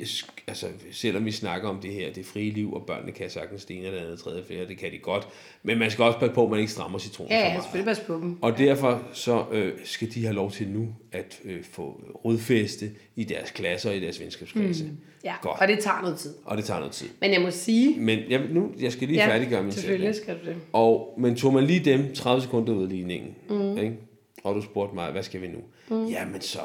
altså, 0.46 0.66
selvom 0.92 1.24
vi 1.24 1.30
snakker 1.30 1.68
om 1.68 1.80
det 1.80 1.92
her, 1.92 2.12
det 2.12 2.26
frie 2.26 2.50
liv, 2.50 2.72
og 2.74 2.86
børnene 2.86 3.12
kan 3.12 3.30
sagtens 3.30 3.64
det 3.64 3.76
ene 3.76 3.86
eller 3.86 4.02
andet, 4.02 4.18
tredje, 4.18 4.42
fjerde, 4.48 4.68
det 4.68 4.78
kan 4.78 4.92
de 4.92 4.98
godt, 4.98 5.28
men 5.62 5.78
man 5.78 5.90
skal 5.90 6.04
også 6.04 6.18
passe 6.18 6.34
på, 6.34 6.44
at 6.44 6.50
man 6.50 6.60
ikke 6.60 6.72
strammer 6.72 6.98
citronen 6.98 7.30
Ja, 7.32 7.36
for 7.38 7.44
ja, 7.44 7.48
meget. 7.52 7.62
selvfølgelig 7.62 7.86
passe 7.86 8.02
på 8.06 8.14
dem. 8.14 8.38
Og 8.42 8.58
derfor 8.58 9.02
så 9.12 9.44
øh, 9.52 9.72
skal 9.84 10.14
de 10.14 10.22
have 10.24 10.34
lov 10.34 10.50
til 10.50 10.68
nu 10.68 10.88
at 11.12 11.40
øh, 11.44 11.64
få 11.72 12.00
rodfæste 12.24 12.90
i 13.16 13.24
deres 13.24 13.50
klasser 13.50 13.90
og 13.90 13.96
i 13.96 14.00
deres 14.00 14.20
venskabsklasse. 14.20 14.84
Mm. 14.84 14.90
Ja, 15.24 15.34
Godt. 15.42 15.60
og 15.60 15.68
det 15.68 15.78
tager 15.78 16.00
noget 16.02 16.18
tid. 16.18 16.34
Og 16.44 16.56
det 16.56 16.64
tager 16.64 16.78
noget 16.80 16.92
tid. 16.94 17.08
Men 17.20 17.32
jeg 17.32 17.40
må 17.40 17.50
sige... 17.50 18.00
Men 18.00 18.18
jeg, 18.28 18.40
nu, 18.50 18.72
jeg 18.80 18.92
skal 18.92 19.08
lige 19.08 19.18
Ja, 19.20 19.28
færdiggøre 19.28 19.62
min 19.62 19.72
selvfølgelig 19.72 20.14
sætning. 20.14 20.38
skal 20.42 20.52
du 20.52 20.58
det. 20.58 20.62
Og, 20.72 21.14
men 21.18 21.36
tog 21.36 21.52
man 21.54 21.64
lige 21.64 21.80
dem 21.80 22.14
30 22.14 22.42
sekunder 22.42 22.72
ud 22.72 22.82
af 22.82 22.88
ligningen, 22.88 23.34
mm. 23.50 23.78
ikke? 23.78 23.92
Og 24.44 24.54
du 24.54 24.62
spurgte 24.62 24.94
mig, 24.94 25.12
hvad 25.12 25.22
skal 25.22 25.42
vi 25.42 25.46
nu? 25.46 25.58
Mm. 25.90 26.06
Jamen 26.06 26.40
så, 26.40 26.60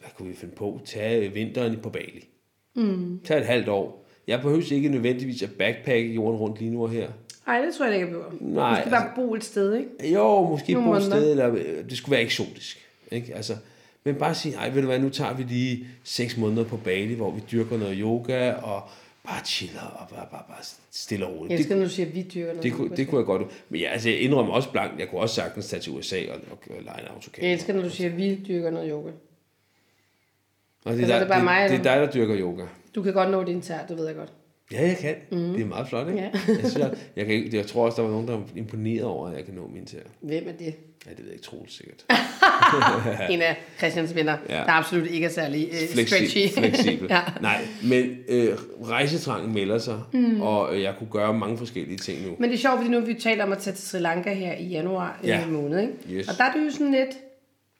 hvad 0.00 0.10
kunne 0.16 0.28
vi 0.28 0.34
finde 0.34 0.54
på? 0.54 0.80
Tag 0.84 1.34
vinteren 1.34 1.78
på 1.82 1.90
Bali. 1.90 2.28
Mm. 2.76 3.20
Tag 3.24 3.38
et 3.38 3.46
halvt 3.46 3.68
år. 3.68 4.06
Jeg 4.26 4.40
behøver 4.40 4.72
ikke 4.72 4.88
nødvendigvis 4.88 5.42
at 5.42 5.50
backpacke 5.50 6.12
jorden 6.12 6.40
rundt 6.40 6.58
lige 6.58 6.70
nu 6.70 6.82
og 6.82 6.90
her. 6.90 7.08
Nej, 7.46 7.60
det 7.60 7.74
tror 7.74 7.86
jeg 7.86 7.94
ikke, 7.94 8.06
jeg 8.06 8.14
behøver. 8.14 8.32
Nej, 8.40 8.80
skal 8.80 8.90
bare 8.90 9.10
bo 9.16 9.34
et 9.34 9.44
sted, 9.44 9.74
ikke? 9.74 10.14
Jo, 10.14 10.48
måske 10.48 10.72
Nogle 10.72 10.88
bo 10.88 10.96
et 10.96 11.02
sted, 11.02 11.30
eller 11.30 11.54
øh, 11.54 11.84
det 11.90 11.96
skulle 11.96 12.12
være 12.12 12.22
eksotisk. 12.22 12.78
Ikke? 13.12 13.34
Altså, 13.34 13.56
men 14.04 14.14
bare 14.14 14.34
sige, 14.34 14.54
ej, 14.54 14.70
ved 14.70 14.82
du 14.82 14.86
hvad, 14.88 14.98
nu 14.98 15.08
tager 15.08 15.34
vi 15.34 15.42
lige 15.42 15.86
seks 16.04 16.36
måneder 16.36 16.64
på 16.64 16.76
Bali, 16.76 17.14
hvor 17.14 17.30
vi 17.30 17.40
dyrker 17.52 17.78
noget 17.78 17.98
yoga, 18.00 18.52
og 18.52 18.82
bare 19.24 19.44
chiller, 19.44 19.82
og 19.82 20.08
bare, 20.08 20.26
bare, 20.30 20.44
bare 20.48 20.64
stille 20.90 21.26
og 21.26 21.32
roligt. 21.34 21.50
Jeg 21.50 21.58
Det, 21.58 21.66
skal 21.66 21.78
nu 21.78 21.88
sige, 21.88 22.06
at 22.06 22.14
vi 22.14 22.22
dyrker 22.22 22.46
noget. 22.46 22.62
det, 22.62 22.72
kunne, 22.72 22.96
det 22.96 23.08
kunne 23.08 23.18
jeg 23.18 23.26
godt. 23.26 23.42
Men 23.68 23.80
jeg, 23.80 23.90
altså, 23.90 24.08
jeg 24.08 24.20
indrømmer 24.20 24.52
også 24.52 24.70
blankt, 24.70 25.00
jeg 25.00 25.08
kunne 25.08 25.20
også 25.20 25.34
sagtens 25.34 25.68
tage 25.68 25.82
til 25.82 25.92
USA 25.92 26.16
og, 26.32 26.40
og, 26.50 26.58
og 26.76 26.82
lege 26.82 27.00
en 27.00 27.06
autocamp. 27.06 27.42
Jeg 27.42 27.52
elsker, 27.52 27.72
når 27.72 27.82
du 27.82 27.90
siger, 27.90 28.10
at 28.10 28.16
vi 28.16 28.44
dyrker 28.48 28.70
noget 28.70 28.90
yoga. 28.90 29.10
Og 30.84 30.96
det, 30.96 31.00
er 31.00 31.04
er 31.04 31.08
dig, 31.08 31.20
det 31.20 31.28
bare 31.28 31.38
det, 31.38 31.44
mig, 31.44 31.70
det, 31.70 31.78
er 31.78 31.82
dig, 31.82 31.96
der 31.96 32.10
dyrker 32.12 32.36
yoga. 32.38 32.64
Du 32.94 33.02
kan 33.02 33.12
godt 33.12 33.30
nå 33.30 33.44
din 33.44 33.62
tær, 33.62 33.86
det 33.86 33.96
ved 33.96 34.06
jeg 34.06 34.16
godt. 34.16 34.32
Ja, 34.72 34.80
jeg 34.82 34.96
kan. 34.96 35.14
Mm. 35.30 35.52
Det 35.52 35.60
er 35.60 35.66
meget 35.66 35.88
flot, 35.88 36.08
ikke? 36.08 36.20
Ja. 36.20 36.30
jeg, 36.48 36.56
synes, 36.56 36.76
jeg, 36.76 36.96
jeg, 37.16 37.26
kan 37.26 37.52
jeg 37.52 37.66
tror 37.66 37.86
også, 37.86 37.96
der 37.96 38.02
var 38.02 38.10
nogen, 38.10 38.28
der 38.28 38.36
var 38.36 38.44
imponeret 38.56 39.04
over, 39.04 39.28
at 39.28 39.36
jeg 39.36 39.44
kan 39.44 39.54
nå 39.54 39.66
min 39.66 39.86
til. 39.86 39.98
Hvem 40.20 40.48
er 40.48 40.52
det? 40.52 40.74
Ja, 41.06 41.10
det 41.10 41.18
ved 41.18 41.24
jeg 41.24 41.32
ikke, 41.32 41.44
Troels 41.44 41.76
sikkert. 41.76 42.04
En 43.30 43.42
af 43.42 43.56
Christians 43.78 44.14
venner, 44.14 44.36
Ja. 44.48 44.54
der 44.54 44.72
absolut 44.72 45.06
ikke 45.06 45.26
er 45.26 45.30
særlig 45.30 45.68
øh, 45.72 45.78
Flexi- 45.78 46.06
stretchy. 46.06 46.58
fleksibel. 46.58 47.08
ja. 47.14 47.20
Nej, 47.40 47.60
men 47.84 48.16
øh, 48.28 48.48
rejsetrangen 48.84 49.54
melder 49.54 49.78
sig, 49.78 50.00
mm. 50.12 50.42
og 50.42 50.74
øh, 50.76 50.82
jeg 50.82 50.94
kunne 50.98 51.10
gøre 51.10 51.34
mange 51.34 51.58
forskellige 51.58 51.98
ting 51.98 52.26
nu. 52.26 52.36
Men 52.38 52.50
det 52.50 52.56
er 52.56 52.60
sjovt, 52.60 52.76
fordi 52.78 52.90
nu 52.90 53.00
vi 53.00 53.14
talt 53.14 53.40
om 53.40 53.52
at 53.52 53.58
tage 53.58 53.74
til 53.76 53.88
Sri 53.88 53.98
Lanka 53.98 54.32
her 54.34 54.52
i 54.54 54.64
januar 54.64 55.20
Ja. 55.24 55.28
ja. 55.38 55.46
måned, 55.46 55.80
ikke? 55.80 55.92
Yes. 56.10 56.28
Og 56.28 56.34
der 56.38 56.44
er 56.44 56.52
du 56.52 56.58
jo 56.58 56.70
sådan 56.70 56.90
lidt, 56.92 57.10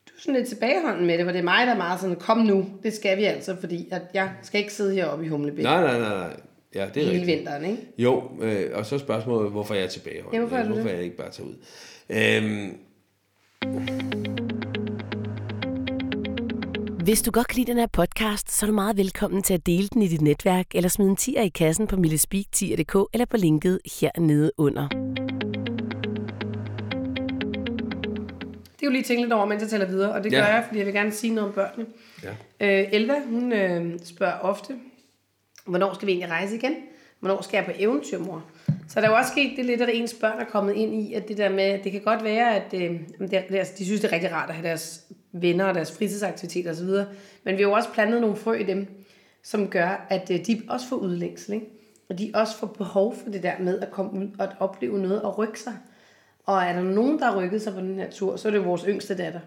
du 0.08 0.12
sådan 0.18 0.34
lidt 0.34 0.48
tilbageholden 0.48 1.06
med 1.06 1.14
det, 1.16 1.24
hvor 1.24 1.32
det 1.32 1.38
er 1.38 1.44
mig, 1.44 1.66
der 1.66 1.72
er 1.72 1.76
meget 1.76 2.00
sådan, 2.00 2.16
kom 2.16 2.38
nu, 2.38 2.66
det 2.82 2.92
skal 2.94 3.16
vi 3.18 3.24
altså, 3.24 3.56
fordi 3.60 3.88
at 3.92 4.02
jeg 4.14 4.30
skal 4.42 4.60
ikke 4.60 4.72
sidde 4.72 4.94
heroppe 4.94 5.24
i 5.24 5.28
Humlebæk 5.28 5.64
Nej, 5.64 5.82
nej, 5.82 5.98
nej, 5.98 6.08
nej. 6.18 6.36
Ja, 6.74 6.86
det 6.94 7.02
er 7.02 7.06
hele 7.06 7.18
rigtigt. 7.20 7.38
vinteren, 7.38 7.64
ikke? 7.64 7.78
Jo, 7.98 8.22
øh, 8.42 8.66
og 8.74 8.86
så 8.86 8.98
spørgsmålet, 8.98 9.50
hvorfor 9.50 9.74
jeg 9.74 9.84
er 9.84 9.88
tilbageholdt. 9.88 10.34
Ja, 10.34 10.40
hvorfor 10.40 10.56
er 10.56 10.62
du 10.62 10.68
hvorfor 10.68 10.88
det? 10.88 10.94
jeg 10.94 11.04
ikke 11.04 11.16
bare 11.16 11.30
tager 11.30 11.48
ud. 11.48 11.54
Øhm, 12.10 12.76
Hvis 17.04 17.22
du 17.22 17.30
godt 17.30 17.48
kan 17.48 17.56
lide 17.56 17.70
den 17.70 17.78
her 17.78 17.86
podcast, 17.86 18.50
så 18.50 18.66
er 18.66 18.70
du 18.70 18.74
meget 18.74 18.96
velkommen 18.96 19.42
til 19.42 19.54
at 19.54 19.66
dele 19.66 19.88
den 19.88 20.02
i 20.02 20.08
dit 20.08 20.20
netværk, 20.20 20.66
eller 20.74 20.88
smide 20.88 21.10
en 21.10 21.16
tier 21.16 21.42
i 21.42 21.48
kassen 21.48 21.86
på 21.86 21.96
millespeak10.dk, 21.96 22.96
eller 23.12 23.24
på 23.30 23.36
linket 23.36 23.78
hernede 24.00 24.52
under. 24.58 24.88
Det 28.76 28.86
er 28.86 28.86
jo 28.86 28.90
lige 28.90 29.02
tænkt 29.02 29.22
lidt 29.22 29.32
over, 29.32 29.44
mens 29.46 29.62
jeg 29.62 29.70
taler 29.70 29.86
videre, 29.86 30.12
og 30.12 30.24
det 30.24 30.32
gør 30.32 30.38
Ja. 30.38 30.44
jeg, 30.54 30.64
fordi 30.66 30.78
jeg 30.78 30.86
vil 30.86 30.94
gerne 30.94 31.12
sige 31.12 31.34
noget 31.34 31.48
om 31.48 31.54
børnene. 31.54 31.86
ja. 32.60 32.80
Øh, 32.82 32.88
Elva, 32.92 33.14
hun 33.30 33.52
øh, 33.52 33.98
spørger 34.04 34.38
ofte, 34.38 34.72
hvornår 35.66 35.94
skal 35.94 36.06
vi 36.06 36.12
egentlig 36.12 36.30
rejse 36.30 36.54
igen? 36.56 36.74
Hvornår 37.20 37.42
skal 37.42 37.56
jeg 37.56 37.64
på 37.64 37.72
eventyr, 37.78 38.18
mor? 38.18 38.44
Så 38.88 39.00
der 39.00 39.06
er 39.06 39.10
jo 39.10 39.16
også 39.16 39.30
sket 39.30 39.52
det 39.56 39.64
lidt, 39.64 39.80
at 39.80 39.88
ens 39.92 40.14
børn 40.20 40.40
er 40.40 40.44
kommet 40.44 40.74
ind 40.74 40.94
i, 40.94 41.14
at 41.14 41.28
det 41.28 41.36
der 41.38 41.48
med, 41.48 41.64
at 41.64 41.84
det 41.84 41.92
kan 41.92 42.00
godt 42.00 42.24
være, 42.24 42.56
at 42.56 42.74
øh, 42.74 43.00
det 43.30 43.34
altså, 43.50 43.72
de 43.78 43.84
synes, 43.84 44.00
det 44.00 44.08
er 44.08 44.12
rigtig 44.12 44.32
rart 44.32 44.48
at 44.48 44.54
have 44.54 44.68
deres 44.68 45.00
venner 45.32 45.64
og 45.64 45.74
deres 45.74 45.92
fritidsaktiviteter 45.92 46.70
osv. 46.70 46.88
Men 47.44 47.56
vi 47.56 47.62
har 47.62 47.68
jo 47.68 47.72
også 47.72 47.88
plantet 47.94 48.20
nogle 48.20 48.36
frø 48.36 48.54
i 48.54 48.64
dem, 48.64 48.86
som 49.42 49.68
gør, 49.68 50.06
at 50.10 50.30
øh, 50.30 50.46
de 50.46 50.62
også 50.68 50.88
får 50.88 50.96
udlængsel, 50.96 51.54
ikke? 51.54 51.66
Og 52.08 52.18
de 52.18 52.30
også 52.34 52.56
får 52.56 52.66
behov 52.66 53.16
for 53.16 53.30
det 53.30 53.42
der 53.42 53.52
med 53.60 53.80
at 53.80 53.90
komme 53.90 54.12
ud 54.12 54.28
og 54.38 54.44
at 54.44 54.50
opleve 54.60 54.98
noget 54.98 55.22
og 55.22 55.38
rykke 55.38 55.60
sig. 55.60 55.72
Og 56.46 56.62
er 56.62 56.72
der 56.72 56.82
nogen, 56.82 57.18
der 57.18 57.24
har 57.24 57.40
rykket 57.40 57.62
sig 57.62 57.72
på 57.72 57.80
den 57.80 57.94
her 57.94 58.10
tur, 58.10 58.36
så 58.36 58.48
er 58.48 58.52
det 58.52 58.64
vores 58.64 58.82
yngste 58.88 59.16
datter. 59.16 59.40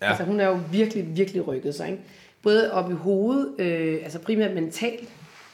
Ja. 0.00 0.04
Ja. 0.04 0.10
Altså 0.10 0.24
hun 0.24 0.40
er 0.40 0.46
jo 0.46 0.58
virkelig, 0.70 1.16
virkelig 1.16 1.48
rykket 1.48 1.74
sig. 1.74 1.90
Ikke? 1.90 2.02
Både 2.42 2.72
op 2.72 2.90
i 2.90 2.94
hovedet, 2.94 3.60
øh, 3.60 4.00
altså 4.02 4.18
primært 4.18 4.54
mentalt, 4.54 5.08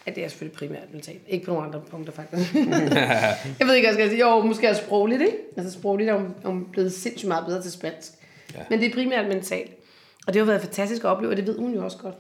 at 0.07 0.15
det 0.17 0.25
er 0.25 0.29
selvfølgelig 0.29 0.59
primært 0.59 0.93
mentalt, 0.93 1.21
ikke 1.29 1.45
på 1.45 1.53
nogle 1.53 1.67
andre 1.67 1.81
punkter 1.91 2.13
faktisk. 2.13 2.55
jeg 3.61 3.67
ved 3.67 3.75
ikke, 3.75 3.89
hvad 3.89 3.95
jeg 3.95 3.95
skal 3.95 4.09
sige. 4.09 4.21
Jo, 4.21 4.41
måske 4.41 4.71
også 4.71 4.83
sprogligt, 4.83 5.21
ikke? 5.21 5.37
Altså 5.57 5.73
sprogligt 5.73 6.11
er 6.11 6.15
hun, 6.15 6.35
er 6.45 6.49
hun 6.49 6.67
blevet 6.73 6.93
sindssygt 6.93 7.29
meget 7.29 7.47
bedre 7.47 7.63
til 7.63 7.73
spansk. 7.73 8.13
Ja. 8.55 8.61
Men 8.71 8.81
det 8.81 8.91
er 8.91 8.95
primært 8.95 9.29
mentalt. 9.29 9.71
Og 10.27 10.35
det 10.35 10.41
har 10.41 10.47
været 10.47 10.61
fantastisk 10.61 11.05
at 11.05 11.09
opleve, 11.09 11.33
og 11.33 11.37
det 11.37 11.47
ved 11.47 11.59
hun 11.59 11.75
jo 11.75 11.85
også 11.85 11.99
godt. 11.99 12.15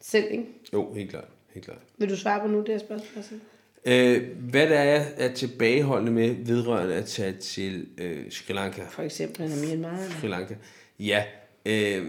Selv, 0.00 0.26
ikke? 0.30 0.44
Jo, 0.72 0.94
helt 0.94 1.10
klart. 1.10 1.28
Helt 1.54 1.64
klart. 1.64 1.78
Vil 1.98 2.10
du 2.10 2.16
svare 2.16 2.40
på 2.40 2.46
nu, 2.46 2.58
det 2.58 2.68
her 2.68 2.78
spørgsmål? 2.78 3.40
Øh, 3.84 4.38
hvad 4.38 4.68
der 4.68 4.78
er, 4.78 5.04
er 5.16 5.34
tilbageholdende 5.34 6.12
med 6.12 6.36
vedrørende 6.44 6.94
at 6.94 7.04
tage 7.04 7.32
til 7.32 7.88
øh, 7.98 8.30
Sri 8.30 8.54
Lanka? 8.54 8.82
For 8.90 9.02
eksempel, 9.02 9.42
eller 9.42 9.56
Myanmar. 9.56 9.88
Eller? 9.88 10.20
Sri 10.20 10.28
Lanka. 10.28 10.54
Ja, 10.98 11.24
øh, 11.66 12.06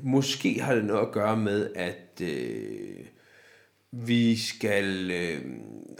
måske 0.00 0.60
har 0.60 0.74
det 0.74 0.84
noget 0.84 1.06
at 1.06 1.12
gøre 1.12 1.36
med, 1.36 1.70
at 1.74 2.20
øh, 2.22 3.04
vi 3.92 4.36
skal... 4.36 5.10
Øh, 5.10 5.40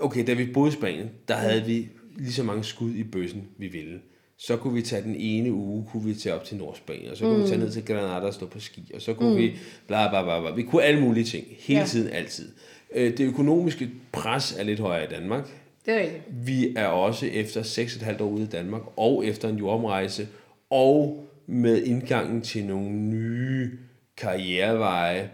okay, 0.01 0.27
da 0.27 0.33
vi 0.33 0.53
boede 0.53 0.69
i 0.69 0.73
Spanien, 0.73 1.11
der 1.29 1.35
havde 1.35 1.65
vi 1.65 1.89
lige 2.17 2.33
så 2.33 2.43
mange 2.43 2.65
skud 2.65 2.91
i 2.91 3.05
bøssen, 3.05 3.49
vi 3.59 3.69
ville. 3.69 4.01
Så 4.39 4.57
kunne 4.57 4.75
vi 4.75 4.83
tage 4.83 5.03
den 5.03 5.15
ene 5.19 5.53
uge, 5.53 5.87
kunne 5.93 6.05
vi 6.05 6.15
tage 6.15 6.35
op 6.35 6.45
til 6.45 6.57
Nordspanien, 6.57 7.11
og 7.11 7.17
så 7.17 7.25
kunne 7.25 7.37
mm. 7.37 7.43
vi 7.43 7.49
tage 7.49 7.61
ned 7.61 7.71
til 7.71 7.85
Granada 7.85 8.27
og 8.27 8.35
stå 8.35 8.47
på 8.47 8.61
ski, 8.61 8.91
og 8.95 9.03
så 9.03 9.15
kunne 9.15 9.31
mm. 9.31 9.37
vi 9.37 9.53
bla 9.87 10.09
bla 10.09 10.23
bla 10.23 10.41
bla. 10.41 10.51
Vi 10.51 10.63
kunne 10.63 10.83
alle 10.83 11.01
mulige 11.01 11.25
ting, 11.25 11.47
hele 11.59 11.81
Ja. 11.81 11.87
tiden, 11.87 12.13
altid. 12.13 12.49
Øh, 12.95 13.19
det 13.19 13.25
økonomiske 13.25 13.91
pres 14.13 14.57
er 14.59 14.63
lidt 14.63 14.81
højere 14.81 15.05
i 15.05 15.15
Danmark. 15.15 15.49
Det 15.87 15.95
er 15.95 15.99
rigtigt. 16.01 16.23
Vi 16.47 16.75
er 16.77 16.87
også 16.87 17.27
efter 17.27 17.63
6,5 17.63 18.23
år 18.23 18.29
ude 18.29 18.43
i 18.43 18.47
Danmark, 18.47 18.83
og 18.97 19.27
efter 19.27 19.49
en 19.49 19.57
jordomrejse, 19.57 20.29
og 20.71 21.27
med 21.47 21.83
indgangen 21.83 22.43
til 22.43 22.65
nogle 22.65 22.91
nye 22.91 23.71
karriereveje, 24.17 25.31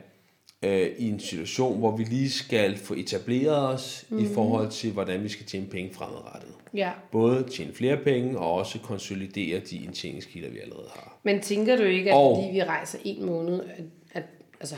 øh, 0.63 0.91
i 0.99 1.09
en 1.09 1.21
situation, 1.21 1.79
hvor 1.79 1.97
vi 1.97 2.05
lige 2.05 2.31
skal 2.31 2.77
få 2.79 2.95
etableret 2.95 3.69
os 3.75 4.05
mm. 4.09 4.19
i 4.19 4.27
forhold 4.35 4.71
til, 4.71 4.93
hvordan 4.93 5.23
vi 5.23 5.29
skal 5.29 5.47
tjene 5.47 5.67
penge 5.67 5.95
fremadrettet. 5.95 6.51
Ja. 6.75 6.93
Både 7.13 7.49
tjene 7.51 7.73
flere 7.75 7.97
penge, 7.97 8.39
og 8.39 8.53
også 8.53 8.79
konsolidere 8.79 9.61
de 9.61 9.77
indtjeningskilder, 9.77 10.51
vi 10.51 10.59
allerede 10.59 10.89
har. 10.95 11.19
Men 11.23 11.41
tænker 11.41 11.77
du 11.77 11.83
ikke, 11.83 12.11
at 12.11 12.17
Og- 12.17 12.37
fordi 12.37 12.53
vi 12.53 12.63
rejser 12.63 12.99
en 13.05 13.25
måned, 13.27 13.61
at, 13.63 13.85
at 14.13 14.25
altså, 14.61 14.77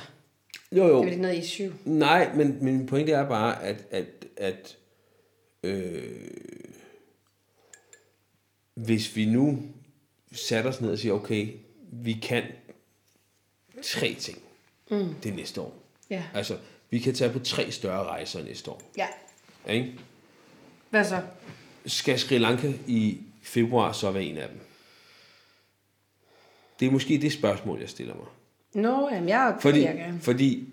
Jo, 0.77 0.87
jo. 0.87 0.99
det 0.99 1.05
er 1.07 1.11
ikke 1.11 1.23
noget 1.23 1.39
issue? 1.39 1.73
Nej, 1.85 2.35
men, 2.35 2.59
men 2.61 2.77
min 2.77 2.87
pointe 2.87 3.13
er 3.13 3.29
bare, 3.29 3.63
at, 3.65 3.85
at, 3.91 4.07
at 4.37 4.77
øh, 5.65 6.03
hvis 8.75 9.17
vi 9.17 9.25
nu 9.25 9.59
satte 10.33 10.69
os 10.69 10.81
ned 10.81 10.91
og 10.93 10.99
siger, 10.99 11.13
okay, 11.13 11.49
vi 11.93 12.13
kan 12.13 12.43
tre 13.83 14.15
ting 14.19 14.39
mm. 14.93 15.15
det 15.23 15.35
næste 15.35 15.61
år. 15.61 15.75
Ja. 16.11 16.23
Altså, 16.35 16.59
vi 16.91 16.99
kan 16.99 17.15
tage 17.15 17.33
på 17.33 17.39
tre 17.39 17.71
større 17.71 18.05
rejser 18.05 18.45
næste 18.45 18.71
år. 18.71 18.83
Ja. 18.97 19.07
Ikke? 19.69 19.95
Hvad 20.91 21.05
så? 21.05 21.23
Skal 21.87 22.19
Sri 22.19 22.39
Lanka 22.39 22.73
i 22.87 23.21
februar 23.43 23.93
så 23.93 24.11
være 24.11 24.25
en 24.25 24.39
af 24.39 24.49
dem? 24.49 24.61
Det 26.81 26.89
er 26.89 26.93
måske 26.93 27.19
det 27.19 27.33
spørgsmål, 27.33 27.81
jeg 27.81 27.89
stiller 27.89 28.15
mig. 28.15 28.27
Nå, 28.83 29.09
jamen, 29.13 29.29
jeg 29.29 29.57
Fordi, 29.61 29.83
jeg 29.83 29.95
gerne. 29.95 30.21
fordi 30.21 30.69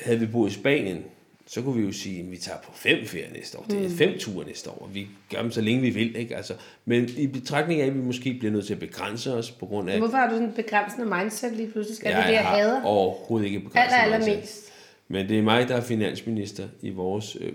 havde 0.00 0.20
vi 0.20 0.26
boet 0.26 0.50
i 0.50 0.54
Spanien, 0.54 1.04
så 1.50 1.62
kunne 1.62 1.80
vi 1.80 1.86
jo 1.86 1.92
sige, 1.92 2.20
at 2.20 2.30
vi 2.30 2.36
tager 2.36 2.58
på 2.58 2.72
fem 2.74 2.98
ferier 3.06 3.26
næste 3.36 3.58
år. 3.58 3.66
Det 3.70 3.84
er 3.86 3.90
fem 3.90 4.18
ture 4.18 4.46
næste 4.46 4.70
år, 4.70 4.78
og 4.82 4.94
vi 4.94 5.06
gør 5.34 5.42
dem 5.42 5.50
så 5.50 5.60
længe 5.60 5.80
vi 5.82 5.90
vil. 5.90 6.16
Ikke? 6.16 6.36
Altså, 6.36 6.54
men 6.84 7.08
i 7.16 7.26
betragtning 7.26 7.80
af, 7.80 7.86
at 7.86 7.94
vi 7.94 7.98
måske 8.00 8.34
bliver 8.38 8.52
nødt 8.52 8.66
til 8.66 8.74
at 8.74 8.80
begrænse 8.80 9.34
os 9.34 9.50
på 9.50 9.66
grund 9.66 9.90
af... 9.90 9.98
Hvorfor 9.98 10.16
har 10.16 10.26
du 10.28 10.34
sådan 10.34 10.48
en 10.48 10.52
begrænsende 10.54 11.16
mindset 11.16 11.52
lige 11.52 11.70
pludselig? 11.70 11.96
Skal 11.96 12.10
det 12.10 12.18
det, 12.18 12.24
jeg 12.24 12.32
jeg 12.32 12.44
hader? 12.44 12.82
overhovedet 12.84 13.46
ikke 13.46 13.60
begrænset 13.60 13.96
Aller, 13.98 14.16
mindset. 14.16 14.30
allermest. 14.32 14.64
Men 15.08 15.28
det 15.28 15.38
er 15.38 15.42
mig, 15.42 15.68
der 15.68 15.76
er 15.76 15.80
finansminister 15.80 16.64
i 16.82 16.90
vores 16.90 17.36
øh, 17.40 17.52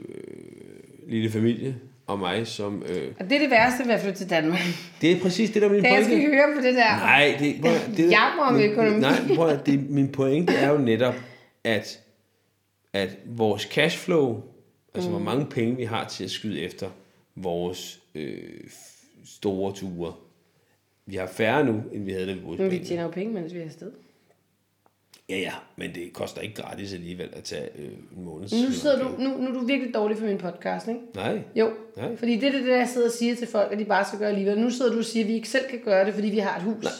lille 1.07 1.31
familie, 1.31 1.75
og 2.07 2.19
mig 2.19 2.47
som... 2.47 2.83
Øh, 2.89 3.11
Og 3.19 3.29
det 3.29 3.35
er 3.35 3.39
det 3.39 3.49
værste 3.51 3.85
ved 3.87 3.93
at 3.93 4.01
flytte 4.01 4.17
til 4.19 4.29
Danmark. 4.29 4.59
det 5.01 5.11
er 5.11 5.19
præcis 5.19 5.49
det, 5.51 5.61
der 5.61 5.67
er 5.67 5.71
min 5.71 5.83
Da 5.83 5.93
jeg 5.93 6.03
skal 6.03 6.17
pointe. 6.17 6.35
høre 6.35 6.55
på 6.55 6.61
det 6.61 6.73
der. 6.75 6.97
Nej, 6.97 7.35
det, 7.39 7.55
prøv, 7.61 7.71
det 7.97 8.09
min- 8.53 8.71
økonomi. 8.71 8.99
Nej, 8.99 9.19
prøv, 9.35 9.47
at- 9.49 9.65
det, 9.65 9.89
min 9.89 10.07
pointe 10.07 10.53
er 10.53 10.69
jo 10.71 10.77
netop, 10.77 11.15
at, 11.63 11.99
at 12.93 13.17
vores 13.25 13.61
cashflow, 13.61 14.41
altså 14.93 15.09
Mm. 15.09 15.15
hvor 15.15 15.23
mange 15.25 15.45
penge 15.45 15.75
vi 15.75 15.83
har 15.83 16.07
til 16.07 16.23
at 16.23 16.31
skyde 16.31 16.61
efter 16.61 16.89
vores 17.35 17.99
øh, 18.15 18.39
store 19.25 19.73
ture, 19.73 20.13
vi 21.05 21.15
har 21.15 21.27
færre 21.27 21.63
nu, 21.65 21.83
end 21.91 22.03
vi 22.03 22.11
havde, 22.11 22.39
boede 22.43 22.57
i 22.57 22.61
Men 22.61 22.71
vi 22.71 22.85
tjener 22.85 23.03
jo 23.03 23.09
penge, 23.09 23.33
mens 23.33 23.53
vi 23.53 23.59
er 23.59 23.65
afsted. 23.65 23.91
Ja, 25.29 25.37
ja, 25.37 25.53
men 25.75 25.95
det 25.95 26.13
koster 26.13 26.41
ikke 26.41 26.55
gratis 26.55 26.93
alligevel 26.93 27.29
at 27.33 27.43
tage 27.43 27.69
øh, 27.77 27.85
en 28.17 28.23
måneds... 28.25 28.51
Nu, 28.53 28.71
sidder 28.71 29.03
du, 29.03 29.15
nu, 29.23 29.37
nu 29.37 29.47
er 29.49 29.53
du 29.53 29.59
virkelig 29.65 29.93
dårlig 29.93 30.17
for 30.17 30.25
min 30.25 30.37
podcast, 30.37 30.87
ikke? 30.87 30.99
Nej. 31.15 31.41
Jo, 31.55 31.71
Nej. 31.97 32.15
fordi 32.15 32.35
det 32.35 32.43
er 32.43 32.51
det, 32.51 32.65
der 32.67 32.77
jeg 32.77 32.89
sidder 32.89 33.07
og 33.07 33.13
siger 33.13 33.35
til 33.35 33.47
folk, 33.47 33.71
at 33.71 33.79
de 33.79 33.85
bare 33.85 34.05
skal 34.05 34.19
gøre 34.19 34.29
alligevel. 34.29 34.59
Nu 34.59 34.69
sidder 34.69 34.91
du 34.91 34.97
og 34.97 35.05
siger, 35.05 35.23
at 35.23 35.27
vi 35.27 35.33
ikke 35.33 35.49
selv 35.49 35.65
kan 35.69 35.79
gøre 35.85 36.05
det, 36.05 36.13
fordi 36.13 36.27
vi 36.29 36.37
har 36.37 36.57
et 36.57 36.63
hus 36.63 36.83
nej. 36.83 36.91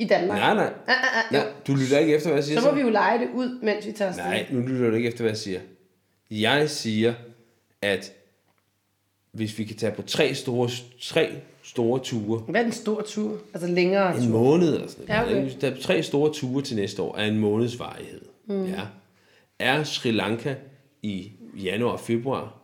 I 0.00 0.04
Danmark. 0.06 0.38
Nej, 0.38 0.54
nej. 0.54 0.64
Ah, 0.64 0.72
ah, 0.88 1.18
ah, 1.18 1.32
nej. 1.32 1.46
Du 1.66 1.74
lytter 1.74 1.98
ikke 1.98 2.14
efter, 2.14 2.28
hvad 2.28 2.36
jeg 2.36 2.44
siger. 2.44 2.60
Så 2.60 2.68
må 2.68 2.74
vi 2.74 2.80
jo 2.80 2.88
lege 2.90 3.18
det 3.18 3.28
ud, 3.34 3.58
mens 3.62 3.86
vi 3.86 3.92
tager 3.92 4.08
afsted. 4.08 4.24
Nej, 4.24 4.46
nu 4.50 4.60
lytter 4.60 4.90
du 4.90 4.96
ikke 4.96 5.08
efter, 5.08 5.20
hvad 5.22 5.30
jeg 5.30 5.38
siger. 5.38 5.60
Jeg 6.30 6.70
siger, 6.70 7.14
at 7.82 8.12
hvis 9.32 9.58
vi 9.58 9.64
kan 9.64 9.76
tage 9.76 9.92
på 9.92 10.02
tre 10.02 10.34
store, 10.34 10.70
tre 11.00 11.30
store 11.62 12.00
ture, 12.00 12.38
Hvad 12.38 12.60
er 12.60 12.64
den 12.64 12.72
store 12.72 13.02
tur? 13.02 13.38
Altså 13.54 13.68
længere 13.68 14.16
en 14.16 14.22
tur. 14.22 14.30
måned 14.30 14.74
eller 14.74 14.88
sådan 14.88 15.04
Ja, 15.08 15.20
noget, 15.20 15.32
okay. 15.36 15.42
hvis 15.42 15.54
der 15.54 15.70
er 15.70 15.76
tre 15.80 16.02
store 16.02 16.32
ture 16.32 16.62
til 16.62 16.76
næste 16.76 17.02
år 17.02 17.16
af 17.16 17.26
en 17.26 17.38
måneds 17.38 17.78
varighed, 17.78 18.20
mm. 18.46 18.64
ja, 18.64 18.80
er 19.58 19.84
Sri 19.84 20.10
Lanka 20.10 20.54
i 21.02 21.32
januar 21.62 21.92
og 21.92 22.00
februar, 22.00 22.56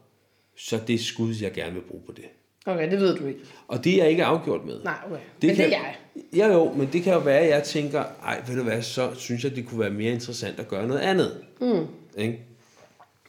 så 0.57 0.81
det 0.87 1.01
skud, 1.01 1.35
jeg 1.43 1.53
gerne 1.53 1.73
vil 1.75 1.81
bruge 1.83 2.03
på 2.07 2.13
det. 2.13 2.25
Okay, 2.67 2.91
det 2.91 3.01
ved 3.01 3.17
du 3.17 3.27
ikke. 3.27 3.41
Og 3.69 3.85
det 3.85 3.93
er 3.93 3.97
jeg 3.97 4.11
ikke 4.11 4.25
afgjort 4.25 4.65
med. 4.65 4.81
Nej, 4.85 4.95
okay. 5.07 5.17
Det 5.43 5.49
men 5.49 5.57
kan, 5.57 5.65
det 5.65 5.77
er 5.77 5.81
jeg. 5.81 5.97
Ja 6.37 6.53
jo, 6.53 6.73
men 6.73 6.89
det 6.93 7.03
kan 7.03 7.13
jo 7.13 7.19
være, 7.19 7.39
at 7.39 7.49
jeg 7.49 7.63
tænker, 7.63 8.05
ej, 8.23 8.43
ved 8.49 8.57
du 8.57 8.63
hvad, 8.63 8.83
så 8.83 9.15
synes 9.15 9.45
jeg, 9.45 9.57
det 9.57 9.67
kunne 9.69 9.81
være 9.81 9.91
mere 9.91 10.13
interessant 10.13 10.61
at 10.61 10.69
gøre 10.69 10.87
noget 10.87 11.01
andet. 11.01 11.41
Mm. 11.61 11.87
Ikke? 12.19 12.39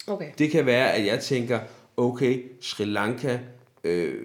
Okay. 0.08 0.32
Det 0.38 0.52
kan 0.52 0.66
være, 0.66 0.94
at 0.94 1.06
jeg 1.06 1.20
tænker, 1.20 1.60
okay, 1.98 2.44
Sri 2.62 2.86
Lanka, 2.86 3.38
øh, 3.84 4.16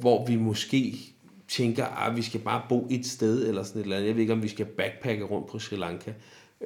hvor 0.00 0.26
vi 0.26 0.36
måske 0.36 0.94
tænker, 1.48 1.84
at 1.84 2.16
vi 2.16 2.22
skal 2.22 2.40
bare 2.40 2.62
bo 2.68 2.86
et 2.90 3.06
sted, 3.06 3.48
eller 3.48 3.62
sådan 3.62 3.80
et 3.80 3.84
eller 3.84 3.96
andet. 3.96 4.08
Jeg 4.08 4.14
ved 4.14 4.20
ikke, 4.20 4.32
om 4.32 4.42
vi 4.42 4.48
skal 4.48 4.66
backpacke 4.66 5.24
rundt 5.24 5.48
på 5.48 5.58
Sri 5.58 5.76
Lanka, 5.76 6.12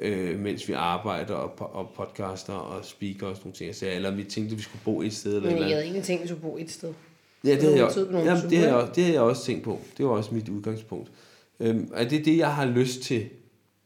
øh, 0.01 0.39
mens 0.39 0.67
vi 0.67 0.73
arbejder 0.73 1.33
og, 1.33 1.75
og 1.75 1.89
podcaster 1.95 2.53
og 2.53 2.85
speaker 2.85 3.27
og 3.27 3.35
sådan 3.35 3.47
nogle 3.47 3.55
ting. 3.57 3.75
Så, 3.75 3.89
eller 3.91 4.11
vi 4.11 4.23
tænkte, 4.23 4.51
at 4.53 4.57
vi 4.57 4.63
skulle 4.63 4.81
bo 4.85 5.01
et 5.01 5.13
sted, 5.13 5.35
eller 5.35 5.49
Men 5.49 5.55
eller 5.55 5.57
jeg 5.57 5.63
andet. 5.65 5.75
havde 5.75 5.83
egentlig 5.85 6.03
tænkt, 6.03 6.19
at 6.21 6.23
vi 6.23 6.27
skulle 6.27 6.41
bo 6.41 6.57
et 6.57 6.71
sted. 6.71 6.93
Ja, 7.43 7.49
det 7.55 7.63
har 7.63 7.69
jeg, 7.69 7.91
nogle 7.95 8.19
jamen, 8.31 8.49
det, 8.49 8.57
har 8.57 8.65
jeg, 8.65 8.75
også- 8.75 8.93
det 8.95 9.03
har 9.05 9.11
jeg 9.11 9.21
også 9.21 9.43
tænkt 9.45 9.63
på. 9.63 9.79
Det 9.97 10.05
var 10.05 10.11
også 10.11 10.33
mit 10.35 10.49
udgangspunkt. 10.49 11.11
Øhm, 11.59 11.91
er 11.95 12.07
det 12.07 12.25
det, 12.25 12.37
jeg 12.37 12.55
har 12.55 12.65
lyst 12.65 13.01
til? 13.01 13.29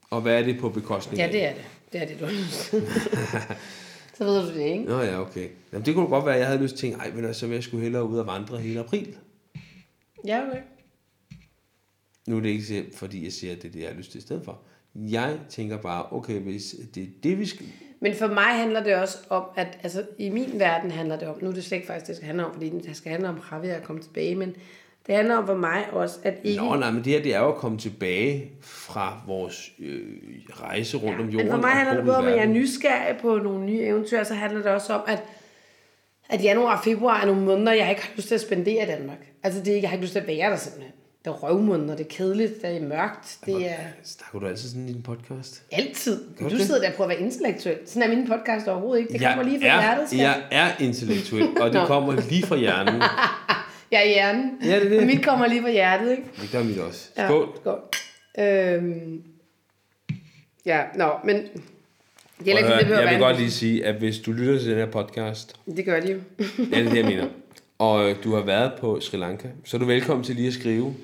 Og 0.10 0.22
hvad 0.22 0.40
er 0.40 0.44
det 0.44 0.60
på 0.60 0.70
bekostning 0.70 1.18
Ja, 1.20 1.26
af? 1.26 1.32
det 1.32 1.46
er 1.46 1.54
det. 1.54 1.62
Det 1.94 2.02
er 2.02 2.06
det, 2.06 2.20
du 2.20 2.26
har 2.26 2.32
lyst 2.32 2.70
til. 2.70 2.84
Så 4.18 4.24
ved 4.24 4.42
du 4.42 4.54
det, 4.60 4.66
ikke? 4.66 4.84
Nå 4.84 5.00
ja, 5.02 5.20
okay. 5.22 5.48
Jamen, 5.74 5.86
det 5.86 5.94
kunne 5.96 6.08
godt 6.08 6.26
være, 6.26 6.34
at 6.34 6.40
jeg 6.40 6.48
havde 6.48 6.62
lyst 6.64 6.76
til 6.76 6.88
at 6.88 6.92
tænke, 6.92 7.06
ej, 7.08 7.16
men 7.16 7.26
altså, 7.26 7.48
jeg 7.48 7.64
skulle 7.64 7.84
hellere 7.84 8.04
ud 8.10 8.18
og 8.18 8.28
vandre 8.28 8.58
hele 8.58 8.80
april. 8.80 9.16
Ja, 10.28 10.42
okay. 10.48 10.62
Nu 12.28 12.38
er 12.38 12.42
det 12.42 12.50
ikke 12.50 12.86
fordi 12.96 13.24
jeg 13.24 13.34
siger, 13.34 13.54
at 13.56 13.62
det 13.62 13.68
er 13.68 13.72
det, 13.72 13.80
jeg 13.82 13.90
har 13.90 13.96
lyst 13.96 14.12
til 14.12 14.18
i 14.18 14.22
stedet 14.22 14.42
for. 14.46 14.60
Jeg 14.96 15.38
tænker 15.50 15.78
bare, 15.78 16.06
okay, 16.12 16.40
hvis 16.40 16.76
det 16.96 17.04
er 17.04 17.08
det, 17.24 17.40
vi 17.40 17.46
skal... 17.46 17.66
Men 18.00 18.16
for 18.16 18.28
mig 18.28 18.44
handler 18.44 18.84
det 18.84 18.96
også 18.96 19.18
om, 19.30 19.44
at 19.56 19.80
altså, 19.84 20.04
i 20.18 20.30
min 20.30 20.52
verden 20.54 20.92
handler 20.92 21.20
det 21.20 21.28
om, 21.28 21.36
nu 21.42 21.50
er 21.50 21.54
det 21.54 21.64
slet 21.64 21.78
ikke 21.78 21.88
faktisk, 21.88 22.08
det 22.08 22.16
skal 22.16 22.26
handle 22.26 22.46
om, 22.46 22.54
fordi 22.54 22.70
det 22.70 22.96
skal 22.98 23.12
handle 23.12 23.30
om 23.30 23.40
Javier 23.52 23.76
at 23.76 23.84
komme 23.84 24.02
tilbage, 24.02 24.36
men 24.36 24.56
det 25.08 25.16
handler 25.16 25.36
om 25.36 25.46
for 25.46 25.56
mig 25.56 25.86
også, 25.92 26.20
at 26.24 26.38
ikke... 26.44 26.62
Nå, 26.62 26.76
nej, 26.76 26.92
men 26.92 27.04
det 27.04 27.14
her, 27.14 27.22
det 27.22 27.36
er 27.36 27.40
jo 27.40 27.48
at 27.50 27.56
komme 27.56 27.78
tilbage 27.78 28.52
fra 28.62 29.22
vores 29.28 29.72
øh, 29.80 30.02
rejse 30.50 30.98
rundt 30.98 31.20
om 31.20 31.30
jorden. 31.30 31.48
Men 31.48 31.56
for 31.56 31.62
mig 31.62 31.72
handler 31.72 31.96
det 31.96 32.06
både 32.06 32.18
om, 32.18 32.26
at 32.26 32.36
jeg 32.36 32.44
er 32.44 32.50
nysgerrig 32.50 33.18
på 33.22 33.38
nogle 33.38 33.66
nye 33.66 33.82
eventyr, 33.82 34.24
så 34.24 34.34
handler 34.34 34.62
det 34.62 34.72
også 34.72 34.94
om, 34.94 35.02
at, 35.08 35.24
at 36.30 36.44
januar 36.44 36.78
og 36.78 36.84
februar 36.84 37.22
er 37.22 37.26
nogle 37.26 37.42
måneder, 37.42 37.74
jeg 37.74 37.90
ikke 37.90 38.02
har 38.02 38.12
lyst 38.16 38.28
til 38.28 38.36
at 38.36 38.42
spendere 38.42 38.84
i 38.84 38.88
Danmark. 38.88 39.28
Altså, 39.44 39.62
det 39.64 39.82
jeg 39.82 39.90
har 39.90 39.96
ikke 39.96 40.06
lyst 40.06 40.14
til 40.14 40.20
at 40.20 40.28
være 40.28 40.52
der 40.52 40.56
simpelthen. 40.56 40.94
Det 41.26 41.30
er 41.30 41.34
røvmåneder, 41.34 41.96
det 41.96 42.04
er 42.06 42.10
kedeligt, 42.10 42.62
det 42.62 42.78
er 42.78 42.82
mørkt, 42.82 43.38
det 43.46 43.70
er 43.72 43.76
Snakker 44.04 44.40
du 44.40 44.48
altid 44.48 44.70
sådan 44.70 44.90
i 44.90 44.94
din 44.94 45.02
podcast? 45.02 45.64
altid. 45.72 46.24
Gør 46.40 46.50
Du 46.50 46.58
sidder 46.58 46.82
der 46.82 46.90
og 46.90 46.96
prøver 46.96 47.12
at 47.12 47.18
være 47.18 47.26
intellektuel. 47.26 47.78
Sådan 47.86 48.12
er 48.12 48.16
min 48.16 48.28
podcast 48.28 48.68
overhovedet 48.68 49.02
ikke. 49.02 49.14
Det 49.14 49.22
jeg 49.22 49.30
kommer 49.36 49.52
lige 49.52 49.62
fra 49.62 49.68
er, 49.68 49.82
hjertet, 49.82 50.08
skal. 50.08 50.20
Jeg 50.20 50.44
er 50.52 50.70
intellektuel, 50.80 51.48
og 51.62 51.74
det 51.74 51.88
kommer 51.88 52.22
lige 52.30 52.46
fra 52.46 52.56
hjernen. 52.56 53.02
Jeg 53.92 54.02
er 54.02 54.08
hjernen. 54.08 54.52
Ja, 54.64 54.76
det 54.76 54.86
er 54.86 54.90
det. 54.90 55.00
Og 55.00 55.06
mit 55.06 55.26
kommer 55.26 55.48
lige 55.48 55.62
fra 55.62 55.70
hjertet, 55.70 56.12
ikke? 56.12 56.24
Det 56.42 56.50
gør 56.52 56.64
mit 56.64 56.78
også. 56.78 57.10
Skål. 57.26 57.50
Ja, 57.56 57.62
skål. 57.62 57.80
Øhm, 58.46 59.24
ja, 60.66 60.82
nå, 60.96 61.10
men... 61.24 61.36
Det 61.36 62.54
er 62.54 62.58
ikke, 62.58 62.70
det 62.70 63.00
jeg 63.02 63.10
vil 63.10 63.20
godt 63.20 63.38
lige 63.38 63.52
sige, 63.52 63.86
at 63.86 63.96
hvis 63.96 64.20
du 64.20 64.32
lytter 64.32 64.60
til 64.60 64.70
den 64.70 64.78
her 64.78 64.86
podcast, 64.92 65.56
Det 65.76 65.86
gør 65.86 66.00
de 66.00 66.12
jo. 66.12 66.18
ja, 66.40 66.44
det 66.66 66.78
er 66.78 66.84
det, 66.90 66.96
jeg 66.96 67.06
mener, 67.06 67.28
og 67.80 68.10
øh, 68.10 68.16
du 68.24 68.36
har 68.36 68.42
været 68.42 68.72
på 68.80 69.00
Sri 69.00 69.18
Lanka, 69.18 69.48
så 69.66 69.78
er 69.78 69.80
du 69.80 69.86
velkommen 69.86 70.24
til 70.24 70.36
lige 70.36 70.48
at 70.48 70.54
skrive. 70.54 70.96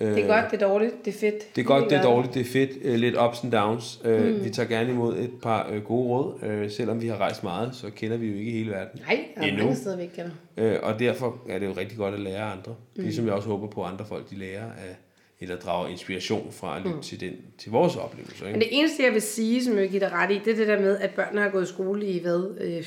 Det 0.00 0.18
er 0.18 0.26
godt, 0.26 0.50
det 0.50 0.62
er 0.62 0.68
dårligt, 0.68 1.04
det 1.04 1.14
er 1.14 1.18
fedt. 1.18 1.56
Det 1.56 1.62
er 1.62 1.66
godt, 1.66 1.84
det 1.90 1.92
er 1.98 2.02
dårligt, 2.02 2.34
det 2.34 2.40
er 2.40 2.44
fedt, 2.44 2.70
øh, 2.82 2.94
lidt 2.94 3.16
ups 3.16 3.42
and 3.44 3.52
downs. 3.52 4.00
Mm. 4.04 4.44
Vi 4.44 4.50
tager 4.50 4.68
gerne 4.68 4.90
imod 4.90 5.16
et 5.18 5.30
par 5.42 5.70
øh, 5.72 5.82
gode 5.84 6.08
råd. 6.08 6.42
Øh, 6.42 6.70
Selvom 6.70 7.02
vi 7.02 7.06
har 7.08 7.16
rejst 7.16 7.42
meget, 7.42 7.74
så 7.76 7.90
kender 7.90 8.16
vi 8.16 8.26
jo 8.26 8.38
ikke 8.38 8.50
hele 8.50 8.70
verden. 8.70 9.00
Nej, 9.06 9.24
der 9.34 9.42
er 9.42 9.46
Endnu. 9.46 9.62
mange 9.64 9.76
steder, 9.76 9.96
vi 9.96 10.02
ikke 10.02 10.14
kender. 10.14 10.30
Øh, 10.56 10.78
Og 10.82 10.98
derfor 10.98 11.38
er 11.48 11.58
det 11.58 11.66
jo 11.66 11.72
rigtig 11.72 11.98
godt 11.98 12.14
at 12.14 12.20
lære 12.20 12.42
andre. 12.52 12.74
Mm. 12.96 13.02
Ligesom 13.02 13.26
jeg 13.26 13.34
også 13.34 13.48
håber 13.48 13.66
på, 13.66 13.82
at 13.84 13.90
andre 13.92 14.04
folk 14.06 14.30
de 14.30 14.34
lærer 14.38 14.64
af, 14.64 14.96
eller 15.40 15.56
drager 15.56 15.88
inspiration 15.88 16.52
fra 16.52 16.76
at 16.76 16.82
lytte 16.82 16.96
mm. 16.96 17.02
til, 17.02 17.20
den, 17.20 17.32
til 17.58 17.70
vores 17.72 17.96
oplevelser. 17.96 18.44
Men 18.44 18.54
Ikke? 18.54 18.64
det 18.64 18.78
eneste, 18.78 19.02
jeg 19.04 19.12
vil 19.12 19.22
sige, 19.22 19.64
som 19.64 19.74
jeg 19.74 19.82
vil 19.82 19.90
give 19.90 20.00
dig 20.00 20.12
ret 20.12 20.30
i, 20.30 20.40
det 20.44 20.52
er 20.52 20.56
det 20.56 20.68
der 20.68 20.80
med, 20.80 20.98
at 20.98 21.10
børnene 21.10 21.40
har 21.40 21.48
gået 21.48 21.62
i 21.64 21.68
skole 21.68 22.06
i, 22.06 22.20
hvad, 22.22 22.56
øh, 22.60 22.84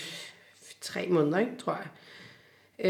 tre 0.82 1.08
måneder, 1.10 1.38
ikke, 1.40 1.52
tror 1.58 1.78
jeg. 1.84 1.88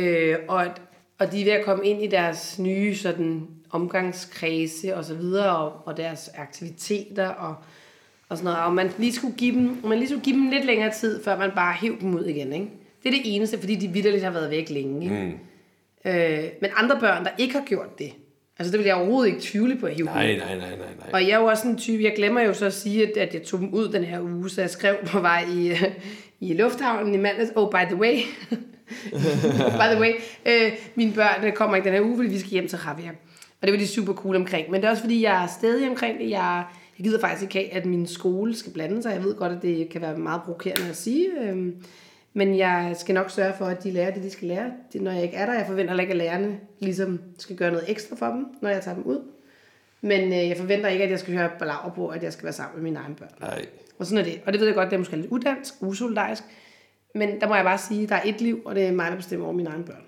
Øh, 0.03 0.37
og, 0.47 0.65
at- 0.65 0.81
og 1.19 1.31
de 1.31 1.41
er 1.41 1.45
ved 1.45 1.53
at 1.53 1.65
komme 1.65 1.85
ind 1.85 2.03
i 2.03 2.07
deres 2.07 2.59
nye 2.59 2.95
sådan, 2.95 3.47
omgangskredse 3.71 4.95
og 4.95 5.05
så 5.05 5.15
videre, 5.15 5.57
og, 5.57 5.81
og 5.85 5.97
deres 5.97 6.29
aktiviteter 6.37 7.27
og, 7.27 7.55
og 8.29 8.37
sådan 8.37 8.51
noget. 8.51 8.65
Og 8.65 8.73
man 8.73 8.91
lige 8.97 9.13
skulle 9.13 9.35
give 9.35 9.55
dem, 9.55 9.77
man 9.83 9.97
lige 9.97 10.09
skulle 10.09 10.23
give 10.23 10.35
dem 10.35 10.49
lidt 10.49 10.65
længere 10.65 10.91
tid, 10.91 11.23
før 11.23 11.37
man 11.37 11.51
bare 11.55 11.73
hæv 11.73 11.99
dem 12.01 12.15
ud 12.15 12.25
igen, 12.25 12.53
ikke? 12.53 12.67
Det 13.03 13.09
er 13.09 13.11
det 13.11 13.35
eneste, 13.35 13.59
fordi 13.59 13.75
de 13.75 13.87
vidderligt 13.87 14.23
har 14.23 14.31
været 14.31 14.51
væk 14.51 14.69
længe, 14.69 15.03
ikke? 15.03 15.15
Mm. 15.15 16.11
Øh, 16.11 16.43
men 16.61 16.69
andre 16.75 16.99
børn, 16.99 17.23
der 17.23 17.31
ikke 17.37 17.53
har 17.53 17.65
gjort 17.65 17.99
det, 17.99 18.13
altså 18.59 18.71
det 18.71 18.79
vil 18.79 18.85
jeg 18.85 18.95
overhovedet 18.95 19.27
ikke 19.27 19.41
tvivle 19.41 19.75
på 19.75 19.85
at 19.85 19.95
hive 19.95 20.05
Nej, 20.05 20.37
nej, 20.37 20.37
nej, 20.37 20.57
nej, 20.57 20.77
nej. 20.77 21.09
og 21.13 21.21
jeg 21.21 21.29
er 21.29 21.39
jo 21.39 21.45
også 21.45 21.67
en 21.67 21.77
type, 21.77 22.03
jeg 22.03 22.13
glemmer 22.15 22.41
jo 22.41 22.53
så 22.53 22.65
at 22.65 22.73
sige, 22.73 23.07
at, 23.07 23.17
at 23.17 23.33
jeg 23.33 23.43
tog 23.43 23.59
dem 23.59 23.73
ud 23.73 23.89
den 23.89 24.03
her 24.03 24.21
uge, 24.21 24.49
så 24.49 24.61
jeg 24.61 24.69
skrev 24.69 24.95
på 25.05 25.19
vej 25.19 25.45
i, 25.53 25.73
i 26.39 26.53
lufthavnen 26.53 27.13
i 27.13 27.17
mandags, 27.17 27.51
oh 27.55 27.71
by 27.71 27.85
the 27.85 27.95
way, 27.95 28.15
by 29.81 29.87
the 29.91 29.99
way, 29.99 30.13
øh, 30.45 30.71
mine 30.95 31.13
børn 31.13 31.51
kommer 31.55 31.75
ikke 31.75 31.85
den 31.85 31.93
her 31.93 32.01
uge, 32.01 32.15
fordi 32.15 32.29
vi 32.29 32.39
skal 32.39 32.51
hjem 32.51 32.67
til 32.67 32.79
Javier. 32.87 33.11
Og 33.61 33.67
det 33.67 33.71
var 33.71 33.79
de 33.79 33.87
super 33.87 34.13
cool 34.13 34.35
omkring. 34.35 34.71
Men 34.71 34.81
det 34.81 34.87
er 34.87 34.91
også 34.91 35.03
fordi, 35.03 35.23
jeg 35.23 35.43
er 35.43 35.47
stadig 35.47 35.89
omkring 35.89 36.19
det. 36.19 36.29
Jeg, 36.29 36.65
jeg 36.97 37.03
gider 37.03 37.19
faktisk 37.19 37.55
ikke 37.55 37.69
have, 37.71 37.81
at 37.81 37.85
min 37.85 38.07
skole 38.07 38.55
skal 38.55 38.73
blande 38.73 39.01
sig. 39.01 39.13
Jeg 39.13 39.23
ved 39.23 39.35
godt, 39.35 39.51
at 39.51 39.61
det 39.61 39.89
kan 39.89 40.01
være 40.01 40.17
meget 40.17 40.41
provokerende 40.41 40.89
at 40.89 40.95
sige. 40.95 41.27
Øh, 41.41 41.73
men 42.33 42.57
jeg 42.57 42.95
skal 42.97 43.15
nok 43.15 43.29
sørge 43.29 43.53
for, 43.57 43.65
at 43.65 43.83
de 43.83 43.91
lærer 43.91 44.13
det, 44.13 44.23
de 44.23 44.29
skal 44.29 44.47
lære, 44.47 44.71
det, 44.93 45.01
når 45.01 45.11
jeg 45.11 45.23
ikke 45.23 45.35
er 45.35 45.45
der. 45.45 45.53
Jeg 45.53 45.65
forventer 45.67 45.91
heller 45.91 46.01
ikke, 46.01 46.11
at 46.11 46.17
lærerne 46.17 46.59
ligesom 46.79 47.21
skal 47.37 47.55
gøre 47.55 47.71
noget 47.71 47.91
ekstra 47.91 48.15
for 48.15 48.25
dem, 48.25 48.45
når 48.61 48.69
jeg 48.69 48.81
tager 48.81 48.95
dem 48.95 49.03
ud. 49.03 49.21
Men 50.01 50.33
øh, 50.33 50.49
jeg 50.49 50.57
forventer 50.57 50.89
ikke, 50.89 51.03
at 51.03 51.11
jeg 51.11 51.19
skal 51.19 51.33
høre 51.33 51.49
balaver 51.59 51.91
på, 51.95 52.07
at 52.07 52.23
jeg 52.23 52.33
skal 52.33 52.43
være 52.43 52.53
sammen 52.53 52.75
med 52.75 52.83
mine 52.83 52.99
egne 52.99 53.15
børn. 53.15 53.29
nej. 53.39 53.65
Og 53.99 54.05
sådan 54.05 54.25
er 54.25 54.29
det. 54.29 54.41
Og 54.45 54.53
det 54.53 54.59
ved 54.59 54.67
jeg 54.67 54.75
godt, 54.75 54.89
det 54.89 54.93
er 54.93 54.97
måske 54.97 55.15
lidt 55.15 55.31
udansk, 55.31 55.73
usolidarisk. 55.81 56.43
Men 57.15 57.41
der 57.41 57.47
må 57.47 57.55
jeg 57.55 57.63
bare 57.63 57.77
sige, 57.77 58.03
at 58.03 58.09
der 58.09 58.15
er 58.15 58.21
et 58.25 58.41
liv, 58.41 58.61
og 58.65 58.75
det 58.75 58.87
er 58.87 58.91
mig, 58.91 59.11
der 59.11 59.17
bestemmer 59.17 59.45
over 59.45 59.55
mine 59.55 59.69
egne 59.69 59.83
børn. 59.83 60.03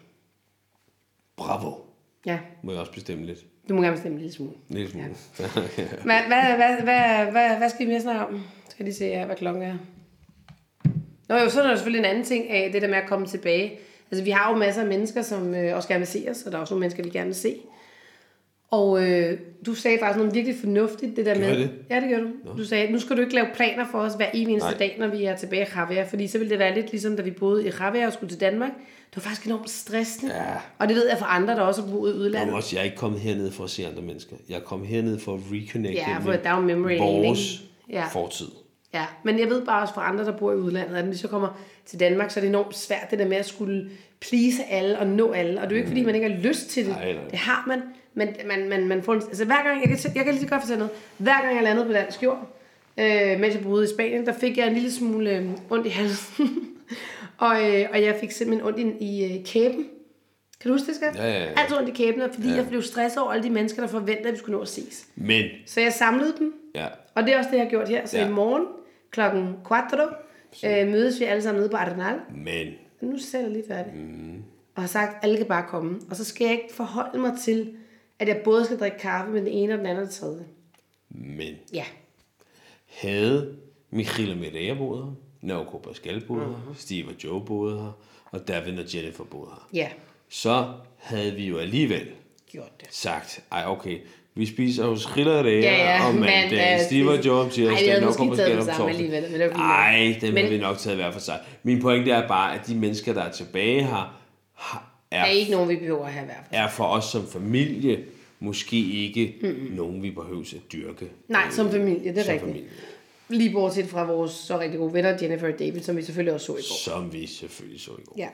Bravo. 1.37 1.90
Ja, 2.25 2.39
Må 2.63 2.71
jeg 2.71 2.79
også 2.79 2.91
bestemme 2.91 3.25
lidt. 3.25 3.39
du 3.69 3.73
må 3.75 3.81
gerne 3.81 3.95
bestemme 3.95 4.15
en 4.15 4.21
lille 4.21 4.33
smule. 4.35 4.53
En 4.69 4.75
lille 4.75 4.91
smule. 4.91 5.07
Hvad, 5.37 5.47
hvad, 6.27 6.55
hvad, 6.55 6.81
hvad, 6.83 7.31
hvad, 7.31 7.57
hvad 7.57 7.69
skal 7.69 7.85
vi 7.85 7.91
mere 7.91 8.01
snakke 8.01 8.25
om? 8.25 8.41
Skal 8.69 8.85
lige 8.85 8.95
se 8.95 9.05
her, 9.05 9.25
hvad 9.25 9.35
klokken 9.35 9.63
er. 9.63 9.77
Nå 11.29 11.37
jo, 11.37 11.49
så 11.49 11.61
er 11.63 11.67
der 11.67 11.75
selvfølgelig 11.75 11.99
en 11.99 12.05
anden 12.05 12.23
ting 12.23 12.49
af 12.49 12.71
det 12.71 12.81
der 12.81 12.87
med 12.87 12.97
at 12.97 13.07
komme 13.07 13.27
tilbage. 13.27 13.79
Altså 14.11 14.23
vi 14.23 14.29
har 14.29 14.51
jo 14.51 14.57
masser 14.57 14.81
af 14.81 14.87
mennesker, 14.87 15.21
som 15.21 15.55
øh, 15.55 15.75
også 15.75 15.87
gerne 15.87 15.99
vil 15.99 16.07
se 16.07 16.27
os, 16.29 16.43
og 16.43 16.51
der 16.51 16.57
er 16.57 16.61
også 16.61 16.73
nogle 16.73 16.79
mennesker, 16.79 17.03
vi 17.03 17.09
gerne 17.09 17.25
vil 17.25 17.35
se. 17.35 17.55
Og 18.71 19.09
øh, 19.09 19.37
du 19.65 19.73
sagde 19.73 19.97
faktisk 19.99 20.17
noget 20.17 20.35
virkelig 20.35 20.55
fornuftigt, 20.59 21.15
det 21.15 21.25
der 21.25 21.35
Gjorde 21.35 21.49
med... 21.49 21.59
det? 21.59 21.71
Ja, 21.89 21.99
det 22.01 22.09
gør 22.09 22.19
du. 22.19 22.57
Du 22.57 22.65
sagde, 22.65 22.91
nu 22.91 22.99
skal 22.99 23.15
du 23.17 23.21
ikke 23.21 23.33
lave 23.35 23.47
planer 23.55 23.85
for 23.91 23.99
os 23.99 24.13
hver 24.13 24.29
eneste 24.33 24.69
Nej. 24.69 24.77
dag, 24.77 24.95
når 24.99 25.07
vi 25.07 25.23
er 25.23 25.35
tilbage 25.35 25.65
i 25.65 25.79
Javier, 25.79 26.05
fordi 26.07 26.27
så 26.27 26.37
vil 26.37 26.49
det 26.49 26.59
være 26.59 26.75
lidt 26.75 26.91
ligesom, 26.91 27.15
da 27.17 27.21
vi 27.23 27.31
boede 27.31 27.65
i 27.65 27.71
Javier 27.79 28.07
og 28.07 28.13
skulle 28.13 28.29
til 28.29 28.41
Danmark. 28.41 28.69
Det 29.15 29.17
var 29.17 29.21
faktisk 29.21 29.45
enormt 29.45 29.69
stressende. 29.69 30.35
Ja. 30.35 30.43
Og 30.79 30.87
det 30.87 30.95
ved 30.95 31.09
jeg 31.09 31.17
fra 31.17 31.35
andre, 31.35 31.55
der 31.55 31.61
også 31.61 31.81
har 31.81 31.89
boet 31.91 32.11
i 32.11 32.13
udlandet. 32.13 32.39
Jamen 32.39 32.53
også, 32.53 32.75
jeg 32.75 32.81
er 32.81 32.85
ikke 32.85 32.97
kommet 32.97 33.19
herned 33.19 33.51
for 33.51 33.63
at 33.63 33.69
se 33.69 33.87
andre 33.87 34.01
mennesker. 34.01 34.35
Jeg 34.49 34.55
er 34.55 34.59
kommet 34.61 34.87
herned 34.87 35.19
for 35.19 35.33
at 35.33 35.39
reconnecte 35.51 35.97
Ja, 35.99 36.17
for 36.17 36.29
med 36.29 36.37
der 36.43 36.49
er 36.49 36.55
jo 36.55 36.61
memory 36.61 36.97
vores? 36.97 37.61
Ja. 37.89 38.05
fortid. 38.11 38.47
Ja, 38.93 39.05
men 39.23 39.39
jeg 39.39 39.49
ved 39.49 39.65
bare 39.65 39.81
også 39.81 39.93
fra 39.93 40.09
andre, 40.09 40.25
der 40.25 40.37
bor 40.37 40.51
i 40.51 40.55
udlandet, 40.55 40.95
at 40.95 41.05
når 41.05 41.11
de 41.11 41.17
så 41.17 41.27
kommer 41.27 41.59
til 41.85 41.99
Danmark, 41.99 42.31
så 42.31 42.39
er 42.39 42.41
det 42.41 42.49
enormt 42.49 42.77
svært 42.77 43.11
det 43.11 43.19
der 43.19 43.27
med 43.27 43.37
at 43.37 43.45
skulle 43.45 43.89
please 44.21 44.63
alle 44.69 44.99
og 44.99 45.07
nå 45.07 45.31
alle. 45.31 45.61
Og 45.61 45.69
det 45.69 45.75
er 45.75 45.75
jo 45.75 45.77
ikke, 45.77 45.87
fordi 45.87 46.05
man 46.05 46.15
ikke 46.15 46.29
har 46.29 46.37
lyst 46.37 46.69
til 46.69 46.85
det. 46.85 46.93
Nej, 46.93 47.13
nej. 47.13 47.23
Det 47.31 47.39
har 47.39 47.63
man. 47.67 47.81
Men 48.13 48.27
man, 48.45 48.69
man, 48.69 48.87
man 48.87 49.03
får 49.03 49.13
en, 49.13 49.21
altså 49.21 49.45
hver 49.45 49.63
gang, 49.63 49.81
jeg 49.81 49.89
kan, 49.89 50.11
jeg 50.15 50.23
kan 50.23 50.33
lige 50.33 50.43
så 50.43 50.49
godt 50.49 50.61
fortælle 50.61 50.79
noget, 50.79 50.91
hver 51.17 51.41
gang 51.41 51.55
jeg 51.55 51.63
landede 51.63 51.85
på 51.85 51.91
dansk 51.93 52.23
jord, 52.23 52.57
øh, 52.97 53.39
mens 53.39 53.55
jeg 53.55 53.63
boede 53.63 53.83
i 53.83 53.87
Spanien, 53.87 54.25
der 54.25 54.33
fik 54.33 54.57
jeg 54.57 54.67
en 54.67 54.73
lille 54.73 54.91
smule 54.91 55.37
øh, 55.37 55.49
ondt 55.69 55.85
i 55.85 55.89
halsen. 55.89 56.47
og, 57.37 57.69
øh, 57.71 57.85
og 57.93 58.01
jeg 58.01 58.15
fik 58.19 58.31
simpelthen 58.31 58.67
ondt 58.67 58.79
i, 59.01 59.05
i 59.05 59.37
øh, 59.39 59.45
kæben. 59.45 59.85
Kan 60.61 60.69
du 60.71 60.73
huske 60.77 60.87
det, 60.87 60.95
skat? 60.95 61.15
Ja, 61.15 61.27
ja, 61.27 61.43
ja. 61.43 61.49
Altid 61.61 61.77
ondt 61.77 61.89
i 61.89 61.91
kæben, 61.91 62.21
fordi 62.33 62.49
ja. 62.49 62.55
jeg 62.55 62.67
blev 62.67 62.81
stresset 62.81 63.21
over 63.23 63.31
alle 63.31 63.43
de 63.43 63.49
mennesker, 63.49 63.81
der 63.81 63.89
forventede, 63.89 64.27
at 64.27 64.33
vi 64.33 64.37
skulle 64.37 64.55
nå 64.55 64.61
at 64.61 64.67
ses. 64.67 65.07
Men, 65.15 65.45
Så 65.65 65.81
jeg 65.81 65.93
samlede 65.93 66.33
dem, 66.39 66.53
ja, 66.75 66.87
Og 67.15 67.23
det 67.23 67.33
er 67.33 67.37
også 67.37 67.49
det, 67.49 67.57
jeg 67.57 67.65
har 67.65 67.69
gjort 67.69 67.89
her. 67.89 68.05
Så 68.05 68.17
Ja. 68.17 68.27
i 68.27 68.31
morgen 68.31 68.65
klokken 69.11 69.55
4 70.53 70.81
øh, 70.81 70.91
mødes 70.91 71.19
vi 71.19 71.25
alle 71.25 71.41
sammen 71.41 71.59
nede 71.59 71.69
på 71.69 71.77
Ardenal. 71.77 72.15
Men, 72.35 72.67
Nu 73.01 73.13
er 73.13 73.39
jeg 73.39 73.49
lige 73.49 73.63
færdig. 73.67 73.93
Mm. 73.93 74.43
Og 74.75 74.83
har 74.83 74.87
sagt, 74.87 75.15
at 75.15 75.23
alle 75.23 75.37
kan 75.37 75.45
bare 75.45 75.65
komme. 75.69 75.99
Og 76.09 76.15
så 76.15 76.25
skal 76.25 76.45
jeg 76.45 76.53
ikke 76.53 76.73
forholde 76.73 77.19
mig 77.21 77.33
til, 77.41 77.73
at 78.21 78.27
jeg 78.27 78.41
både 78.43 78.65
skal 78.65 78.79
drikke 78.79 78.97
kaffe 78.97 79.31
med 79.31 79.39
den 79.41 79.47
ene 79.47 79.73
og 79.73 79.77
den 79.79 79.85
anden 79.85 80.03
og 80.03 80.09
den 80.09 80.13
tredje. 80.19 80.45
men, 81.09 81.55
Ja. 81.73 81.83
havde 82.87 83.55
Michaela 83.91 84.35
Mireia 84.35 84.73
boet 84.73 85.03
her, 85.03 85.11
Naoko 85.41 85.77
Pascal 85.77 86.23
Mhm. 86.29 86.39
her, 86.39 86.73
Steve 86.77 87.07
og 87.07 87.13
Joe 87.23 87.41
boet 87.45 87.79
her, 87.81 87.91
og 88.31 88.47
Davin 88.47 88.79
og 88.79 88.85
Jennifer 88.95 89.23
boet 89.23 89.49
her, 89.49 89.67
Ja, 89.73 89.87
så 90.29 90.73
havde 90.97 91.31
vi 91.35 91.47
jo 91.47 91.57
alligevel 91.57 92.07
gjort 92.51 92.81
det. 92.81 92.87
sagt, 92.91 93.43
ej 93.51 93.63
okay, 93.67 93.97
vi 94.35 94.45
spiser 94.45 94.85
hos 94.87 95.17
Rillerea 95.17 95.59
Ja, 95.59 95.95
ja, 95.95 96.07
om 96.07 96.13
men, 96.13 96.21
mandag, 96.23 96.73
øh, 96.73 96.79
Steve 96.85 97.11
og 97.11 97.17
det- 97.17 97.25
Joe 97.25 97.39
om 97.39 97.45
Ej, 97.47 97.51
vi 97.55 97.61
havde 97.61 97.75
tirsdag, 97.77 98.03
måske 98.05 98.19
taget 98.21 98.29
Pascal 98.37 98.51
dem 98.51 98.59
om 98.59 98.65
sammen 98.65 98.79
torsdag. 98.79 99.05
alligevel, 99.05 99.31
men 99.31 99.31
det 99.31 99.39
var 99.39 99.45
fint 99.47 99.57
nok. 99.57 99.67
Nej, 99.67 100.17
dem 100.21 100.33
Men- 100.33 100.43
har 100.43 100.49
vi 100.51 100.57
nok 100.57 100.77
taget 100.77 100.97
hver 100.97 101.11
for 101.11 101.19
sig. 101.19 101.39
Min 101.63 101.81
pointe 101.81 102.11
er 102.11 102.27
bare, 102.27 102.59
at 102.59 102.67
de 102.67 102.75
mennesker, 102.75 103.13
der 103.13 103.21
er 103.21 103.31
tilbage 103.31 103.83
her, 103.83 104.19
har- 104.53 104.90
er 105.11 105.21
er, 105.21 105.25
ikke 105.25 105.51
nogen, 105.51 105.69
vi 105.69 105.75
behøver 105.75 106.05
at 106.05 106.11
have 106.11 106.27
fald. 106.27 106.61
er 106.63 106.69
for 106.69 106.83
os 106.83 107.05
som 107.05 107.27
familie 107.27 108.05
måske 108.39 108.77
ikke 108.77 109.35
mm 109.41 109.75
nogen, 109.75 110.03
vi 110.03 110.11
behøver 110.11 110.41
at 110.55 110.71
dyrke. 110.73 111.11
Nej, 111.27 111.49
som 111.51 111.71
familie, 111.71 112.13
det 112.13 112.17
er 112.19 112.23
Som 112.23 112.31
rigtigt. 112.33 112.51
familie. 112.51 112.69
Lige 113.29 113.51
bortset 113.51 113.85
fra 113.85 114.03
vores 114.05 114.31
så 114.31 114.59
rigtig 114.59 114.79
gode 114.79 114.93
venner, 114.93 115.17
Jennifer 115.21 115.53
og 115.53 115.59
David, 115.59 115.81
som 115.81 115.97
vi 115.97 116.01
selvfølgelig 116.01 116.33
også 116.33 116.45
så 116.45 116.51
i 116.51 116.55
går. 116.55 116.75
Som 117.01 117.13
vi 117.13 117.25
selvfølgelig 117.27 117.81
så 117.81 117.91
i 117.91 118.03
går. 118.05 118.13
Ja. 118.17 118.27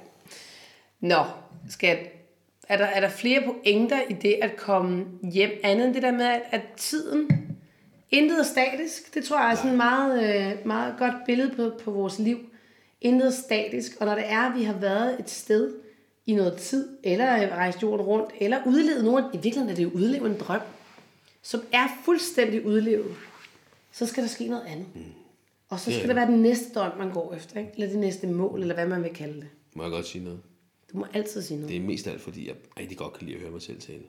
Nå, 1.00 1.24
skat. 1.70 1.98
Er 2.70 2.78
der, 2.78 2.86
er 2.86 3.00
der 3.00 3.10
flere 3.10 3.42
pointer 3.46 4.00
i 4.10 4.14
det 4.14 4.36
at 4.42 4.56
komme 4.58 5.06
hjem, 5.34 5.52
andet 5.64 5.86
end 5.86 5.94
det 5.94 6.04
der 6.04 6.12
med, 6.12 6.26
at, 6.26 6.42
at 6.52 6.62
tiden, 6.78 7.30
intet 8.12 8.40
er 8.40 8.44
statisk. 8.44 9.14
Det 9.14 9.24
tror 9.24 9.40
jeg 9.42 9.52
er 9.52 9.56
sådan 9.56 9.72
et 9.72 9.78
meget, 9.78 10.46
øh, 10.52 10.68
meget 10.68 10.96
godt 11.00 11.14
billede 11.26 11.54
på, 11.56 11.72
på 11.84 11.92
vores 11.92 12.20
liv. 12.20 12.38
Intet 13.02 13.28
er 13.28 13.32
statisk, 13.32 13.92
og 14.00 14.06
når 14.06 14.16
det 14.16 14.24
er, 14.28 14.42
at 14.42 14.60
vi 14.60 14.64
har 14.64 14.74
været 14.80 15.20
et 15.20 15.30
sted 15.30 15.74
i 16.28 16.36
noget 16.36 16.58
tid, 16.58 16.98
eller 17.04 17.50
rejst 17.50 17.84
jorden 17.84 18.06
rundt, 18.06 18.32
eller 18.42 18.60
udlevet 18.66 19.04
nogen, 19.04 19.26
i 19.34 19.38
virkeligheden 19.38 19.70
er 19.70 19.76
det 19.76 19.84
jo 19.84 19.90
udlevet 19.90 20.32
en 20.32 20.40
drøm, 20.40 20.62
som 21.42 21.62
er 21.72 21.88
fuldstændig 22.06 22.66
udlevet, 22.66 23.16
så 23.92 24.06
skal 24.06 24.24
der 24.24 24.30
ske 24.30 24.48
noget 24.48 24.66
andet. 24.68 24.88
Mm. 24.96 25.02
Og 25.70 25.80
så 25.80 25.92
skal 25.92 26.08
det 26.08 26.16
være 26.16 26.32
den 26.32 26.42
næste 26.42 26.74
drøm, 26.76 26.98
man 26.98 27.12
går 27.14 27.34
efter, 27.34 27.60
ikke? 27.60 27.72
eller 27.76 27.88
det 27.88 28.00
næste 28.00 28.28
mål, 28.28 28.62
eller 28.62 28.74
hvad 28.74 28.88
man 28.88 29.04
vil 29.04 29.14
kalde 29.14 29.36
det. 29.36 29.50
Må 29.76 29.84
jeg 29.84 29.92
godt 29.92 30.08
sige 30.08 30.24
noget? 30.24 30.40
Du 30.94 30.98
må 30.98 31.06
altid 31.14 31.42
sige 31.42 31.58
noget. 31.58 31.70
Det 31.70 31.78
er 31.78 31.86
mest 31.86 32.08
af 32.08 32.12
alt, 32.12 32.22
fordi 32.22 32.48
jeg 32.48 32.56
rigtig 32.80 32.98
godt 32.98 33.14
kan 33.14 33.28
lide 33.28 33.36
at 33.36 33.42
høre 33.42 33.52
mig 33.52 33.62
selv 33.62 33.80
tale. 33.80 34.04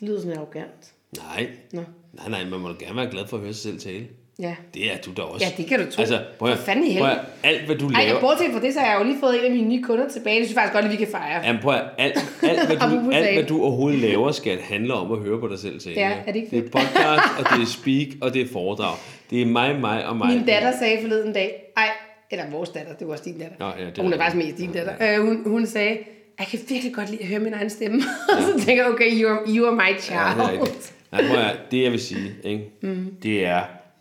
Det 0.00 0.08
lyder 0.08 0.20
sådan 0.20 0.38
arrogant. 0.38 0.94
Nej. 1.16 1.50
Nå. 1.72 1.84
Nej, 2.12 2.28
nej, 2.28 2.44
man 2.44 2.60
må 2.60 2.68
da 2.68 2.74
gerne 2.84 2.96
være 2.96 3.10
glad 3.10 3.26
for 3.26 3.36
at 3.36 3.42
høre 3.42 3.54
sig 3.54 3.62
selv 3.62 3.78
tale. 3.78 4.08
Ja. 4.40 4.54
Det 4.74 4.92
er 4.92 4.96
du 5.06 5.10
da 5.16 5.22
også. 5.22 5.46
Ja, 5.46 5.52
det 5.62 5.66
kan 5.66 5.78
du 5.84 5.90
tro. 5.90 6.00
Altså, 6.00 6.20
prøv 6.38 6.50
at, 6.50 6.58
For 6.58 6.64
fanden 6.64 6.84
i 6.86 6.98
prøv 6.98 7.06
at, 7.08 7.12
helvede. 7.12 7.26
alt 7.42 7.66
hvad 7.66 7.76
du 7.76 7.86
Ej, 7.86 7.92
laver... 7.92 8.12
jeg 8.12 8.20
bortset 8.20 8.46
fra 8.52 8.60
det, 8.60 8.74
så 8.74 8.80
har 8.80 8.86
jeg 8.92 8.98
jo 9.00 9.04
lige 9.04 9.16
fået 9.20 9.38
en 9.38 9.44
af 9.44 9.50
mine 9.50 9.68
nye 9.68 9.82
kunder 9.82 10.08
tilbage. 10.08 10.38
Det 10.38 10.46
synes 10.46 10.56
jeg 10.56 10.62
faktisk 10.62 10.74
godt, 10.74 10.84
at 10.84 10.90
vi 10.90 10.96
kan 10.96 11.08
fejre. 11.12 11.40
Jamen 11.46 11.60
prøv 11.62 11.74
at, 11.74 11.82
alt, 11.98 12.14
alt, 12.42 12.66
hvad 12.66 12.76
du, 12.76 13.10
alt, 13.10 13.34
hvad 13.34 13.44
du 13.44 13.62
overhovedet 13.62 13.98
laver, 14.00 14.32
skal 14.32 14.58
handle 14.60 14.94
om 14.94 15.12
at 15.12 15.18
høre 15.18 15.40
på 15.40 15.48
dig 15.48 15.58
selv 15.58 15.80
tale. 15.80 15.94
Ja, 16.00 16.10
er 16.26 16.32
det 16.32 16.36
ikke 16.36 16.50
Det 16.50 16.58
er 16.58 16.62
fedt? 16.62 16.72
podcast, 16.72 17.22
og 17.38 17.44
det 17.56 17.62
er 17.62 17.66
speak, 17.80 18.08
og 18.22 18.34
det 18.34 18.42
er 18.42 18.46
foredrag. 18.52 18.96
Det 19.30 19.42
er 19.42 19.46
mig, 19.46 19.80
mig 19.80 20.06
og 20.06 20.16
mig. 20.16 20.28
Min 20.36 20.46
datter 20.46 20.72
sagde 20.78 20.98
forleden 21.00 21.32
dag, 21.32 21.72
ej, 21.76 21.88
eller 22.30 22.44
vores 22.50 22.68
datter, 22.68 22.94
det 22.94 23.06
var 23.06 23.12
også 23.12 23.24
din 23.24 23.38
datter. 23.38 23.56
Nå, 23.58 23.66
ja, 23.84 23.90
det 23.90 23.98
hun 23.98 24.12
er 24.12 24.16
faktisk 24.16 24.36
mest 24.46 24.58
din 24.58 24.72
datter. 24.72 25.18
Øh, 25.18 25.24
hun, 25.26 25.42
hun 25.46 25.66
sagde, 25.66 25.98
jeg 26.38 26.46
kan 26.46 26.58
virkelig 26.68 26.94
godt 26.94 27.10
lide 27.10 27.22
at 27.22 27.28
høre 27.28 27.38
min 27.40 27.54
egen 27.54 27.70
stemme. 27.70 28.02
og 28.36 28.42
så 28.42 28.64
tænker 28.66 28.82
jeg, 28.84 28.92
okay, 28.92 29.22
you 29.22 29.30
are, 29.30 29.38
you 29.48 29.66
are 29.66 29.74
my 29.74 29.80
Ja, 29.80 29.86
det 29.86 29.98
er 29.98 30.48
child. 30.48 30.92
Nej, 31.12 31.28
prøv 31.28 31.36
at, 31.38 31.56
det 31.70 31.82
jeg 31.82 31.92
vil 31.92 32.00
sige, 32.00 32.30
ikke? 32.44 32.64
Mm. 32.82 33.06
det 33.22 33.46
er, 33.46 33.60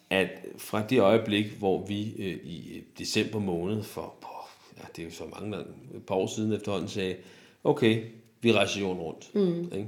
at 0.09 0.29
fra 0.57 0.87
det 0.87 0.99
øjeblik, 0.99 1.45
hvor 1.45 1.85
vi 1.85 2.13
øh, 2.17 2.37
i 2.43 2.83
december 2.97 3.39
måned 3.39 3.83
for, 3.83 4.15
på, 4.21 4.27
ja, 4.77 4.83
det 4.95 5.01
er 5.01 5.05
jo 5.05 5.11
så 5.11 5.23
mange 5.39 5.57
et 5.95 6.05
par 6.07 6.15
år 6.15 6.27
siden 6.27 6.53
efterhånden, 6.53 6.89
sagde, 6.89 7.15
okay, 7.63 8.03
vi 8.41 8.53
rejser 8.53 8.79
jorden 8.79 9.01
rundt. 9.01 9.35
Mm. 9.35 9.77
Ikke? 9.77 9.87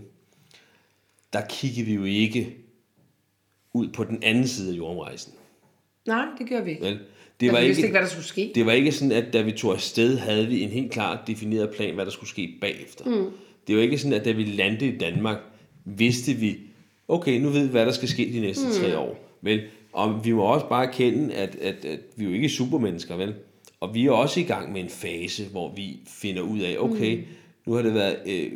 Der 1.33 1.41
kiggede 1.49 1.85
vi 1.85 1.93
jo 1.93 2.03
ikke 2.03 2.57
ud 3.73 3.87
på 3.87 4.03
den 4.03 4.23
anden 4.23 4.47
side 4.47 4.73
af 4.73 4.77
jordrejsen. 4.77 5.33
Nej, 6.07 6.25
det 6.39 6.49
gør 6.49 6.63
vi 6.63 6.71
ikke. 6.71 6.83
Vel? 6.83 6.93
Det 6.93 7.01
Det 7.39 7.51
var 7.51 7.59
vi 7.59 7.65
vidste 7.65 7.79
ikke, 7.79 7.87
ikke, 7.87 7.93
hvad 7.93 8.01
der 8.01 8.07
skulle 8.07 8.27
ske. 8.27 8.51
det 8.55 8.65
var 8.65 8.71
ikke 8.71 8.91
sådan, 8.91 9.11
at 9.11 9.33
da 9.33 9.41
vi 9.41 9.51
tog 9.51 9.73
afsted, 9.73 10.17
havde 10.17 10.47
vi 10.47 10.61
en 10.61 10.69
helt 10.69 10.91
klart 10.91 11.27
defineret 11.27 11.69
plan, 11.75 11.95
hvad 11.95 12.05
der 12.05 12.11
skulle 12.11 12.29
ske 12.29 12.57
bagefter. 12.61 13.05
Mm. 13.05 13.31
Det 13.67 13.75
var 13.75 13.81
ikke 13.81 13.97
sådan, 13.97 14.13
at 14.13 14.25
da 14.25 14.31
vi 14.31 14.43
landede 14.43 14.87
i 14.87 14.97
Danmark, 14.97 15.37
vidste 15.85 16.33
vi, 16.33 16.59
okay, 17.07 17.39
nu 17.39 17.49
ved 17.49 17.63
vi, 17.63 17.71
hvad 17.71 17.85
der 17.85 17.91
skal 17.91 18.09
ske 18.09 18.33
de 18.33 18.39
næste 18.39 18.65
mm. 18.65 18.71
tre 18.71 18.97
år. 18.97 19.37
Vel? 19.41 19.61
Og 19.93 20.25
vi 20.25 20.31
må 20.31 20.43
også 20.43 20.67
bare 20.69 20.85
erkende, 20.85 21.33
at, 21.33 21.55
at, 21.55 21.85
at 21.85 21.99
vi 22.15 22.25
er 22.25 22.29
jo 22.29 22.35
ikke 22.35 22.49
supermennesker, 22.49 23.15
vel? 23.15 23.33
Og 23.79 23.93
vi 23.93 24.05
er 24.05 24.11
også 24.11 24.39
i 24.39 24.43
gang 24.43 24.73
med 24.73 24.81
en 24.81 24.89
fase, 24.89 25.43
hvor 25.51 25.73
vi 25.75 25.99
finder 26.07 26.41
ud 26.41 26.59
af, 26.59 26.75
okay, 26.79 27.17
mm. 27.17 27.23
nu 27.65 27.73
har 27.73 27.81
det 27.81 27.93
været 27.93 28.17
øh, 28.25 28.51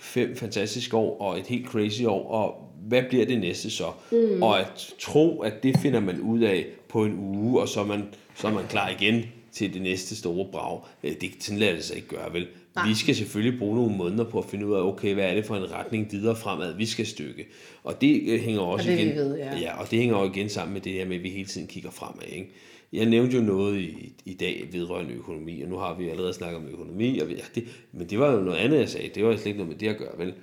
fem 0.00 0.36
fantastiske 0.36 0.96
år, 0.96 1.20
og 1.20 1.38
et 1.38 1.46
helt 1.46 1.66
crazy 1.66 2.02
år, 2.02 2.30
og 2.30 2.68
hvad 2.88 3.02
bliver 3.08 3.26
det 3.26 3.40
næste 3.40 3.70
så? 3.70 3.90
Mm. 4.12 4.42
Og 4.42 4.60
at 4.60 4.94
tro, 5.00 5.40
at 5.40 5.62
det 5.62 5.78
finder 5.78 6.00
man 6.00 6.20
ud 6.20 6.40
af 6.40 6.66
på 6.88 7.04
en 7.04 7.18
uge, 7.18 7.60
og 7.60 7.68
så 7.68 7.80
er 7.80 7.86
man, 7.86 8.04
så 8.34 8.48
er 8.48 8.52
man 8.52 8.64
klar 8.68 8.88
igen 9.00 9.22
til 9.52 9.74
det 9.74 9.82
næste 9.82 10.16
store 10.16 10.46
brag. 10.52 10.80
Øh, 11.04 11.12
Det, 11.20 11.30
sådan 11.40 11.58
lader 11.58 11.74
det 11.74 11.84
sig 11.84 11.96
ikke 11.96 12.08
gøre, 12.08 12.32
vel? 12.32 12.46
Nej. 12.74 12.88
Vi 12.88 12.94
skal 12.94 13.14
selvfølgelig 13.14 13.58
bruge 13.58 13.76
nogle 13.76 13.96
måneder 13.96 14.24
på 14.24 14.38
at 14.38 14.44
finde 14.44 14.66
ud 14.66 14.74
af, 14.74 14.80
okay, 14.80 15.14
hvad 15.14 15.24
er 15.24 15.34
det 15.34 15.44
for 15.44 15.56
en 15.56 15.72
retning 15.72 16.12
videre 16.12 16.36
fremad, 16.36 16.76
vi 16.76 16.86
skal 16.86 17.06
stykke. 17.06 17.46
Og 17.84 18.00
det 18.00 18.22
øh, 18.26 18.40
hænger 18.40 18.60
også 18.60 18.90
Og 18.90 18.96
det 18.96 19.04
igen, 19.04 19.16
ved, 19.16 19.36
ja. 19.36 19.58
ja, 19.58 19.80
og 19.80 19.90
det 19.90 19.98
hænger 19.98 20.18
jo 20.18 20.30
igen 20.30 20.48
sammen 20.48 20.72
med 20.72 20.80
det 20.80 20.92
her 20.92 21.06
med, 21.06 21.16
at 21.16 21.22
vi 21.22 21.30
hele 21.30 21.48
tiden 21.48 21.66
kigger 21.66 21.90
fremad. 21.90 22.26
Ikke? 22.26 22.50
Jeg 22.92 23.06
nævnte 23.06 23.36
jo 23.36 23.42
noget 23.42 23.80
i, 23.80 24.12
i 24.24 24.34
dag 24.34 24.68
vedrørende 24.72 25.14
økonomi, 25.14 25.62
og 25.62 25.68
nu 25.68 25.76
har 25.76 25.94
vi 25.94 26.08
allerede 26.08 26.32
snakket 26.32 26.56
om 26.56 26.68
økonomi, 26.68 27.18
og 27.18 27.28
ja, 27.28 27.42
det, 27.54 27.64
men 27.92 28.10
det 28.10 28.18
var 28.18 28.32
jo 28.32 28.40
noget 28.40 28.58
andet, 28.58 28.78
jeg 28.78 28.88
sagde. 28.88 29.10
Det 29.14 29.24
var 29.24 29.36
slet 29.36 29.46
ikke 29.46 29.58
noget 29.58 29.72
med 29.72 29.78
det 29.78 29.88
at 29.88 29.98
gøre, 29.98 30.18
vel? 30.18 30.34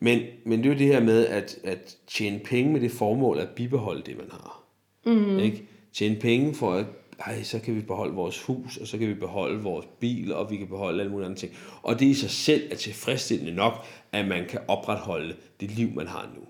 Men, 0.00 0.20
men 0.44 0.58
det 0.58 0.66
er 0.66 0.72
jo 0.72 0.78
det 0.78 0.86
her 0.86 1.00
med 1.00 1.26
at, 1.26 1.58
at 1.64 1.96
tjene 2.06 2.38
penge 2.38 2.72
med 2.72 2.80
det 2.80 2.90
formål 2.90 3.38
at 3.38 3.48
bibeholde 3.48 4.02
det, 4.06 4.16
man 4.16 4.26
har. 4.30 4.64
Mm. 5.06 5.38
Ikke? 5.38 5.62
Tjene 5.92 6.16
penge 6.16 6.54
for 6.54 6.72
at 6.72 6.86
ej, 7.26 7.42
så 7.42 7.58
kan 7.58 7.74
vi 7.76 7.80
beholde 7.80 8.14
vores 8.14 8.42
hus, 8.42 8.76
og 8.76 8.86
så 8.86 8.98
kan 8.98 9.08
vi 9.08 9.14
beholde 9.14 9.62
vores 9.62 9.86
bil, 10.00 10.34
og 10.34 10.50
vi 10.50 10.56
kan 10.56 10.66
beholde 10.66 11.00
alle 11.00 11.12
mulige 11.12 11.26
andre 11.26 11.38
ting. 11.38 11.52
Og 11.82 12.00
det 12.00 12.06
i 12.06 12.14
sig 12.14 12.30
selv 12.30 12.72
er 12.72 12.76
tilfredsstillende 12.76 13.54
nok, 13.54 13.86
at 14.12 14.28
man 14.28 14.44
kan 14.48 14.60
opretholde 14.68 15.34
det 15.60 15.70
liv, 15.70 15.90
man 15.94 16.06
har 16.06 16.30
nu. 16.36 16.42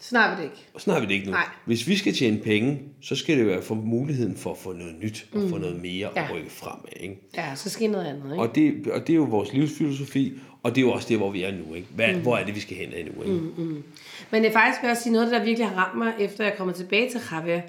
Sådan 0.00 0.22
har 0.22 0.36
vi 0.36 0.42
det 0.42 0.50
ikke. 0.50 0.66
Og 0.74 0.94
har 0.94 1.00
vi 1.00 1.06
det 1.06 1.12
ikke 1.12 1.26
nu. 1.26 1.32
Nej. 1.32 1.48
Hvis 1.64 1.88
vi 1.88 1.96
skal 1.96 2.14
tjene 2.14 2.38
penge, 2.38 2.82
så 3.00 3.16
skal 3.16 3.38
det 3.38 3.46
være 3.46 3.62
for 3.62 3.74
muligheden 3.74 4.36
for 4.36 4.50
at 4.50 4.58
få 4.58 4.72
noget 4.72 4.94
nyt, 5.00 5.26
og 5.32 5.48
få 5.50 5.58
noget 5.58 5.80
mere 5.82 6.08
Ja. 6.16 6.24
at 6.24 6.34
rykke 6.34 6.50
fremad. 6.50 6.92
Ikke? 7.00 7.16
Ja, 7.36 7.54
så 7.54 7.70
sker 7.70 7.88
noget 7.88 8.04
andet, 8.04 8.24
ikke? 8.24 8.42
Og, 8.42 8.54
det, 8.54 8.86
og 8.92 9.06
det 9.06 9.12
er 9.12 9.16
jo 9.16 9.22
vores 9.22 9.52
livsfilosofi, 9.52 10.32
og 10.62 10.74
det 10.74 10.80
er 10.80 10.86
jo 10.86 10.92
også 10.92 11.08
det, 11.08 11.16
hvor 11.16 11.30
vi 11.30 11.42
er 11.42 11.52
nu. 11.52 11.74
Ikke? 11.74 11.88
Hvad, 11.94 12.14
mm. 12.14 12.22
Hvor 12.22 12.36
er 12.36 12.44
det, 12.44 12.54
vi 12.54 12.60
skal 12.60 12.76
hen 12.76 12.88
nu? 12.88 13.22
Ikke? 13.22 13.34
Mm. 13.56 13.82
Men 14.30 14.42
det 14.42 14.48
er 14.48 14.52
faktisk 14.52 14.84
også 14.90 15.02
sige 15.02 15.12
noget, 15.12 15.30
der 15.30 15.44
virkelig 15.44 15.68
har 15.68 15.84
ramt 15.84 15.98
mig, 15.98 16.12
efter 16.20 16.44
jeg 16.44 16.52
er 16.52 16.56
kommet 16.56 16.76
tilbage 16.76 17.10
til 17.10 17.20
Javier. 17.32 17.60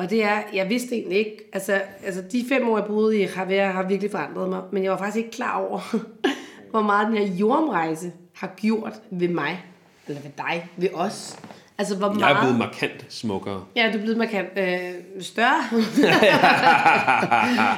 Og 0.00 0.10
det 0.10 0.24
er, 0.24 0.42
jeg 0.54 0.68
vidste 0.68 0.94
egentlig 0.94 1.18
ikke, 1.18 1.36
altså, 1.52 1.80
altså 2.04 2.22
de 2.32 2.44
fem 2.48 2.68
år, 2.68 2.78
jeg 2.78 2.86
boede 2.86 3.20
i 3.20 3.28
Javier, 3.36 3.70
har 3.70 3.82
virkelig 3.82 4.10
forandret 4.10 4.48
mig. 4.48 4.62
Men 4.72 4.84
jeg 4.84 4.92
var 4.92 4.98
faktisk 4.98 5.16
ikke 5.16 5.30
klar 5.30 5.58
over, 5.58 5.96
hvor 6.70 6.82
meget 6.82 7.06
den 7.06 7.16
her 7.16 7.34
jordomrejse 7.34 8.12
har 8.34 8.54
gjort 8.56 8.92
ved 9.10 9.28
mig. 9.28 9.64
Eller 10.08 10.22
ved 10.22 10.30
dig, 10.36 10.66
ved 10.76 10.88
os. 10.94 11.38
Altså, 11.78 11.96
hvor 11.96 12.12
meget... 12.12 12.20
Jeg 12.20 12.32
er 12.32 12.40
blevet 12.40 12.58
markant 12.58 13.06
smukkere. 13.08 13.64
Ja, 13.76 13.90
du 13.92 13.98
er 13.98 14.02
blevet 14.02 14.18
markant 14.18 14.48
øh, 14.56 14.78
større. 15.20 15.62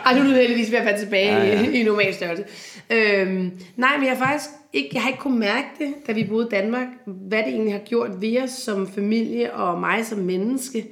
Ej, 0.07 0.15
nu 0.15 0.21
er 0.21 0.25
du 0.25 0.31
heldigvis 0.31 0.71
ved 0.71 0.79
at 0.79 0.85
være 0.85 0.99
tilbage 0.99 1.37
ja, 1.37 1.47
ja. 1.47 1.63
i, 1.63 1.81
i 1.81 1.83
normal 1.85 2.15
størrelse. 2.15 2.45
Øhm, 2.91 3.61
nej, 3.77 3.97
men 3.97 4.07
jeg 4.07 4.17
har 4.17 4.27
faktisk 4.27 4.51
ikke, 4.73 4.91
jeg 4.93 5.03
har 5.03 5.09
ikke 5.09 5.21
kunnet 5.21 5.39
mærke 5.39 5.69
det, 5.79 5.95
da 6.07 6.13
vi 6.13 6.25
boede 6.25 6.47
i 6.47 6.55
Danmark, 6.55 6.87
hvad 7.07 7.39
det 7.39 7.49
egentlig 7.49 7.75
har 7.75 7.81
gjort 7.81 8.11
ved 8.21 8.43
os 8.43 8.51
som 8.51 8.89
familie 8.89 9.53
og 9.53 9.81
mig 9.81 10.07
som 10.07 10.19
menneske. 10.19 10.87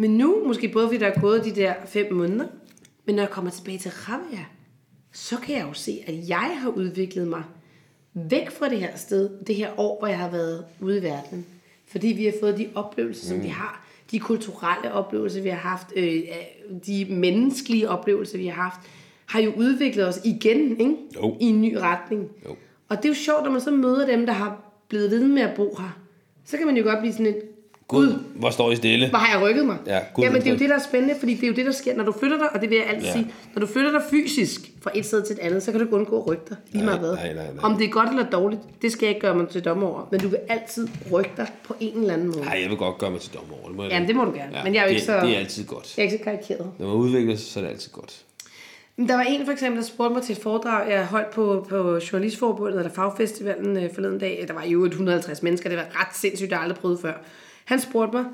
Men 0.00 0.10
nu, 0.10 0.42
måske 0.46 0.68
både 0.68 0.86
fordi 0.86 0.98
der 0.98 1.06
er 1.06 1.20
gået 1.20 1.44
de 1.44 1.54
der 1.54 1.74
fem 1.86 2.12
måneder, 2.12 2.46
men 3.04 3.14
når 3.14 3.22
jeg 3.22 3.30
kommer 3.30 3.50
tilbage 3.50 3.78
til 3.78 3.92
Javier, 4.08 4.44
så 5.12 5.36
kan 5.36 5.56
jeg 5.56 5.66
jo 5.68 5.72
se, 5.72 6.04
at 6.06 6.28
jeg 6.28 6.58
har 6.62 6.70
udviklet 6.70 7.28
mig 7.28 7.42
væk 8.14 8.50
fra 8.50 8.68
det 8.68 8.78
her 8.78 8.96
sted, 8.96 9.30
det 9.46 9.54
her 9.54 9.80
år, 9.80 9.98
hvor 9.98 10.08
jeg 10.08 10.18
har 10.18 10.30
været 10.30 10.64
ude 10.80 10.98
i 10.98 11.02
verden. 11.02 11.46
Fordi 11.86 12.08
vi 12.08 12.24
har 12.24 12.32
fået 12.40 12.58
de 12.58 12.68
oplevelser, 12.74 13.26
som 13.26 13.42
vi 13.42 13.48
har. 13.48 13.86
De 14.10 14.18
kulturelle 14.18 14.92
oplevelser, 14.92 15.42
vi 15.42 15.48
har 15.48 15.56
haft. 15.56 15.86
Øh, 15.96 16.22
de 16.86 17.06
menneskelige 17.10 17.88
oplevelser, 17.88 18.38
vi 18.38 18.46
har 18.46 18.62
haft. 18.62 18.80
Har 19.26 19.40
jo 19.40 19.52
udviklet 19.56 20.08
os 20.08 20.20
igen, 20.24 20.80
ikke? 20.80 20.96
Jo. 21.14 21.36
I 21.40 21.44
en 21.44 21.60
ny 21.60 21.74
retning. 21.74 22.28
Jo. 22.44 22.56
Og 22.88 22.96
det 22.96 23.04
er 23.04 23.08
jo 23.08 23.14
sjovt, 23.14 23.44
når 23.44 23.50
man 23.50 23.60
så 23.60 23.70
møder 23.70 24.06
dem, 24.06 24.26
der 24.26 24.32
har 24.32 24.72
blevet 24.88 25.10
ved 25.10 25.28
med 25.28 25.42
at 25.42 25.56
bo 25.56 25.76
her. 25.78 26.00
Så 26.44 26.56
kan 26.56 26.66
man 26.66 26.76
jo 26.76 26.82
godt 26.82 26.98
blive 26.98 27.12
sådan 27.12 27.26
lidt, 27.26 27.49
Gud, 27.90 28.18
hvor 28.34 28.50
står 28.50 28.72
I 28.72 28.76
stille? 28.76 29.08
Hvor 29.08 29.18
har 29.18 29.38
jeg 29.38 29.48
rykket 29.48 29.66
mig? 29.66 29.76
Ja, 29.86 29.98
gud, 30.14 30.24
Jamen, 30.24 30.40
det 30.40 30.46
er 30.48 30.52
jo 30.52 30.58
det, 30.58 30.68
der 30.68 30.74
er 30.74 30.80
spændende, 30.88 31.14
fordi 31.18 31.34
det 31.34 31.42
er 31.42 31.48
jo 31.48 31.54
det, 31.54 31.66
der 31.66 31.72
sker, 31.72 31.96
når 31.96 32.04
du 32.04 32.12
flytter 32.12 32.38
dig, 32.38 32.52
og 32.54 32.60
det 32.60 32.70
vil 32.70 32.78
jeg 32.78 32.86
altid 32.86 33.02
Ja. 33.02 33.08
ja. 33.08 33.12
sige, 33.12 33.32
når 33.54 33.60
du 33.60 33.66
flytter 33.66 33.90
dig 33.90 34.02
fysisk 34.10 34.60
fra 34.82 34.90
et 34.94 35.06
sted 35.06 35.22
til 35.22 35.32
et 35.34 35.38
andet, 35.38 35.62
så 35.62 35.70
kan 35.70 35.80
du 35.80 35.86
ikke 35.86 35.96
undgå 35.96 36.20
at 36.20 36.26
rykke 36.26 36.42
dig, 36.48 36.56
lige 36.72 36.84
meget 36.84 36.98
hvad. 37.00 37.14
nej, 37.14 37.32
nej, 37.32 37.44
nej. 37.44 37.52
Om 37.62 37.76
det 37.76 37.84
er 37.86 37.90
godt 37.90 38.08
eller 38.08 38.30
dårligt, 38.30 38.60
det 38.82 38.92
skal 38.92 39.06
jeg 39.06 39.14
ikke 39.14 39.26
gøre 39.26 39.34
mig 39.34 39.48
til 39.48 39.64
dommer 39.64 39.86
over, 39.86 40.08
men 40.10 40.20
du 40.20 40.28
vil 40.28 40.38
altid 40.48 40.88
rykke 41.12 41.30
dig 41.36 41.46
på 41.64 41.74
en 41.80 41.98
eller 42.00 42.14
anden 42.14 42.26
måde. 42.26 42.40
Nej, 42.40 42.58
jeg 42.62 42.68
vil 42.70 42.78
godt 42.78 42.98
gøre 42.98 43.10
mig 43.10 43.20
til 43.20 43.34
dommer 43.34 43.54
over 43.60 43.68
det. 43.68 43.76
Må 43.76 43.82
jeg 43.82 43.92
Jamen, 43.92 44.08
det 44.08 44.16
må 44.16 44.24
du 44.24 44.30
gerne, 44.32 44.52
men 44.64 44.74
jeg 44.74 44.80
er 44.80 44.84
jo 44.84 44.88
ikke 44.88 44.98
det, 44.98 45.06
så- 45.06 45.20
Det 45.26 45.34
er 45.34 45.38
altid 45.38 45.64
godt. 45.64 45.94
Jeg 45.96 46.02
er 46.02 46.10
ikke 46.10 46.18
så 46.18 46.24
karikeret. 46.24 46.66
Når 46.78 46.86
man 46.86 46.96
udvikler 46.96 47.36
sig, 47.36 47.46
så 47.46 47.58
er 47.60 47.64
det 47.64 47.70
altid 47.70 47.90
godt. 47.92 48.14
Der 49.08 49.14
var 49.16 49.22
en 49.22 49.44
for 49.44 49.52
eksempel, 49.52 49.80
der 49.80 49.86
spurgte 49.86 50.14
mig 50.14 50.22
til 50.22 50.32
et 50.36 50.42
foredrag, 50.42 50.90
jeg 50.90 51.06
holdt 51.06 51.30
på, 51.30 51.66
på 51.68 51.98
Journalistforbundet, 52.12 52.78
eller 52.78 52.92
Fagfestivalen 52.92 53.76
øh, 53.76 53.94
forleden 53.94 54.18
dag. 54.18 54.44
Der 54.48 54.54
var 54.54 54.64
jo 54.64 54.84
150 54.84 55.42
mennesker, 55.42 55.68
det 55.68 55.78
var 55.78 55.84
ret 56.00 56.16
sindssygt, 56.16 56.50
jeg 56.50 56.60
aldrig 56.60 56.78
prøvet 56.78 56.98
før. 57.00 57.12
Han 57.64 57.80
spurgte 57.80 58.16
mig, 58.16 58.24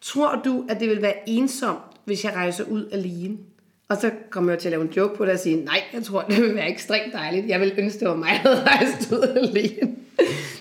tror 0.00 0.42
du, 0.44 0.66
at 0.68 0.80
det 0.80 0.88
vil 0.88 1.02
være 1.02 1.28
ensomt, 1.28 1.78
hvis 2.04 2.24
jeg 2.24 2.32
rejser 2.34 2.64
ud 2.64 2.88
alene? 2.92 3.38
Og 3.88 3.96
så 3.96 4.10
kom 4.30 4.48
jeg 4.48 4.58
til 4.58 4.68
at 4.68 4.70
lave 4.70 4.82
en 4.82 4.92
joke 4.96 5.16
på 5.16 5.24
det 5.24 5.32
og 5.32 5.38
sige, 5.38 5.56
nej, 5.64 5.80
jeg 5.92 6.04
tror, 6.04 6.22
det 6.22 6.42
vil 6.42 6.54
være 6.54 6.68
ekstremt 6.70 7.12
dejligt. 7.12 7.48
Jeg 7.48 7.60
vil 7.60 7.74
ønske, 7.78 8.00
det 8.00 8.08
var 8.08 8.16
mig, 8.16 8.40
der 8.42 8.54
havde 8.54 8.64
rejst 8.66 9.12
ud 9.12 9.22
alene. 9.36 9.96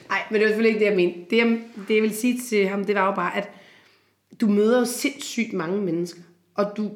Nej, 0.09 0.19
men 0.31 0.41
det 0.41 0.41
var 0.41 0.47
selvfølgelig 0.47 0.69
ikke 0.69 0.79
det, 0.79 0.85
jeg 0.85 0.95
mente. 0.95 1.19
Det, 1.29 1.37
jeg, 1.37 1.59
det, 1.87 1.95
jeg 1.95 2.03
vil 2.03 2.15
sige 2.15 2.39
til 2.49 2.67
ham, 2.67 2.85
det 2.85 2.95
var 2.95 3.05
jo 3.05 3.11
bare, 3.15 3.37
at 3.37 3.49
du 4.41 4.47
møder 4.47 4.79
jo 4.79 4.85
sindssygt 4.85 5.53
mange 5.53 5.81
mennesker. 5.81 6.21
Og 6.55 6.73
du, 6.77 6.91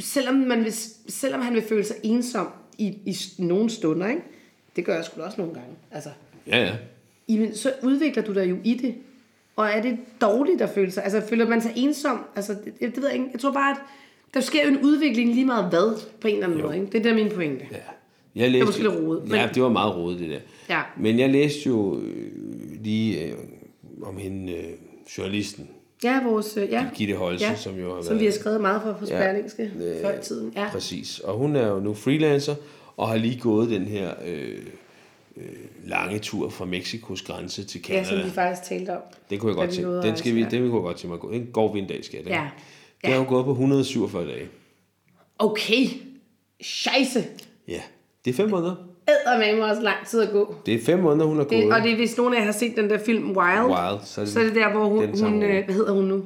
selvom, 0.00 0.34
man 0.34 0.64
vil, 0.64 0.72
selvom 1.08 1.40
han 1.40 1.54
vil 1.54 1.62
føle 1.62 1.84
sig 1.84 1.96
ensom 2.02 2.48
i, 2.78 2.86
i 2.86 3.16
nogle 3.38 3.70
stunder, 3.70 4.08
ikke? 4.08 4.22
det 4.76 4.84
gør 4.84 4.94
jeg 4.94 5.04
sgu 5.04 5.22
også 5.22 5.40
nogle 5.40 5.54
gange, 5.54 5.70
altså, 5.90 6.10
Ja, 6.46 6.58
ja. 6.58 6.76
jamen, 7.28 7.56
så 7.56 7.72
udvikler 7.82 8.22
du 8.22 8.34
dig 8.34 8.50
jo 8.50 8.56
i 8.64 8.74
det. 8.74 8.94
Og 9.56 9.66
er 9.68 9.82
det 9.82 9.96
dårligt 10.20 10.60
at 10.62 10.68
føle 10.70 10.90
sig? 10.90 11.02
Altså, 11.04 11.22
føler 11.28 11.48
man 11.48 11.60
sig 11.62 11.72
ensom? 11.76 12.18
Altså, 12.36 12.52
det, 12.64 12.64
det, 12.80 12.94
det 12.94 12.96
ved 12.96 13.04
jeg 13.08 13.14
ikke. 13.18 13.28
Jeg 13.32 13.40
tror 13.40 13.52
bare, 13.52 13.70
at 13.70 13.76
der 14.34 14.40
sker 14.40 14.62
jo 14.64 14.68
en 14.68 14.78
udvikling 14.84 15.34
lige 15.34 15.46
meget 15.46 15.64
hvad, 15.70 15.98
på 16.20 16.28
en 16.28 16.34
eller 16.34 16.46
anden 16.46 16.62
måde. 16.62 16.74
Ikke? 16.74 16.86
Det 16.92 16.98
er 16.98 17.02
der 17.02 17.14
min 17.14 17.28
pointe. 17.34 17.64
ja. 17.72 17.76
Jeg 18.42 18.50
læste, 18.50 18.66
måske 18.66 18.82
lidt 18.82 18.94
rodet, 18.94 19.32
Ja, 19.32 19.48
det 19.54 19.62
var 19.62 19.68
meget 19.68 19.96
rodet, 19.96 20.18
det 20.20 20.30
der. 20.30 20.38
Ja. 20.68 20.80
Men 21.00 21.18
jeg 21.18 21.30
læste 21.30 21.60
jo 21.68 21.98
øh, 21.98 22.32
lige 22.82 23.24
øh, 23.24 23.32
om 24.02 24.16
hende, 24.16 24.52
øh, 24.52 24.64
journalisten, 25.18 25.68
Ja, 26.04 26.20
vores... 26.24 26.56
øh, 26.56 26.70
Ja, 26.70 26.86
Gitte 26.94 27.14
Holse, 27.14 27.44
ja, 27.44 27.54
som 27.56 27.74
jo 27.78 27.94
har 27.94 28.02
som 28.02 28.10
været- 28.10 28.20
vi 28.20 28.24
har 28.24 28.32
skrevet 28.32 28.60
meget 28.60 28.82
for 28.82 28.92
på. 28.92 29.06
Sperlingske 29.06 29.70
ja. 29.80 30.08
før 30.08 30.18
i 30.18 30.22
tiden. 30.22 30.52
Ja. 30.56 30.68
Præcis. 30.72 31.18
Og 31.20 31.34
hun 31.38 31.56
er 31.56 31.68
jo 31.68 31.80
nu 31.80 31.94
freelancer, 31.94 32.54
og 32.96 33.08
har 33.08 33.16
lige 33.16 33.40
gået 33.40 33.70
den 33.70 33.82
her 33.82 34.10
øh, 34.26 34.58
øh, 35.36 35.44
lange 35.84 36.18
tur 36.18 36.48
fra 36.48 36.64
Mexikos 36.64 37.22
grænse 37.22 37.64
til 37.64 37.80
ja, 37.88 38.04
som 38.04 38.10
Canada. 38.10 38.28
vi 38.28 38.34
faktisk 38.34 38.68
talte 38.68 38.90
om. 38.90 39.02
Den 39.30 39.38
kunne 39.38 39.48
jeg 39.50 39.56
godt 39.56 39.78
at 39.78 40.02
Den 40.02 40.16
skal 40.16 40.34
vi, 40.34 40.40
den 40.42 40.50
kunne 40.50 40.62
jeg 40.74 40.82
godt 40.82 40.96
til 40.96 41.08
mig 41.08 41.14
at 41.14 41.20
gå. 41.20 41.32
Den 41.32 41.46
går 41.52 41.72
vi 41.72 41.78
en 41.78 41.86
dag, 41.88 42.04
skal 42.04 42.18
jeg. 42.18 42.26
Ja. 42.28 42.48
Den 43.04 43.10
har 43.12 43.18
jo 43.18 43.28
gået 43.28 43.44
på 43.44 43.50
147 43.50 44.26
dage. 44.26 44.48
Okay. 45.38 45.86
Scheisse. 46.60 47.24
Ja. 47.68 47.80
Det 48.24 48.30
er 48.30 48.34
fem 48.34 48.50
måneder. 48.50 48.74
Æder 49.08 49.64
også 49.64 49.82
lang 49.82 50.06
tid 50.06 50.22
at 50.22 50.30
gå. 50.32 50.54
Det 50.66 50.74
er 50.74 50.78
fem 50.84 50.98
måneder, 50.98 51.26
hun 51.26 51.36
har 51.36 51.44
gået. 51.44 51.62
Det, 51.62 51.72
og 51.72 51.80
det 51.82 51.92
er, 51.92 51.96
hvis 51.96 52.16
nogen 52.16 52.34
af 52.34 52.38
jer 52.38 52.44
har 52.44 52.52
set 52.52 52.76
den 52.76 52.90
der 52.90 52.98
film 52.98 53.24
Wild, 53.36 53.60
Wild, 53.64 54.00
så 54.04 54.20
er 54.20 54.24
det- 54.24 54.32
så 54.32 54.40
er 54.40 54.44
det 54.44 54.54
der, 54.54 54.70
hvor 54.72 54.84
hun, 54.84 55.18
hun 55.20 55.42
øh, 55.42 55.64
hvad 55.64 55.74
hedder 55.74 55.92
hun 55.92 56.04
nu? 56.04 56.24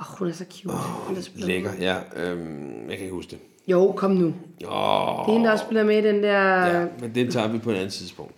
Åh, 0.00 0.12
oh, 0.12 0.18
hun 0.18 0.28
er 0.28 0.32
så 0.32 0.44
cute. 0.50 0.74
Oh, 0.74 1.14
der 1.16 1.20
spiller 1.22 1.46
Lækker, 1.46 1.70
ja. 1.80 1.96
Øhm, 2.16 2.80
jeg 2.88 2.96
kan 2.96 3.04
ikke 3.04 3.14
huske 3.14 3.30
det. 3.30 3.38
Jo, 3.68 3.92
kom 3.96 4.10
nu. 4.10 4.24
Åh, 4.26 4.32
Det 4.60 4.66
er 4.68 5.32
hende, 5.32 5.46
der 5.46 5.52
også 5.52 5.64
spiller 5.64 5.84
med 5.84 5.98
i 6.04 6.06
den 6.08 6.22
der... 6.22 6.66
ja, 6.66 6.86
men 7.00 7.14
den 7.14 7.30
tager 7.30 7.48
vi 7.48 7.58
på 7.58 7.70
et 7.70 7.74
andet 7.76 7.92
tidspunkt. 7.92 8.32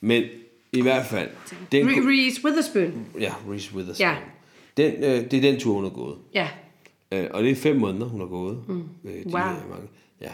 Men 0.00 0.22
i 0.72 0.82
hvert 0.82 1.06
fald, 1.06 1.28
den, 1.72 1.88
Re- 1.88 2.08
Reese 2.08 2.40
Witherspoon. 2.44 3.06
ja, 3.20 3.32
Reese 3.50 3.74
Witherspoon. 3.74 4.08
Ja. 4.10 4.16
Den, 4.76 4.92
øh, 5.04 5.30
det 5.30 5.34
er 5.34 5.40
den 5.52 5.60
tur, 5.60 5.74
hun 5.74 5.82
har 5.84 5.90
gået. 5.90 6.16
Ja. 6.34 6.48
Øh, 7.12 7.26
og 7.30 7.42
det 7.42 7.50
er 7.50 7.54
fem 7.56 7.76
måneder, 7.76 8.06
hun 8.06 8.20
har 8.20 8.26
gået. 8.26 8.68
Mm. 8.68 8.82
Øh, 9.04 9.12
de 9.14 9.22
Wow. 9.24 9.32
mange. 9.32 9.88
Ja. 10.20 10.32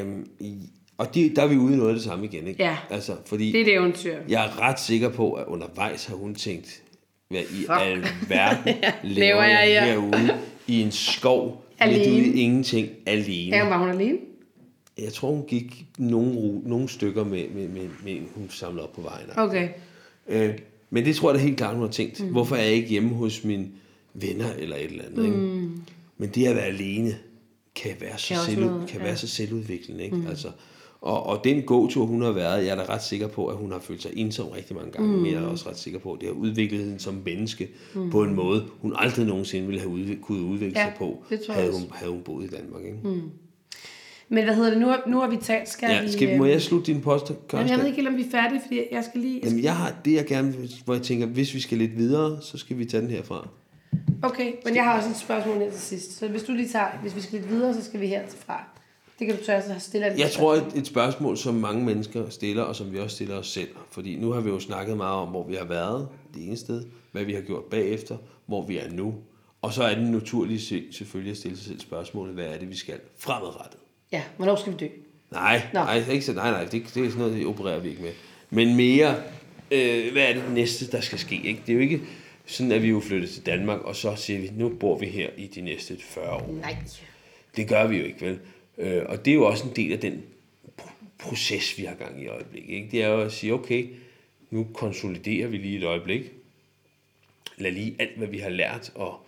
Øhm, 0.00 0.28
i, 0.40 0.58
og 0.98 1.14
de, 1.14 1.32
der 1.36 1.42
er 1.42 1.46
vi 1.46 1.56
ude 1.56 1.74
i 1.74 1.76
noget 1.76 1.90
af 1.90 1.94
det 1.94 2.04
samme 2.04 2.24
igen, 2.24 2.46
ikke? 2.46 2.62
Ja. 2.62 2.76
Altså, 2.90 3.16
fordi 3.26 3.52
Det 3.52 3.60
er 3.60 3.64
et 3.64 3.72
eventyr. 3.74 4.16
jeg 4.28 4.46
er 4.46 4.60
ret 4.60 4.80
sikker 4.80 5.08
på, 5.08 5.32
at 5.32 5.46
undervejs 5.46 6.04
har 6.06 6.16
hun 6.16 6.34
tænkt, 6.34 6.82
hvad 7.28 7.40
i 7.42 7.44
Fuck. 7.60 7.70
alverden 7.80 8.74
laver 9.02 9.18
Laver 9.20 9.44
jeg 9.44 9.66
her? 9.66 9.84
herude 9.84 10.38
i 10.66 10.80
en 10.82 10.92
skov, 10.92 11.64
Alene. 11.78 12.12
ude 12.14 12.26
i 12.26 12.40
ingenting, 12.40 12.88
alene. 13.06 13.56
Ja, 13.56 13.68
var 13.68 13.78
hun 13.78 13.88
alene? 13.88 14.18
Jeg 14.98 15.12
tror, 15.12 15.30
hun 15.30 15.44
gik 15.48 15.84
nogle, 15.98 16.60
nogle 16.64 16.88
stykker 16.88 17.24
med, 17.24 17.48
med, 17.48 17.68
med, 17.68 17.88
med 18.04 18.20
hun 18.34 18.50
samlede 18.50 18.84
op 18.84 18.92
på 18.92 19.00
vejen. 19.00 19.26
Okay. 19.36 19.68
Øh, 20.28 20.54
men 20.90 21.04
det 21.04 21.16
tror 21.16 21.30
jeg 21.30 21.38
da 21.38 21.44
helt 21.44 21.56
klart, 21.56 21.74
hun 21.74 21.84
har 21.84 21.90
tænkt. 21.90 22.20
Mm. 22.20 22.28
Hvorfor 22.28 22.56
er 22.56 22.62
jeg 22.62 22.72
ikke 22.72 22.88
hjemme 22.88 23.08
hos 23.14 23.44
mine 23.44 23.68
venner 24.14 24.52
eller 24.58 24.76
et 24.76 24.84
eller 24.84 25.04
andet? 25.04 25.28
Mm. 25.28 25.54
Ikke? 25.62 25.70
Men 26.18 26.28
det 26.28 26.46
at 26.46 26.56
være 26.56 26.64
alene 26.64 27.16
kan 27.74 27.90
være 28.00 28.18
så, 28.18 28.28
Kan 28.34 28.42
selv, 28.44 28.66
noget, 28.66 28.88
kan 28.88 28.98
ja. 29.00 29.06
være 29.06 29.16
så 29.16 29.28
selvudviklende. 29.28 30.04
Ikke? 30.04 30.16
Mm. 30.16 30.26
Altså, 30.26 30.48
og, 31.04 31.26
og 31.26 31.44
den 31.44 31.62
gåtur, 31.62 32.06
hun 32.06 32.22
har 32.22 32.32
været, 32.32 32.66
jeg 32.66 32.70
er 32.70 32.74
da 32.76 32.92
ret 32.94 33.02
sikker 33.02 33.26
på, 33.26 33.46
at 33.46 33.56
hun 33.56 33.72
har 33.72 33.78
følt 33.78 34.02
sig 34.02 34.10
ensom 34.14 34.48
rigtig 34.48 34.76
mange 34.76 34.92
gange. 34.92 35.08
Mm. 35.08 35.18
Men 35.18 35.32
jeg 35.32 35.42
er 35.42 35.46
også 35.46 35.68
ret 35.68 35.78
sikker 35.78 35.98
på, 35.98 36.12
at 36.12 36.20
det 36.20 36.28
har 36.28 36.34
udviklet 36.34 36.84
hende 36.84 37.00
som 37.00 37.22
menneske 37.24 37.68
mm. 37.94 38.10
på 38.10 38.22
en 38.22 38.34
måde, 38.34 38.64
hun 38.80 38.92
aldrig 38.96 39.26
nogensinde 39.26 39.66
ville 39.66 39.80
have 39.80 39.90
udviklet, 39.90 40.20
kunne 40.20 40.42
udvikle 40.42 40.78
Ja, 40.78 40.84
sig 40.84 40.94
på, 40.98 41.24
jeg 41.30 41.38
havde 41.48 41.72
hun, 41.72 41.82
havde 41.92 42.12
hun 42.12 42.22
boet 42.22 42.44
i 42.44 42.48
Danmark. 42.56 42.84
Ikke? 42.84 42.98
Mm. 43.04 43.20
Men 44.28 44.44
hvad 44.44 44.54
hedder 44.54 44.70
det? 44.70 44.78
Nu 44.80 44.94
nu 45.06 45.20
har 45.20 45.28
vi 45.28 45.36
talt. 45.36 45.68
Skal 45.68 45.90
Ja, 45.90 46.02
vi, 46.02 46.12
skal, 46.12 46.38
må 46.38 46.44
øh, 46.44 46.50
jeg 46.50 46.62
slutte 46.62 46.92
din 46.92 47.00
post? 47.00 47.32
Jamen, 47.52 47.68
jeg 47.68 47.78
ved 47.78 47.86
ikke 47.86 47.96
helt, 47.96 48.08
om 48.08 48.16
vi 48.16 48.22
er 48.22 48.30
færdige, 48.30 48.60
fordi 48.66 48.80
jeg 48.92 49.04
skal 49.04 49.20
lige... 49.20 49.40
Jamen, 49.44 49.62
jeg 49.62 49.76
har 49.76 49.94
det, 50.04 50.12
jeg 50.14 50.26
gerne 50.26 50.56
vil, 50.56 50.72
hvor 50.84 50.94
jeg 50.94 51.02
tænker, 51.02 51.26
hvis 51.26 51.54
vi 51.54 51.60
skal 51.60 51.78
lidt 51.78 51.96
videre, 51.96 52.38
så 52.42 52.58
skal 52.58 52.78
vi 52.78 52.84
tage 52.84 53.00
den 53.00 53.10
herfra. 53.10 53.48
Okay, 54.22 54.52
men 54.64 54.74
jeg 54.74 54.84
har 54.84 54.96
også 54.96 55.10
et 55.10 55.16
spørgsmål 55.16 55.56
her 55.58 55.70
til 55.70 55.80
sidst. 55.80 56.18
Så 56.18 56.28
hvis 56.28 56.42
du 56.42 56.52
lige 56.52 56.68
tager... 56.68 56.86
Hvis 57.02 57.16
vi 57.16 57.20
skal 57.20 57.38
lidt 57.38 57.50
videre, 57.50 57.74
så 57.74 57.84
skal 57.84 58.00
vi 58.00 58.06
herfra. 58.06 58.64
Det 59.18 59.26
kan 59.26 59.36
du 59.36 59.44
tørre 59.44 59.62
sig 59.62 59.76
stille 59.82 60.06
Jeg 60.18 60.30
tror, 60.30 60.54
et, 60.54 60.66
et 60.76 60.86
spørgsmål, 60.86 61.36
som 61.36 61.54
mange 61.54 61.84
mennesker 61.84 62.28
stiller, 62.30 62.62
og 62.62 62.76
som 62.76 62.92
vi 62.92 62.98
også 62.98 63.14
stiller 63.16 63.36
os 63.38 63.46
selv. 63.50 63.68
Fordi 63.90 64.16
nu 64.16 64.30
har 64.30 64.40
vi 64.40 64.50
jo 64.50 64.60
snakket 64.60 64.96
meget 64.96 65.14
om, 65.16 65.28
hvor 65.28 65.46
vi 65.46 65.54
har 65.54 65.64
været 65.64 66.08
det 66.34 66.46
ene 66.46 66.56
sted, 66.56 66.84
hvad 67.12 67.24
vi 67.24 67.32
har 67.34 67.40
gjort 67.40 67.64
bagefter, 67.64 68.16
hvor 68.46 68.66
vi 68.66 68.78
er 68.78 68.90
nu. 68.90 69.14
Og 69.62 69.72
så 69.72 69.82
er 69.82 69.94
det 69.94 70.04
naturligt 70.06 70.62
se- 70.62 70.92
selvfølgelig 70.92 71.30
at 71.30 71.36
stille 71.36 71.56
sig 71.56 71.66
selv 71.66 71.80
spørgsmålet, 71.80 72.34
hvad 72.34 72.44
er 72.46 72.58
det, 72.58 72.70
vi 72.70 72.76
skal 72.76 72.94
fremadrettet? 73.18 73.78
Ja, 74.12 74.22
hvornår 74.36 74.56
skal 74.56 74.72
vi 74.72 74.76
dø? 74.78 74.86
Nej, 75.30 75.62
Nå. 75.74 75.80
nej, 75.80 76.04
ikke 76.10 76.24
så, 76.24 76.32
nej, 76.32 76.50
nej 76.50 76.64
det, 76.64 76.72
det 76.72 76.82
er 76.82 76.88
sådan 77.08 77.18
noget, 77.18 77.34
det 77.34 77.46
opererer 77.46 77.78
vi 77.80 77.88
ikke 77.90 78.02
med. 78.02 78.12
Men 78.50 78.76
mere, 78.76 79.14
øh, 79.70 80.12
hvad 80.12 80.22
er 80.22 80.32
det 80.34 80.42
næste, 80.52 80.90
der 80.90 81.00
skal 81.00 81.18
ske? 81.18 81.34
Ikke? 81.44 81.60
Det 81.66 81.72
er 81.72 81.74
jo 81.76 81.80
ikke 81.80 82.00
sådan, 82.46 82.72
at 82.72 82.82
vi 82.82 82.88
jo 82.88 83.00
flyttet 83.00 83.30
til 83.30 83.46
Danmark, 83.46 83.80
og 83.80 83.96
så 83.96 84.14
siger 84.16 84.40
vi, 84.40 84.50
nu 84.56 84.68
bor 84.68 84.98
vi 84.98 85.06
her 85.06 85.28
i 85.36 85.46
de 85.46 85.60
næste 85.60 85.96
40 86.00 86.30
år. 86.32 86.54
Nej. 86.60 86.76
Det 87.56 87.68
gør 87.68 87.86
vi 87.86 87.96
jo 87.98 88.04
ikke, 88.04 88.20
vel? 88.26 88.38
Øh, 88.78 89.02
og 89.06 89.24
det 89.24 89.30
er 89.30 89.34
jo 89.34 89.46
også 89.46 89.64
en 89.68 89.76
del 89.76 89.92
af 89.92 90.00
den 90.00 90.22
pr- 90.80 90.92
proces, 91.18 91.78
vi 91.78 91.84
har 91.84 91.94
gang 91.94 92.20
i 92.20 92.24
i 92.24 92.26
øjeblikket. 92.26 92.74
Ikke? 92.74 92.88
Det 92.90 93.02
er 93.02 93.08
jo 93.08 93.20
at 93.20 93.32
sige, 93.32 93.54
okay, 93.54 93.86
nu 94.50 94.66
konsoliderer 94.74 95.48
vi 95.48 95.56
lige 95.56 95.78
et 95.78 95.84
øjeblik. 95.84 96.32
Lad 97.58 97.70
lige 97.72 97.96
alt, 97.98 98.16
hvad 98.16 98.28
vi 98.28 98.38
har 98.38 98.48
lært, 98.48 98.92
og, 98.94 99.20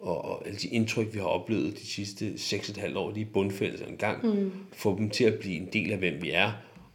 og, 0.00 0.24
og 0.24 0.46
alle 0.46 0.58
de 0.58 0.68
indtryk, 0.68 1.14
vi 1.14 1.18
har 1.18 1.26
oplevet 1.26 1.78
de 1.78 1.86
sidste 1.86 2.32
6,5 2.36 2.98
år, 2.98 3.10
de 3.10 3.24
bundfældet 3.24 3.88
en 3.88 3.96
gang. 3.96 4.26
Mm. 4.26 4.52
Få 4.72 4.96
dem 4.98 5.10
til 5.10 5.24
at 5.24 5.34
blive 5.38 5.56
en 5.56 5.68
del 5.72 5.92
af, 5.92 5.98
hvem 5.98 6.22
vi 6.22 6.30
er, 6.30 6.52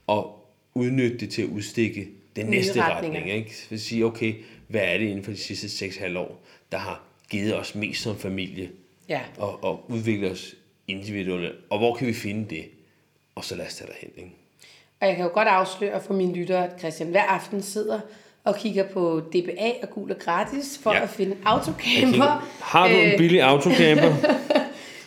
og 0.08 0.47
udnytte 0.74 1.18
det 1.18 1.30
til 1.30 1.41
at 1.41 1.47
udstikke 1.47 2.08
den 2.36 2.45
Nye 2.45 2.51
næste 2.51 2.82
retning. 2.82 3.32
Ikke? 3.32 3.53
For 3.68 3.74
at 3.76 3.82
sige, 3.82 4.06
okay, 4.06 4.34
hvad 4.68 4.82
er 4.82 4.97
det 4.97 5.06
inden 5.08 5.24
for 5.24 5.32
de 5.32 5.38
sidste 5.38 5.86
6,5 5.86 6.18
år, 6.18 6.41
der 6.72 6.78
har 6.78 7.03
givet 7.30 7.56
os 7.56 7.76
mest 7.76 8.01
som 8.01 8.18
familie, 8.18 8.70
Ja. 9.10 9.22
og, 9.38 9.64
og 9.64 9.91
udvikle 9.91 10.32
os 10.32 10.56
individuelt. 10.88 11.56
Og 11.70 11.78
hvor 11.78 11.96
kan 11.96 12.08
vi 12.08 12.14
finde 12.14 12.50
det? 12.50 12.66
Og 13.36 13.44
så 13.46 13.56
lad 13.56 13.66
os 13.66 13.76
tage 13.76 13.88
derhen. 13.88 14.10
Ikke? 14.18 14.32
Og 15.02 15.08
jeg 15.08 15.16
kan 15.16 15.26
jo 15.26 15.32
godt 15.34 15.48
afsløre 15.48 16.02
for 16.02 16.14
mine 16.14 16.36
lyttere, 16.36 16.66
at 16.66 16.80
Christian 16.80 17.10
hver 17.10 17.22
aften 17.24 17.62
sidder 17.62 18.00
og 18.44 18.56
kigger 18.58 18.84
på 18.84 19.20
DBA 19.20 19.72
og 19.84 19.90
gul 19.90 20.12
og 20.12 20.18
gratis 20.20 20.80
for 20.84 20.94
Ja. 20.94 21.04
at 21.04 21.10
finde 21.10 21.36
autocamper, 21.46 22.48
Har 22.62 22.88
du 22.88 22.94
en 22.96 23.12
øh, 23.12 23.18
billig 23.18 23.42
autocamper? 23.42 24.14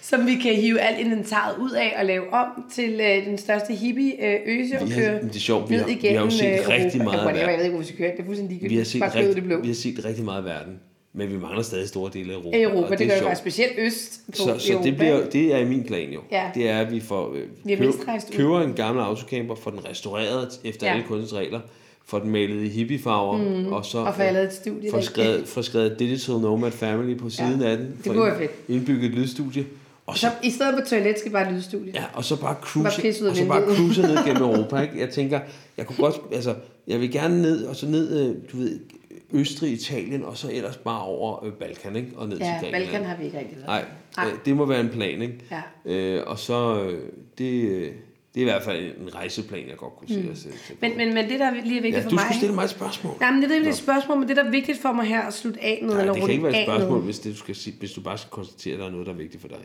som 0.03 0.27
vi 0.27 0.35
kan 0.35 0.55
hive 0.55 0.81
alt 0.81 0.99
inventaret 0.99 1.59
ud 1.59 1.71
af 1.71 1.95
og 1.99 2.05
lave 2.05 2.33
om 2.33 2.47
til 2.75 3.01
øh, 3.01 3.27
den 3.27 3.39
største 3.39 3.75
hippie 3.75 4.25
øh, 4.27 4.41
øse 4.47 4.81
og 4.81 4.89
køre 4.89 5.23
det 5.23 5.37
er 5.37 5.41
sjovt, 5.41 5.71
vi 5.71 5.75
ned 5.77 5.83
har- 5.85 5.89
vi 6.01 6.07
har 6.09 6.25
jo 6.25 6.31
set 6.31 6.47
øh, 6.61 6.69
rigtig 6.69 7.01
Europa. 7.01 7.05
meget 7.05 7.19
af 7.19 7.25
Whatever, 7.25 7.33
verden. 7.35 7.51
Jeg 7.51 7.59
ved 7.59 7.65
ikke, 7.65 7.71
hvor 7.75 7.81
vi 7.81 7.87
skal 7.87 7.99
køre. 7.99 8.13
Det 8.13 8.21
er 8.21 8.25
fuldstændig 8.25 8.51
ligegyldigt. 8.61 8.73
vi, 8.73 8.77
har 9.01 9.11
set 9.11 9.15
i 9.15 9.19
det 9.19 9.29
rigtig, 9.29 9.45
blå. 9.45 9.61
vi 9.61 9.67
har 9.69 9.75
set 9.75 10.05
rigtig 10.05 10.25
meget 10.25 10.39
af 10.39 10.45
verden, 10.45 10.81
men 11.13 11.31
vi 11.33 11.37
mangler 11.39 11.63
stadig 11.63 11.89
store 11.89 12.11
dele 12.15 12.33
af 12.33 12.37
Europa. 12.37 12.63
Europa, 12.63 12.91
det, 12.91 12.99
det 12.99 13.07
gør 13.09 13.15
jo 13.15 13.19
sjovt. 13.19 13.29
faktisk 13.29 13.41
specielt 13.41 13.73
øst 13.79 14.21
på 14.27 14.33
Så, 14.37 14.55
så 14.59 14.73
Europa. 14.73 14.89
det, 14.89 14.97
bliver, 14.97 15.31
det 15.31 15.55
er 15.55 15.59
i 15.59 15.65
min 15.65 15.85
plan 15.85 16.11
jo. 16.11 16.21
Ja. 16.33 16.51
Det 16.55 16.69
er, 16.69 16.79
at 16.81 16.93
vi 16.93 17.01
får 17.01 17.35
øh, 17.35 17.43
Vi 17.65 17.87
ud. 17.87 18.33
køber 18.37 18.61
en 18.61 18.73
gammel 18.73 19.05
autocamper, 19.05 19.55
får 19.55 19.71
den 19.71 19.85
restaureret 19.85 20.61
efter 20.65 20.87
Ja. 20.87 20.93
alle 20.93 21.05
kunstens 21.09 21.35
regler, 21.35 21.61
får 22.07 22.19
den 22.19 22.31
malet 22.31 22.65
i 22.65 22.69
hippiefarver, 22.69 23.37
mm. 23.39 23.73
og 23.73 23.85
så 23.85 23.99
Og 23.99 24.15
får 24.15 24.23
et 24.23 24.53
studie, 24.53 24.91
får 24.91 25.01
skrevet, 25.01 25.49
får 25.49 25.63
skrevet 25.63 25.99
Digital 25.99 26.35
Nomad 26.35 26.71
Family 26.71 27.19
på 27.19 27.31
siden 27.31 27.61
Ja. 27.61 27.71
af 27.71 27.77
den. 27.77 27.87
Det 28.05 28.13
kunne 28.13 28.27
være 28.27 28.39
fedt. 28.39 28.51
Indbygget 28.69 29.05
et 29.05 29.11
lydstudie, 29.11 29.67
Og 30.09 30.19
så, 30.19 30.21
Så 30.21 30.33
i 30.43 30.51
stedet 30.51 30.75
for 30.79 30.85
toilet 30.89 31.19
skal 31.19 31.33
bare 31.33 31.53
lydstudie. 31.53 31.93
ja, 31.95 32.05
og 32.15 32.25
så 32.25 32.37
bare 32.41 32.55
Bare 32.55 32.63
cruise, 32.63 33.23
ud 33.23 33.27
af 33.27 33.31
og 33.31 33.37
så 33.37 33.47
bare 33.47 33.63
cruise 33.77 34.03
ned 34.03 34.25
gennem 34.25 34.43
Europa. 34.51 34.77
Ikke? 34.81 35.01
Jeg 35.01 35.11
tænker, 35.11 35.41
jeg 35.77 35.87
kunne 35.87 35.97
godt, 35.97 36.17
altså, 36.33 36.55
jeg 36.87 37.01
vil 37.01 37.13
gerne 37.13 37.43
ned, 37.43 37.65
og 37.65 37.77
så 37.77 37.87
ned, 37.87 38.29
øh, 38.29 38.37
du 38.53 38.57
ved, 38.57 38.81
Østrig, 39.33 39.73
Italien, 39.73 40.25
og 40.25 40.37
så 40.37 40.51
ellers 40.53 40.77
bare 40.77 41.03
over 41.03 41.45
øh, 41.45 41.53
Balkan, 41.53 41.97
ikke? 41.97 42.09
Og 42.17 42.29
ned 42.29 42.39
Ja, 42.39 42.45
til 42.45 42.53
Grækenland. 42.53 42.85
Balkan 42.85 43.05
har 43.05 43.17
vi 43.17 43.25
ikke 43.25 43.39
rigtig 43.39 43.57
været. 43.57 43.67
Nej, 43.67 43.85
Nej. 44.17 44.27
øh, 44.27 44.33
det 44.45 44.57
må 44.57 44.65
være 44.65 44.81
en 44.81 44.89
plan, 44.89 45.23
ikke? 45.23 45.39
Ja. 45.51 45.93
Øh, 45.93 46.23
og 46.27 46.39
så, 46.39 46.85
det, 47.39 47.93
det 48.35 48.41
er 48.41 48.41
i 48.41 48.45
hvert 48.45 48.63
fald 48.63 48.85
en 49.01 49.15
rejseplan, 49.15 49.69
jeg 49.69 49.77
godt 49.77 49.97
kunne 49.97 50.09
se. 50.37 50.49
Mm. 50.49 50.77
Men, 50.81 50.97
men, 50.97 51.15
men 51.15 51.29
det, 51.29 51.41
der 51.41 51.47
er 51.47 51.55
lige 51.65 51.79
er 51.79 51.83
vigtigt 51.83 51.95
ja, 51.95 52.01
for 52.01 52.09
du 52.11 52.15
mig... 52.15 52.25
skulle 52.25 52.37
stille 52.37 52.55
mig 52.55 52.65
et 52.65 52.71
spørgsmål. 52.71 53.15
Nej, 53.21 53.31
men 53.31 53.43
det 53.43 53.51
er 53.51 53.55
ikke 53.55 53.69
et 53.69 53.77
spørgsmål, 53.77 54.19
men 54.19 54.29
det, 54.29 54.37
der 54.37 54.45
er 54.45 54.51
vigtigt 54.51 54.79
for 54.83 54.93
mig 54.93 55.07
her 55.07 55.21
at 55.21 55.35
slutte 55.35 55.65
af 55.65 55.79
med, 55.83 55.91
Nej, 55.91 56.01
eller 56.01 56.13
det 56.13 56.23
kan 56.23 56.31
ikke 56.31 56.45
være 56.45 56.61
et 56.61 56.67
spørgsmål, 56.67 57.01
hvis, 57.01 57.19
det, 57.19 57.33
du 57.33 57.39
skal 57.39 57.55
sige, 57.55 57.77
hvis 57.79 57.93
du 57.93 58.01
bare 58.01 58.19
skal 58.19 58.31
konstatere, 58.31 58.75
at 58.75 58.81
der 58.81 58.87
er 58.87 58.91
noget, 58.91 59.07
der 59.07 59.13
er 59.13 59.17
vigtigt 59.17 59.41
for 59.41 59.49
dig. 59.49 59.59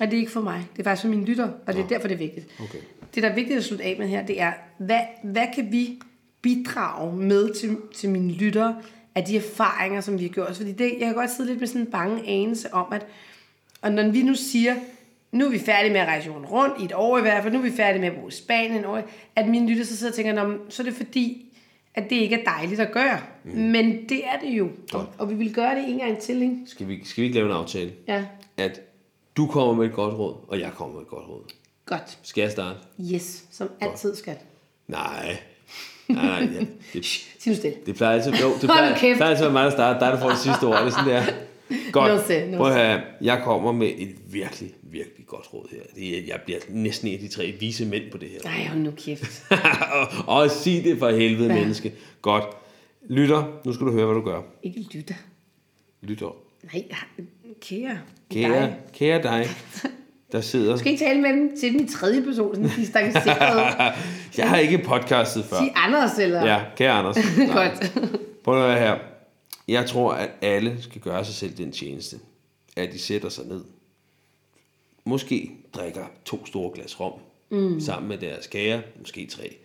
Og 0.00 0.06
det 0.06 0.14
er 0.14 0.18
ikke 0.18 0.32
for 0.32 0.40
mig. 0.40 0.66
Det 0.72 0.78
er 0.78 0.84
faktisk 0.84 1.02
for 1.02 1.08
mine 1.08 1.24
lytter, 1.24 1.48
og 1.66 1.74
det 1.74 1.82
er 1.84 1.88
derfor, 1.88 2.08
det 2.08 2.14
er 2.14 2.18
vigtigt. 2.18 2.46
Okay. 2.60 2.78
Det, 3.14 3.22
der 3.22 3.28
er 3.28 3.34
vigtigt 3.34 3.58
at 3.58 3.64
slutte 3.64 3.84
af 3.84 3.96
med 3.98 4.08
her, 4.08 4.26
det 4.26 4.40
er, 4.40 4.52
hvad, 4.78 5.00
hvad 5.22 5.46
kan 5.54 5.72
vi 5.72 5.98
bidrage 6.42 7.16
med 7.16 7.54
til, 7.54 7.76
til 7.94 8.10
mine 8.10 8.32
lyttere 8.32 8.76
af 9.14 9.24
de 9.24 9.36
erfaringer, 9.36 10.00
som 10.00 10.18
vi 10.18 10.22
har 10.22 10.28
gjort? 10.30 10.56
Fordi 10.56 10.72
det, 10.72 10.84
jeg 10.98 11.06
kan 11.06 11.14
godt 11.14 11.30
sidde 11.30 11.48
lidt 11.48 11.60
med 11.60 11.68
sådan 11.68 11.80
en 11.80 11.86
bange 11.86 12.28
anelse 12.28 12.74
om, 12.74 12.92
at 12.92 13.06
og 13.82 13.92
når 13.92 14.08
vi 14.08 14.22
nu 14.22 14.34
siger, 14.34 14.74
nu 15.32 15.46
er 15.46 15.50
vi 15.50 15.58
færdige 15.58 15.92
med 15.92 16.00
at 16.00 16.06
rejse 16.06 16.26
jorden 16.26 16.46
rundt, 16.46 16.80
i 16.80 16.84
et 16.84 16.92
år 16.94 17.18
i 17.18 17.20
hvert 17.20 17.42
fald, 17.42 17.52
nu 17.52 17.58
er 17.58 17.62
vi 17.62 17.70
færdige 17.70 18.00
med 18.00 18.08
at 18.08 18.14
bo 18.14 18.28
i 18.28 18.30
Spanien, 18.30 18.84
år, 18.84 19.02
at 19.36 19.48
mine 19.48 19.68
lytter 19.70 19.84
så 19.84 19.96
sidder 19.96 20.12
og 20.12 20.16
tænker, 20.16 20.32
"Nå, 20.32 20.46
men 20.48 20.58
så 20.68 20.82
er 20.82 20.84
det 20.84 20.94
fordi, 20.94 21.48
at 21.94 22.10
det 22.10 22.16
ikke 22.16 22.36
er 22.36 22.44
dejligt 22.44 22.80
at 22.80 22.92
gøre. 22.92 23.20
Mm. 23.44 23.50
Men 23.60 24.08
det 24.08 24.24
er 24.24 24.38
det 24.42 24.48
jo. 24.50 24.70
Og, 24.92 25.06
og 25.18 25.30
vi 25.30 25.34
vil 25.34 25.54
gøre 25.54 25.74
det 25.74 25.88
en 25.88 25.98
gang 25.98 26.18
til, 26.18 26.42
ikke? 26.42 26.56
Skal 26.66 26.88
vi, 26.88 27.04
skal 27.04 27.22
vi 27.22 27.26
ikke 27.26 27.34
lave 27.38 27.46
en 27.50 27.54
aftale? 27.56 27.92
Ja, 28.08 28.24
At 28.56 28.80
du 29.38 29.46
kommer 29.46 29.74
med 29.74 29.86
et 29.86 29.92
godt 29.92 30.14
råd, 30.14 30.34
og 30.48 30.60
jeg 30.60 30.70
kommer 30.76 30.94
med 30.94 31.02
et 31.02 31.08
godt 31.08 31.28
råd. 31.28 31.42
godt. 31.86 32.18
Skal 32.22 32.42
jeg 32.42 32.50
starte? 32.50 32.78
Yes, 33.14 33.44
som 33.50 33.70
altid 33.80 34.16
skal. 34.16 34.36
Nej. 34.88 35.36
Nej, 36.08 36.24
nej. 36.46 36.52
Ja. 36.54 36.66
Det, 36.92 37.04
Sig 37.04 37.50
nu 37.52 37.54
stille. 37.54 37.76
det 37.86 37.94
plejer 37.96 38.14
altid, 38.14 38.32
jo, 38.42 38.52
det 38.52 38.60
plejer, 38.70 38.98
det 38.98 39.16
plejer 39.16 39.30
altid 39.30 39.46
at 39.46 39.52
være 39.54 39.62
mig, 39.62 39.64
der 39.64 39.70
starter. 39.70 40.10
Der 40.10 40.20
får 40.20 40.28
det 40.28 40.38
sidste 40.38 40.64
ord. 40.64 40.76
Det 40.76 40.86
er 40.86 40.90
sådan 40.90 41.08
der. 41.10 41.22
Godt. 41.92 42.12
No 42.12 42.22
say, 42.26 42.50
no 42.50 42.56
Prøv 42.56 42.66
at 42.72 42.86
høre. 42.86 43.00
Jeg 43.20 43.40
kommer 43.44 43.72
med 43.72 43.90
et 43.96 44.14
virkelig, 44.32 44.74
virkelig 44.82 45.26
godt 45.26 45.54
råd 45.54 45.68
her. 45.70 45.80
Det 45.94 46.18
er, 46.18 46.22
jeg 46.26 46.40
bliver 46.44 46.58
næsten 46.68 47.08
en 47.08 47.14
af 47.14 47.20
de 47.20 47.28
tre 47.28 47.54
vise 47.60 47.86
mænd 47.86 48.10
på 48.12 48.18
det 48.18 48.28
her. 48.28 48.38
Ej, 48.50 48.64
hold 48.66 48.80
nu 48.80 48.90
kæft. 48.90 49.42
og, 49.90 50.08
og 50.36 50.50
sig 50.50 50.84
det 50.84 50.98
for 50.98 51.10
helvede, 51.10 51.48
Ja. 51.48 51.54
menneske. 51.60 51.94
Godt. 52.22 52.44
Lytter, 53.08 53.60
nu 53.64 53.72
skal 53.72 53.86
du 53.86 53.92
høre, 53.92 54.06
hvad 54.06 54.14
du 54.14 54.20
gør. 54.24 54.42
Ikke 54.62 54.80
lytte. 54.92 55.16
Lytter. 56.02 56.36
Nej, 56.72 56.84
kære. 57.60 57.98
Kære, 58.30 58.62
Dig. 58.62 58.76
kære 58.92 59.22
dig, 59.22 59.46
der 60.32 60.40
sidder... 60.40 60.72
Du 60.72 60.78
skal 60.78 60.92
ikke 60.92 61.04
tale 61.04 61.20
med 61.20 61.30
dem 61.30 61.56
til 61.60 61.72
dem 61.72 61.84
i 61.84 61.88
tredje 61.88 62.22
person, 62.22 62.54
sådan 62.54 62.70
distanceret. 62.76 63.94
Jeg 64.38 64.48
har 64.48 64.56
ikke 64.56 64.78
podcastet 64.78 65.44
før. 65.44 65.56
Sig 65.56 65.72
Anders, 65.76 66.18
eller? 66.18 66.46
Ja, 66.46 66.62
kære 66.76 66.92
Anders. 66.92 67.16
Godt. 67.54 67.92
Prøv 68.44 68.62
at 68.64 68.70
høre 68.70 68.78
her. 68.78 68.98
Jeg 69.68 69.86
tror, 69.86 70.12
at 70.12 70.30
alle 70.42 70.82
skal 70.82 71.00
gøre 71.00 71.24
sig 71.24 71.34
selv 71.34 71.52
den 71.56 71.72
tjeneste, 71.72 72.16
at 72.76 72.92
de 72.92 72.98
sætter 72.98 73.28
sig 73.28 73.44
ned. 73.46 73.64
Måske 75.04 75.50
drikker 75.74 76.04
to 76.24 76.46
store 76.46 76.70
glas 76.74 77.00
rom 77.00 77.12
mm. 77.50 77.80
sammen 77.80 78.08
med 78.08 78.18
deres 78.18 78.46
kære, 78.46 78.82
måske 78.98 79.26
tre. 79.26 79.56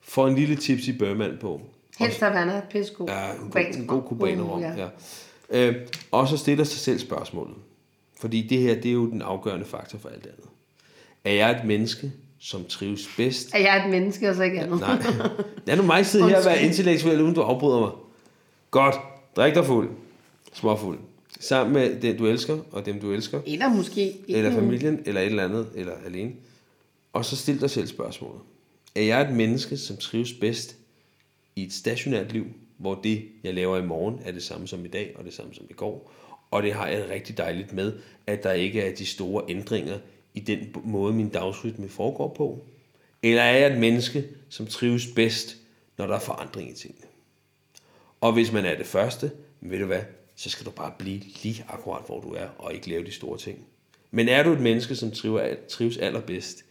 Får 0.00 0.28
en 0.28 0.34
lille 0.34 0.56
tips 0.56 0.88
i 0.88 0.98
børmand 0.98 1.38
på. 1.38 1.60
Helst 1.98 2.20
Havana, 2.20 2.62
pissegod. 2.70 3.08
Ja, 3.08 3.32
en 3.32 3.50
god, 3.50 3.60
en 3.74 3.86
god 3.86 3.98
rom. 3.98 4.08
kubanerrom. 4.08 4.58
Uh, 4.58 4.62
Ja. 4.62 4.74
Ja. 4.76 4.88
Øh, 5.50 5.74
og 6.10 6.28
så 6.28 6.36
stiller 6.36 6.64
sig 6.64 6.80
selv 6.80 6.98
spørgsmålet. 6.98 7.56
Fordi 8.20 8.42
det 8.42 8.58
her, 8.58 8.74
det 8.74 8.88
er 8.88 8.92
jo 8.92 9.10
den 9.10 9.22
afgørende 9.22 9.66
faktor 9.66 9.98
for 9.98 10.08
alt 10.08 10.26
andet. 10.26 10.46
Er 11.24 11.32
jeg 11.32 11.50
et 11.50 11.64
menneske, 11.64 12.12
som 12.38 12.64
trives 12.64 13.08
bedst 13.16 13.54
Er 13.54 13.58
jeg 13.58 13.84
et 13.84 13.90
menneske, 13.90 14.28
og 14.28 14.34
så 14.34 14.42
ikke 14.42 14.60
andet? 14.60 14.80
Nej. 14.80 15.02
Lad 15.66 15.76
nu 15.76 15.82
mig 15.82 16.06
sidde 16.06 16.28
her 16.28 16.38
og 16.38 16.44
være 16.44 16.62
intellektuel, 16.62 17.20
uden 17.20 17.34
du 17.34 17.40
afbryder 17.40 17.80
mig. 17.80 17.90
Godt. 18.70 18.94
Drik 19.36 19.54
dig 19.54 19.66
fuld. 19.66 19.90
Småfuld. 20.52 20.98
Sammen 21.40 21.72
med 21.72 22.00
den, 22.00 22.16
du 22.16 22.26
elsker, 22.26 22.58
og 22.72 22.86
dem, 22.86 23.00
du 23.00 23.12
elsker. 23.12 23.40
Eller 23.46 23.68
måske 23.68 24.16
Eller 24.28 24.50
familien, 24.50 25.02
eller 25.06 25.20
et 25.20 25.26
eller 25.26 25.44
andet, 25.44 25.66
eller 25.74 25.92
alene. 26.06 26.32
Og 27.12 27.24
så 27.24 27.36
stil 27.36 27.60
dig 27.60 27.70
selv 27.70 27.86
spørgsmålet. 27.86 28.40
Er 28.94 29.02
jeg 29.02 29.22
et 29.22 29.36
menneske, 29.36 29.76
som 29.76 29.96
trives 29.96 30.32
bedst 30.32 30.76
i 31.56 31.64
et 31.64 31.72
stationært 31.72 32.32
liv, 32.32 32.46
hvor 32.80 32.94
det, 32.94 33.28
jeg 33.44 33.54
laver 33.54 33.76
i 33.76 33.86
morgen, 33.86 34.20
er 34.24 34.32
det 34.32 34.42
samme 34.42 34.68
som 34.68 34.84
i 34.84 34.88
dag, 34.88 35.12
og 35.16 35.24
det 35.24 35.34
samme 35.34 35.54
som 35.54 35.66
i 35.70 35.72
går? 35.72 36.12
Og 36.50 36.62
det 36.62 36.72
har 36.72 36.88
jeg 36.88 37.08
rigtig 37.08 37.38
dejligt 37.38 37.72
med, 37.72 37.98
at 38.26 38.42
der 38.42 38.52
ikke 38.52 38.80
er 38.80 38.94
de 38.94 39.06
store 39.06 39.44
ændringer 39.48 39.98
i 40.34 40.40
den 40.40 40.74
måde, 40.84 41.12
min 41.12 41.28
dagsrytme 41.28 41.88
foregår 41.88 42.34
på. 42.36 42.64
Eller 43.22 43.42
er 43.42 43.56
jeg 43.56 43.72
et 43.72 43.78
menneske, 43.78 44.24
som 44.48 44.66
trives 44.66 45.06
bedst, 45.06 45.56
når 45.98 46.06
der 46.06 46.14
er 46.14 46.20
forandring 46.20 46.70
i 46.70 46.74
tingene? 46.74 47.06
Og 48.20 48.32
hvis 48.32 48.52
man 48.52 48.64
er 48.64 48.76
det 48.76 48.86
første, 48.86 49.30
ved 49.60 49.78
du 49.78 49.86
hvad, 49.86 50.02
så 50.36 50.50
skal 50.50 50.66
du 50.66 50.70
bare 50.70 50.92
blive 50.98 51.20
lige 51.42 51.64
akkurat, 51.68 52.06
hvor 52.06 52.20
du 52.20 52.32
er, 52.32 52.48
og 52.58 52.74
ikke 52.74 52.88
lave 52.88 53.06
de 53.06 53.12
store 53.12 53.38
ting. 53.38 53.66
Men 54.10 54.28
er 54.28 54.42
du 54.42 54.52
et 54.52 54.60
menneske, 54.60 54.96
som 54.96 55.10
trives, 55.10 55.58
trives 55.68 55.98
allerbedst 55.98 56.64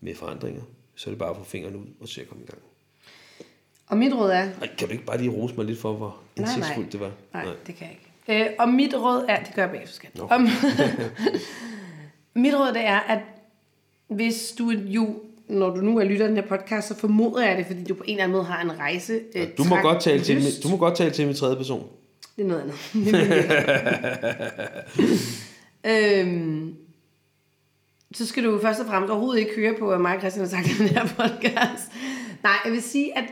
med 0.00 0.14
forandringer, 0.14 0.62
så 0.94 1.10
er 1.10 1.12
det 1.12 1.18
bare 1.18 1.30
at 1.30 1.36
få 1.36 1.44
fingrene 1.44 1.78
ud 1.78 1.86
og 2.00 2.08
se 2.08 2.20
at 2.20 2.28
komme 2.28 2.44
i 2.44 2.46
gang. 2.46 2.62
Og 3.92 3.98
mit 3.98 4.14
råd 4.14 4.30
er... 4.30 4.42
Ej, 4.60 4.68
kan 4.78 4.88
du 4.88 4.92
ikke 4.92 5.04
bare 5.04 5.18
lige 5.18 5.30
rose 5.30 5.54
mig 5.54 5.64
lidt 5.66 5.80
for, 5.80 5.92
hvor 5.92 6.06
Nej, 6.06 6.16
nej. 6.46 6.54
indsigtsfuldt 6.54 6.92
det 6.92 7.00
var? 7.00 7.10
Nej, 7.34 7.44
nej, 7.44 7.54
det 7.66 7.74
kan 7.76 7.86
jeg 7.86 7.96
ikke. 8.30 8.44
Øh, 8.44 8.50
og 8.58 8.68
mit 8.68 8.94
råd 8.94 9.24
er... 9.28 9.42
Det 9.44 9.54
gør 9.54 9.62
jeg 9.62 9.70
bagefter, 9.70 9.94
skat. 9.94 10.18
Nå. 10.18 10.26
Om, 10.30 10.48
mit 12.42 12.54
råd 12.54 12.72
det 12.74 12.84
er, 12.86 12.98
at 12.98 13.18
hvis 14.08 14.54
du 14.58 14.70
jo... 14.70 15.14
Når 15.48 15.70
du 15.70 15.76
nu 15.80 15.98
er 15.98 16.04
lytter 16.04 16.26
den 16.26 16.36
her 16.36 16.46
podcast, 16.46 16.88
så 16.88 16.94
formoder 16.98 17.46
jeg 17.48 17.56
det, 17.58 17.66
fordi 17.66 17.84
du 17.84 17.94
på 17.94 18.02
en 18.06 18.10
eller 18.10 18.24
anden 18.24 18.32
måde 18.36 18.44
har 18.44 18.62
en 18.62 18.78
rejse. 18.78 19.20
Øh, 19.34 19.46
Du 19.58 19.64
må, 19.64 19.76
godt 19.76 20.02
tale 20.02 20.22
til, 20.22 20.34
mig- 20.34 20.62
du 20.62 20.68
må 20.68 20.76
godt 20.76 20.96
tale 20.96 21.10
til 21.10 21.26
mig 21.26 21.34
i 21.34 21.36
tredje 21.38 21.56
person. 21.56 21.86
Det 22.36 22.42
er 22.42 22.46
noget 22.48 22.60
andet. 22.62 22.74
Det 25.84 26.22
min 26.24 26.26
øhm, 26.26 26.74
så 28.14 28.26
skal 28.26 28.44
du 28.44 28.58
først 28.62 28.80
og 28.80 28.86
fremmest 28.86 29.10
overhovedet 29.10 29.40
ikke 29.40 29.52
høre 29.56 29.74
på, 29.78 29.86
hvad 29.86 29.98
mig 29.98 30.14
og 30.14 30.20
Christian 30.20 30.44
har 30.44 30.50
sagt 30.50 30.66
den 30.78 30.88
her 30.88 31.06
podcast. 31.06 31.92
Nej, 32.42 32.52
jeg 32.64 32.72
vil 32.72 32.82
sige, 32.82 33.18
at 33.18 33.24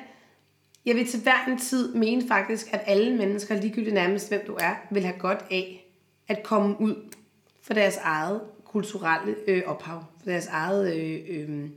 jeg 0.86 0.96
vil 0.96 1.06
til 1.06 1.20
hver 1.20 1.44
en 1.48 1.58
tid 1.58 1.94
mene 1.94 2.28
faktisk, 2.28 2.72
at 2.72 2.80
alle 2.86 3.16
mennesker, 3.16 3.60
ligegyldigt 3.60 3.94
nærmest 3.94 4.28
hvem 4.28 4.46
du 4.46 4.56
er, 4.60 4.74
vil 4.90 5.04
have 5.04 5.18
godt 5.18 5.44
af 5.50 5.86
at 6.28 6.42
komme 6.42 6.80
ud 6.80 6.94
for 7.62 7.74
deres 7.74 7.96
eget 7.96 8.40
kulturelle 8.64 9.36
øh, 9.46 9.62
ophav, 9.66 10.04
for 10.18 10.30
deres 10.30 10.46
eget 10.46 10.96
øh, 10.96 11.20
øh, 11.28 11.68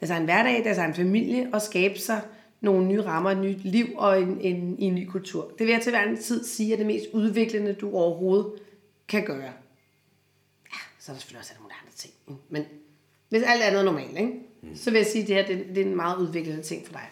deres 0.00 0.10
egen 0.10 0.24
hverdag, 0.24 0.64
deres 0.64 0.78
egen 0.78 0.94
familie, 0.94 1.48
og 1.52 1.62
skabe 1.62 1.98
sig 1.98 2.20
nogle 2.60 2.86
nye 2.86 3.02
rammer, 3.02 3.30
et 3.30 3.38
nyt 3.38 3.64
liv 3.64 3.86
og 3.96 4.22
en, 4.22 4.40
en, 4.40 4.76
en 4.78 4.94
ny 4.94 5.06
kultur. 5.06 5.52
Det 5.58 5.66
vil 5.66 5.72
jeg 5.72 5.82
til 5.82 5.90
hver 5.90 6.02
en 6.02 6.16
tid 6.16 6.44
sige 6.44 6.72
er 6.72 6.76
det 6.76 6.86
mest 6.86 7.06
udviklende, 7.12 7.72
du 7.72 7.94
overhovedet 7.94 8.52
kan 9.08 9.24
gøre. 9.24 9.52
Ja, 10.72 10.78
så 10.98 11.12
er 11.12 11.14
der 11.14 11.20
selvfølgelig 11.20 11.40
også 11.40 11.52
mulige 11.60 11.76
andre 11.82 11.92
ting. 11.96 12.14
Men 12.48 12.64
hvis 13.28 13.42
alt 13.42 13.62
andet 13.62 13.80
er 13.80 13.84
normalt, 13.84 14.18
ikke? 14.18 14.32
så 14.74 14.90
vil 14.90 14.98
jeg 14.98 15.06
sige, 15.06 15.22
at 15.22 15.28
det 15.28 15.36
her 15.36 15.46
det, 15.46 15.74
det 15.74 15.78
er 15.78 15.86
en 15.86 15.96
meget 15.96 16.18
udviklende 16.18 16.62
ting 16.62 16.86
for 16.86 16.92
dig. 16.92 17.08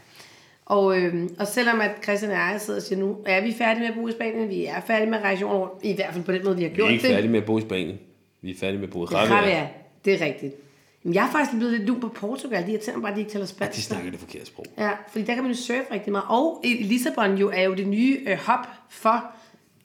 Og, 0.69 0.99
øhm, 0.99 1.35
og 1.39 1.47
selvom 1.47 1.81
at 1.81 1.91
Christian 2.03 2.31
og 2.33 2.37
jeg 2.37 2.57
sidder 2.61 2.81
og 2.81 2.83
siger, 2.83 2.99
nu 2.99 3.17
er 3.27 3.41
vi 3.41 3.53
færdige 3.53 3.81
med 3.81 3.89
at 3.89 3.95
bo 3.95 4.09
i 4.09 4.13
Spanien, 4.13 4.49
vi 4.49 4.65
er 4.65 4.81
færdige 4.87 5.11
med 5.11 5.19
jorden 5.41 5.59
rundt, 5.59 5.73
i 5.85 5.93
hvert 5.95 6.13
fald 6.13 6.25
på 6.25 6.33
den 6.33 6.45
måde, 6.45 6.57
vi 6.57 6.63
har 6.63 6.71
Vi 6.71 6.75
gjort 6.77 6.89
er 6.89 6.93
ikke 6.93 7.03
det. 7.03 7.11
færdige 7.15 7.31
med 7.31 7.41
at 7.41 7.47
bo 7.47 7.59
i 7.59 7.61
Spanien. 7.61 7.99
Vi 8.43 8.51
er 8.51 8.55
færdige 8.61 8.79
med 8.79 8.89
at 8.89 8.93
bo 8.93 9.03
i 9.05 9.07
Det 9.07 9.11
vi, 9.11 9.17
Ravia. 9.17 9.51
ja. 9.51 9.67
Det 10.05 10.15
er 10.23 10.25
rigtigt. 10.27 10.55
Men 11.03 11.15
jeg 11.15 11.27
er 11.27 11.31
faktisk 11.31 11.57
blevet 11.59 11.73
lidt 11.75 11.87
lun 11.89 12.01
på 12.01 12.09
Portugal. 12.09 12.67
De 12.67 12.71
irriterer 12.73 12.97
mig 12.97 13.03
bare, 13.03 13.11
at 13.13 13.17
de 13.17 13.21
ikke 13.21 13.33
taler 13.33 13.47
spansk. 13.47 13.77
De 13.77 13.83
snakker 13.83 14.11
det 14.11 14.21
forkerte 14.21 14.47
sprog. 14.47 14.65
Ja, 14.79 14.91
fordi 15.13 15.25
der 15.25 15.35
kan 15.35 15.43
man 15.43 15.53
jo 15.53 15.59
surfe 15.59 15.83
rigtig 15.93 16.13
meget. 16.13 16.25
Og 16.29 16.63
Lissabon 16.81 17.35
jo 17.37 17.51
er 17.55 17.63
jo 17.63 17.75
det 17.75 17.87
nye 17.87 18.19
øh, 18.27 18.39
hop 18.39 18.67
for 18.91 19.25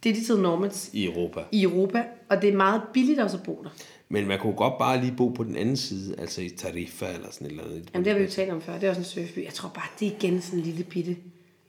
digital 0.04 0.38
nomads 0.38 0.90
I 0.94 1.06
Europa. 1.06 1.40
i 1.52 1.64
Europa. 1.64 2.04
Og 2.30 2.42
det 2.42 2.50
er 2.50 2.56
meget 2.58 2.82
billigt 2.94 3.20
også 3.20 3.38
at 3.38 3.44
bo 3.44 3.62
der. 3.64 3.70
Men 4.14 4.28
man 4.28 4.40
kunne 4.40 4.54
godt 4.54 4.78
bare 4.78 5.02
lige 5.02 5.14
bo 5.18 5.30
på 5.30 5.44
den 5.44 5.56
anden 5.56 5.78
side, 5.78 6.16
altså 6.20 6.42
i 6.42 6.50
Tarifa 6.50 7.06
eller 7.14 7.28
sådan 7.32 7.48
et 7.48 7.52
eller 7.52 7.64
andet. 7.64 7.90
Jamen 7.94 8.06
det 8.06 8.12
har 8.14 8.20
vi 8.20 8.26
jo 8.26 8.32
talt 8.32 8.52
om 8.52 8.62
før. 8.62 8.74
Det 8.74 8.84
er 8.84 8.90
også 8.90 9.02
en 9.02 9.06
surfeby. 9.06 9.44
Jeg 9.46 9.54
tror 9.54 9.70
bare, 9.70 9.86
det 10.00 10.08
er 10.08 10.12
igen 10.12 10.42
sådan 10.42 10.60
en 10.60 10.66
lille 10.66 10.84
bitte 10.84 11.18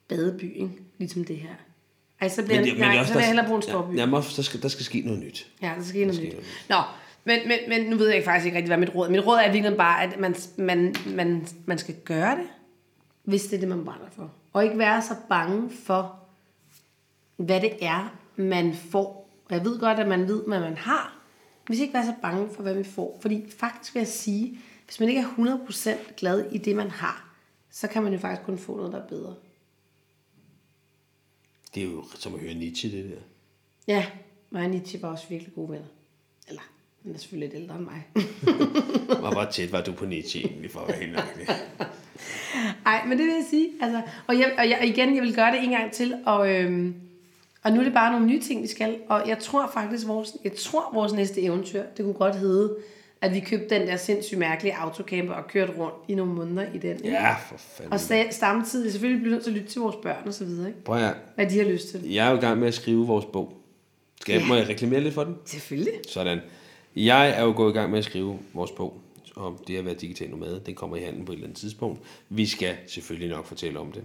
badeby, 0.09 0.55
ikke? 0.57 0.70
Ligesom 0.99 1.24
det 1.24 1.36
her. 1.36 1.49
Ej, 2.20 2.28
så 2.28 2.42
bliver 2.45 2.61
Men, 2.61 2.64
det, 2.68 2.72
men 2.74 2.80
det 2.82 2.86
er 2.88 2.92
nej, 2.92 3.01
også, 3.01 3.12
så 3.12 3.18
vil 3.18 3.20
jeg 3.20 3.22
der- 3.22 3.26
hellere 3.26 3.47
bruge 3.47 3.57
en 3.59 3.62
stor 3.62 3.86
by. 3.90 3.95
Ja, 3.95 4.01
jamen, 4.01 4.14
også, 4.14 4.32
der, 4.36 4.42
skal, 4.42 4.62
der 4.62 4.68
skal 4.68 4.84
ske 4.84 5.01
noget 5.01 5.20
nyt. 5.20 5.51
Ja, 5.62 5.72
der 5.78 5.84
skal 5.84 6.01
noget 6.01 6.14
sker 6.14 6.24
nyt. 6.26 6.32
noget 6.32 6.47
Nå, 6.68 6.76
men, 7.24 7.38
men, 7.49 7.59
men 7.68 7.90
nu 7.90 7.97
ved 7.97 8.09
jeg 8.09 8.24
faktisk 8.24 8.47
ikke 8.47 8.57
rigtig, 8.57 8.68
hvad 8.70 8.78
mit 8.78 8.95
råd 8.95 9.07
er. 9.07 9.11
Mit 9.11 9.26
råd 9.26 9.38
er 9.38 9.53
virkelig 9.53 9.76
bare, 9.76 10.03
at 10.03 10.20
man, 10.20 10.34
man, 10.59 10.95
man, 11.07 11.47
man 11.66 11.78
skal 11.78 11.95
gøre 12.05 12.36
det, 12.36 12.47
hvis 13.24 13.42
det 13.47 13.57
er 13.57 13.61
det, 13.61 13.68
man 13.68 13.84
brænder 13.84 14.07
for. 14.16 14.30
Og 14.53 14.64
ikke 14.64 14.78
være 14.78 15.03
så 15.03 15.14
bange 15.28 15.70
for, 15.84 16.16
hvad 17.36 17.61
det 17.61 17.72
er, 17.82 18.14
man 18.36 18.74
får. 18.90 19.30
Og 19.49 19.55
jeg 19.57 19.64
ved 19.64 19.80
godt, 19.80 19.99
at 19.99 20.09
man 20.09 20.28
ved, 20.28 20.42
hvad 20.47 20.61
man 20.61 20.76
har. 20.76 21.23
Men 21.68 21.78
ikke 21.78 21.94
være 21.94 22.06
så 22.06 22.14
bange 22.22 22.54
for, 22.54 22.62
hvad 22.62 22.74
vi 22.74 22.84
får. 22.84 23.18
Fordi 23.22 23.50
faktisk 23.58 23.94
vil 23.94 24.00
jeg 24.00 24.08
sige, 24.08 24.58
hvis 24.84 25.00
man 25.00 25.08
ikke 25.08 25.20
er 25.20 25.58
100% 26.08 26.14
glad 26.16 26.52
i 26.52 26.58
det, 26.58 26.76
man 26.76 26.90
har, 26.90 27.34
så 27.70 27.88
kan 27.88 28.02
man 28.02 28.12
jo 28.12 28.18
faktisk 28.18 28.46
kun 28.46 28.58
få 28.58 28.76
noget, 28.76 28.92
der 28.92 29.02
er 29.02 29.06
bedre. 29.06 29.34
Det 31.74 31.82
er 31.82 31.86
jo 31.86 32.04
som 32.14 32.34
at 32.34 32.40
høre 32.40 32.54
Nietzsche, 32.54 32.90
det 32.90 33.10
der. 33.10 33.20
Ja, 33.86 34.06
mig 34.50 34.64
og 34.64 34.70
Nietzsche 34.70 35.02
var 35.02 35.08
også 35.08 35.28
virkelig 35.28 35.54
gode 35.54 35.70
venner. 35.70 35.86
Eller, 36.48 36.62
Han 37.02 37.14
er 37.14 37.18
selvfølgelig 37.18 37.48
lidt 37.48 37.62
ældre 37.62 37.76
end 37.76 37.84
mig. 37.84 38.06
Hvor 39.20 39.32
hvor 39.32 39.44
tæt 39.44 39.72
var 39.72 39.82
du 39.82 39.92
på 39.92 40.06
Nietzsche 40.06 40.40
egentlig, 40.40 40.70
for 40.70 40.80
at 40.80 40.88
være 40.88 40.98
helt? 40.98 41.12
Nej, 42.84 43.04
men 43.08 43.18
det 43.18 43.26
vil 43.26 43.34
jeg 43.34 43.46
sige. 43.50 43.70
Altså, 43.80 44.02
og, 44.26 44.38
jeg, 44.38 44.54
og 44.58 44.68
jeg, 44.68 44.88
igen, 44.88 45.14
jeg 45.14 45.22
vil 45.22 45.34
gøre 45.34 45.52
det 45.52 45.64
en 45.64 45.70
gang 45.70 45.92
til, 45.92 46.22
og, 46.26 46.54
øhm, 46.54 46.94
og 47.64 47.72
nu 47.72 47.80
er 47.80 47.84
det 47.84 47.92
bare 47.92 48.12
nogle 48.12 48.26
nye 48.26 48.40
ting, 48.40 48.62
vi 48.62 48.66
skal. 48.66 48.96
Og 49.08 49.28
jeg 49.28 49.38
tror 49.38 49.70
faktisk, 49.74 50.06
vores, 50.08 50.32
jeg 50.44 50.52
tror, 50.52 50.90
vores 50.94 51.12
næste 51.12 51.42
eventyr, 51.42 51.82
det 51.96 52.04
kunne 52.04 52.14
godt 52.14 52.36
hedde, 52.36 52.76
at 53.20 53.34
vi 53.34 53.40
købte 53.40 53.78
den 53.78 53.88
der 53.88 53.96
sindssygt 53.96 54.38
mærkelige 54.38 54.76
autocamper 54.76 55.34
og 55.34 55.46
kørte 55.48 55.72
rundt 55.78 55.94
i 56.08 56.14
nogle 56.14 56.32
måneder 56.32 56.66
i 56.74 56.78
den. 56.78 57.00
Ja, 57.04 57.34
for 57.34 57.56
fanden. 57.58 57.92
Og 57.92 57.98
sta- 57.98 58.30
samtidig 58.32 58.92
selvfølgelig 58.92 59.20
bliver 59.22 59.30
vi 59.30 59.34
nødt 59.34 59.44
til 59.44 59.50
at 59.50 59.56
lytte 59.56 59.68
til 59.72 59.80
vores 59.80 59.96
børn 60.02 60.22
og 60.28 60.34
så 60.34 60.44
videre, 60.44 60.68
ikke? 60.68 60.84
Prøv 60.84 60.96
at 61.02 61.14
hvad 61.34 61.46
de 61.46 61.58
har 61.58 61.64
lyst 61.64 61.88
til. 61.88 62.10
Jeg 62.12 62.26
er 62.26 62.30
jo 62.30 62.36
i 62.36 62.40
gang 62.40 62.58
med 62.60 62.68
at 62.68 62.74
skrive 62.74 63.06
vores 63.06 63.24
bog. 63.24 63.52
Skal 64.20 64.32
jeg, 64.32 64.42
Ja. 64.42 64.48
må 64.48 64.54
jeg 64.54 64.68
reklamere 64.68 65.00
lidt 65.00 65.14
for 65.14 65.24
den? 65.24 65.36
Selvfølgelig. 65.44 65.92
Sådan. 66.08 66.38
Jeg 66.96 67.28
er 67.30 67.42
jo 67.44 67.52
gået 67.56 67.70
i 67.70 67.74
gang 67.74 67.90
med 67.90 67.98
at 67.98 68.04
skrive 68.04 68.38
vores 68.54 68.70
bog 68.70 69.00
om 69.36 69.58
det 69.66 69.76
at 69.76 69.84
være 69.84 69.94
digital 69.94 70.30
nomade. 70.30 70.62
Den 70.66 70.74
kommer 70.74 70.96
i 70.96 71.00
handen 71.00 71.24
på 71.24 71.32
et 71.32 71.36
eller 71.36 71.46
andet 71.46 71.58
tidspunkt. 71.60 72.00
Vi 72.28 72.46
skal 72.46 72.74
selvfølgelig 72.86 73.28
nok 73.28 73.46
fortælle 73.46 73.78
om 73.78 73.92
det. 73.92 74.02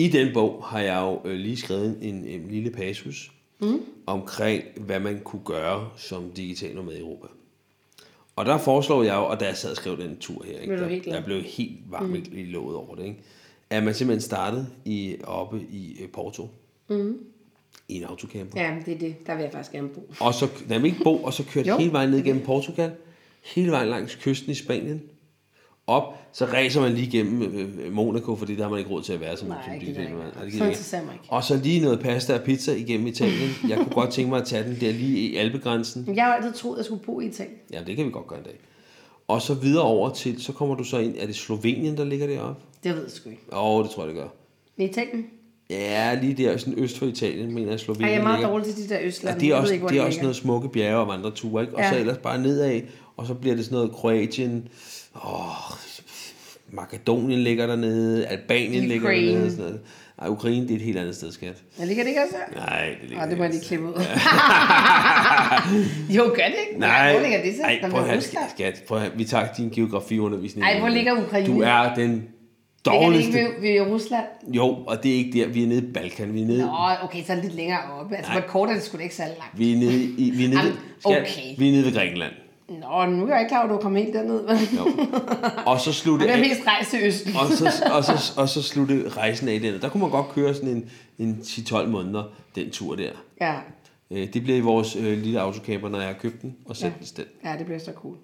I 0.00 0.08
den 0.08 0.34
bog 0.34 0.64
har 0.64 0.80
jeg 0.80 1.00
jo 1.00 1.30
øh, 1.30 1.36
lige 1.36 1.56
skrevet 1.56 1.98
en, 2.02 2.24
en 2.24 2.48
lille 2.50 2.70
passus 2.70 3.32
mm. 3.60 3.80
omkring, 4.06 4.64
hvad 4.76 5.00
man 5.00 5.20
kunne 5.24 5.42
gøre 5.44 5.90
som 5.96 6.30
digital 6.30 6.74
nomade 6.74 6.98
i 6.98 7.00
Europa. 7.00 7.26
Og 8.36 8.46
der 8.46 8.58
foreslår 8.58 9.02
jeg 9.02 9.14
jo, 9.14 9.24
og 9.24 9.40
da 9.40 9.46
jeg 9.46 9.56
sad 9.56 9.70
og 9.70 9.76
skrev 9.76 9.96
den 9.96 10.16
tur 10.16 10.44
her, 10.44 10.58
ikke, 10.58 10.76
der, 10.76 11.12
der 11.12 11.24
blev 11.24 11.42
helt 11.42 11.78
varm 11.90 12.06
mm. 12.06 12.24
i 12.32 12.44
låget 12.44 12.76
over 12.76 12.94
det, 12.94 13.04
ikke? 13.04 13.18
at 13.70 13.82
man 13.82 13.94
simpelthen 13.94 14.20
startede 14.20 14.66
i, 14.84 15.16
oppe 15.24 15.60
i 15.70 15.98
øh, 16.02 16.08
Porto 16.08 16.48
mm. 16.88 17.18
i 17.88 17.94
en 17.94 18.04
autocamper. 18.04 18.62
Ja, 18.62 18.76
det 18.86 18.94
er 18.94 18.98
det. 18.98 19.26
Der 19.26 19.34
vil 19.34 19.42
jeg 19.42 19.52
faktisk 19.52 19.72
gerne 19.72 19.88
bo. 19.88 20.10
Og 20.20 20.34
så, 20.34 20.48
nej, 20.68 20.84
ikke 20.84 21.04
bo, 21.04 21.16
og 21.16 21.32
så 21.32 21.44
kørte 21.44 21.76
hele 21.78 21.92
vejen 21.92 22.10
ned 22.10 22.22
gennem 22.22 22.44
Portugal, 22.44 22.92
hele 23.42 23.70
vejen 23.70 23.88
langs 23.88 24.14
kysten 24.14 24.52
i 24.52 24.54
Spanien, 24.54 25.02
op, 25.90 26.14
så 26.32 26.44
ræser 26.44 26.80
man 26.80 26.92
lige 26.92 27.10
gennem 27.10 27.42
øh, 27.42 27.92
Monaco, 27.92 28.36
fordi 28.36 28.56
der 28.56 28.62
har 28.62 28.70
man 28.70 28.78
ikke 28.78 28.90
råd 28.90 29.02
til 29.02 29.12
at 29.12 29.20
være 29.20 29.36
som, 29.36 29.48
Nej, 29.48 29.58
som 29.64 29.74
ikke. 29.74 29.92
Nej, 30.58 30.70
ikke. 30.70 30.78
Og 31.28 31.44
så 31.44 31.56
lige 31.56 31.80
noget 31.80 32.00
pasta 32.00 32.34
og 32.34 32.40
pizza 32.40 32.72
igennem 32.74 33.06
Italien. 33.06 33.50
Jeg 33.68 33.76
kunne 33.76 33.94
godt 33.94 34.10
tænke 34.10 34.30
mig 34.30 34.40
at 34.40 34.46
tage 34.46 34.64
den 34.64 34.76
der 34.80 34.92
lige 34.92 35.18
i 35.18 35.36
Alpegrænsen. 35.36 36.16
Jeg 36.16 36.24
har 36.24 36.34
altid 36.34 36.52
troet, 36.52 36.74
at 36.74 36.78
jeg 36.78 36.84
skulle 36.84 37.02
bo 37.02 37.20
i 37.20 37.26
Italien. 37.26 37.56
Ja, 37.72 37.80
det 37.86 37.96
kan 37.96 38.06
vi 38.06 38.10
godt 38.10 38.26
gøre 38.26 38.38
en 38.38 38.44
dag. 38.44 38.58
Og 39.28 39.42
så 39.42 39.54
videre 39.54 39.84
over 39.84 40.10
til, 40.10 40.42
så 40.42 40.52
kommer 40.52 40.74
du 40.74 40.84
så 40.84 40.98
ind, 40.98 41.14
er 41.18 41.26
det 41.26 41.36
Slovenien, 41.36 41.96
der 41.96 42.04
ligger 42.04 42.26
deroppe? 42.26 42.62
Det 42.84 42.94
ved 42.94 43.02
jeg 43.02 43.10
sgu 43.10 43.30
ikke. 43.30 43.42
Åh, 43.52 43.64
oh, 43.64 43.84
det 43.84 43.90
tror 43.90 44.02
jeg, 44.02 44.08
det 44.08 44.22
gør. 44.22 44.28
Men 44.76 44.88
Italien? 44.88 45.26
Ja, 45.70 46.18
lige 46.22 46.44
der, 46.44 46.56
sådan 46.56 46.74
øst 46.78 46.98
for 46.98 47.06
Italien, 47.06 47.54
mener 47.54 47.70
jeg, 47.70 47.80
Slovenien 47.80 48.04
Ej, 48.08 48.12
jeg 48.12 48.20
er 48.20 48.24
meget 48.24 48.38
ligger. 48.38 48.50
dårlig 48.50 48.74
til 48.74 48.88
de 48.88 48.94
der 48.94 49.00
østlande. 49.02 49.36
Og 49.36 49.40
det 49.40 49.48
er 49.48 49.54
også, 49.54 49.72
ikke, 49.74 49.86
det 49.88 49.96
er 49.96 50.00
også 50.02 50.10
ligger. 50.10 50.22
noget 50.22 50.36
smukke 50.36 50.68
bjerge 50.68 50.96
og 50.96 51.08
vandreture, 51.08 51.62
ikke? 51.62 51.74
Og 51.74 51.80
Ja. 51.82 51.90
så 51.92 51.98
ellers 51.98 52.18
bare 52.18 52.38
nedad, 52.42 52.80
og 53.16 53.26
så 53.26 53.34
bliver 53.34 53.56
det 53.56 53.64
sådan 53.64 53.76
noget 53.76 53.92
Kroatien, 53.92 54.68
åh, 55.24 55.30
Makedonien 56.72 57.40
ligger 57.40 57.66
dernede, 57.66 58.26
Albanien 58.26 58.84
ligger 58.84 59.06
Ukraine. 59.06 59.26
dernede, 59.28 59.44
og 59.46 59.50
sådan 59.50 59.64
noget. 59.64 59.80
Ej, 60.22 60.28
Ukraine, 60.28 60.62
det 60.62 60.70
er 60.72 60.76
et 60.76 60.82
helt 60.82 60.98
andet 60.98 61.16
sted, 61.16 61.32
skat. 61.32 61.56
Jeg 61.78 61.86
ligger 61.86 62.02
det 62.02 62.08
ikke 62.08 62.20
også 62.22 62.34
her? 62.54 62.60
Nej, 62.66 62.86
det 63.00 63.08
ligger 63.08 63.18
Ej, 63.22 63.28
det 63.28 63.38
må 63.38 63.44
jeg 63.44 63.52
ikke. 63.54 63.64
lige 63.64 63.68
klippe 63.68 63.86
ud. 63.88 63.94
jo, 66.16 66.22
gør 66.22 66.34
det 66.34 66.54
ikke? 66.68 66.80
Nej, 66.80 67.12
Hvor 67.12 67.20
ligger 67.22 67.42
det 67.42 67.54
så? 67.56 67.62
Ej, 67.62 67.78
Der 67.82 67.90
prøv 67.90 68.00
at 68.04 68.16
Rusland. 68.16 68.44
skat, 68.54 68.82
prøv 68.88 68.98
at 68.98 69.12
vi 69.18 69.24
tager 69.24 69.46
din 69.56 69.70
geografiundervisning. 69.70 70.66
Ej, 70.66 70.78
hvor 70.78 70.88
ligger 70.88 71.22
Ukraine? 71.26 71.46
Du 71.54 71.60
er 71.60 71.94
den 71.94 72.22
Ligger 72.86 72.98
det 73.00 73.06
dårligste. 73.06 73.38
ikke 73.38 73.50
ved, 73.60 73.86
ved 73.86 73.92
Rusland? 73.94 74.24
Jo, 74.48 74.66
og 74.86 75.02
det 75.02 75.10
er 75.10 75.14
ikke 75.16 75.40
der, 75.40 75.46
vi 75.48 75.62
er 75.62 75.66
nede 75.66 75.82
i 75.88 75.92
Balkan, 75.92 76.34
vi 76.34 76.42
er 76.42 76.46
nede, 76.46 76.66
Nå, 76.66 76.72
okay, 77.02 77.24
så 77.24 77.34
lidt 77.34 77.54
længere 77.54 77.78
oppe. 78.00 78.16
Altså, 78.16 78.32
hvor 78.32 78.40
kort 78.40 78.68
er 78.68 78.74
det 78.74 78.82
sgu 78.82 78.96
da 78.98 79.02
ikke 79.02 79.14
særlig 79.14 79.36
langt. 79.38 79.58
vi 79.58 79.72
er 79.72 79.76
nede, 79.76 80.04
i, 80.04 80.30
vi 80.30 80.44
er 80.44 80.48
nede, 80.48 80.76
okay. 81.04 81.18
vi 81.58 81.68
er 81.68 81.72
nede 81.72 81.84
ved 81.84 81.92
Grækenland. 81.94 82.32
Nå, 82.68 83.06
nu 83.06 83.24
er 83.24 83.30
jeg 83.30 83.40
ikke 83.40 83.48
klar, 83.48 83.62
at 83.64 83.70
du 83.70 83.76
kommer 83.76 83.98
helt 83.98 84.14
derned. 84.14 84.40
Jo. 84.76 85.06
Og 85.66 85.80
så 85.80 85.92
slutte 85.92 86.24
Det 86.24 86.30
er 86.32 86.36
af- 86.36 86.40
mest 86.40 86.60
rejst 86.66 86.90
til 86.90 86.98
Østen. 87.02 87.32
og 87.36 87.46
så, 87.46 87.84
og, 87.92 88.04
så, 88.04 88.32
og 88.36 88.48
så 88.48 88.62
slutte 88.62 89.08
rejsen 89.08 89.48
af 89.48 89.60
den. 89.60 89.80
Der 89.80 89.88
kunne 89.88 90.00
man 90.00 90.10
godt 90.10 90.28
køre 90.28 90.54
sådan 90.54 90.68
en, 90.68 90.90
en 91.18 91.38
10-12 91.44 91.86
måneder, 91.86 92.22
den 92.54 92.70
tur 92.70 92.94
der. 92.94 93.10
Ja, 93.40 93.54
Øh, 94.10 94.32
Det 94.34 94.42
bliver 94.42 94.58
i 94.58 94.60
vores 94.60 94.96
øh, 94.96 95.18
lille 95.18 95.40
autocamper, 95.40 95.88
når 95.88 95.98
jeg 95.98 96.06
har 96.06 96.14
købt 96.14 96.42
den 96.42 96.56
og 96.64 96.76
sendt 96.76 96.94
Ja. 96.94 96.98
den 96.98 97.06
sted. 97.06 97.24
ja, 97.44 97.54
det 97.58 97.66
bliver 97.66 97.78
så 97.78 97.92
cool. 97.92 98.16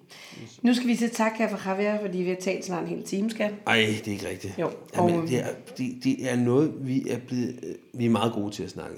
Nu 0.61 0.73
skal 0.73 0.87
vi 0.87 0.95
sige 0.95 1.09
tak 1.09 1.31
her 1.37 1.49
for 1.49 1.69
Javier, 1.69 1.99
fordi 2.01 2.17
vi 2.17 2.29
har 2.29 2.35
talt 2.35 2.65
snart 2.65 2.83
en 2.83 2.89
hel 2.89 3.03
time, 3.03 3.29
skat. 3.29 3.51
Ej, 3.67 3.75
det 3.75 4.07
er 4.07 4.11
ikke 4.11 4.29
rigtigt. 4.29 4.53
Jo, 4.59 4.71
Jamen, 4.95 5.15
og- 5.15 5.27
det, 5.27 5.39
er, 5.39 5.47
det, 5.77 5.95
det 6.03 6.31
er 6.31 6.35
noget, 6.35 6.73
vi 6.79 7.09
er 7.09 7.17
blevet... 7.27 7.59
øh, 7.63 7.75
Vi 7.99 8.05
er 8.05 8.09
meget 8.09 8.33
gode 8.33 8.51
til 8.51 8.63
at 8.63 8.69
snakke 8.69 8.95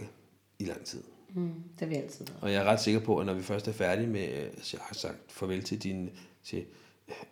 i 0.59 0.65
lang 0.65 0.83
tid. 0.83 0.99
Mm, 1.35 1.41
det 1.43 1.53
har 1.79 1.85
vi 1.85 1.95
altid. 1.95 2.25
Og 2.41 2.51
jeg 2.51 2.61
er 2.61 2.65
ret 2.65 2.81
sikker 2.81 2.99
på, 2.99 3.17
at 3.17 3.25
når 3.25 3.33
vi 3.33 3.41
først 3.43 3.67
er 3.67 3.71
færdige 3.71 4.07
med... 4.07 4.21
øh, 4.21 4.43
Altså, 4.57 4.77
jeg 4.77 4.81
har 4.87 4.95
sagt 4.95 5.17
farvel 5.29 5.63
til 5.63 5.77
din... 5.83 6.09
Til 6.43 6.63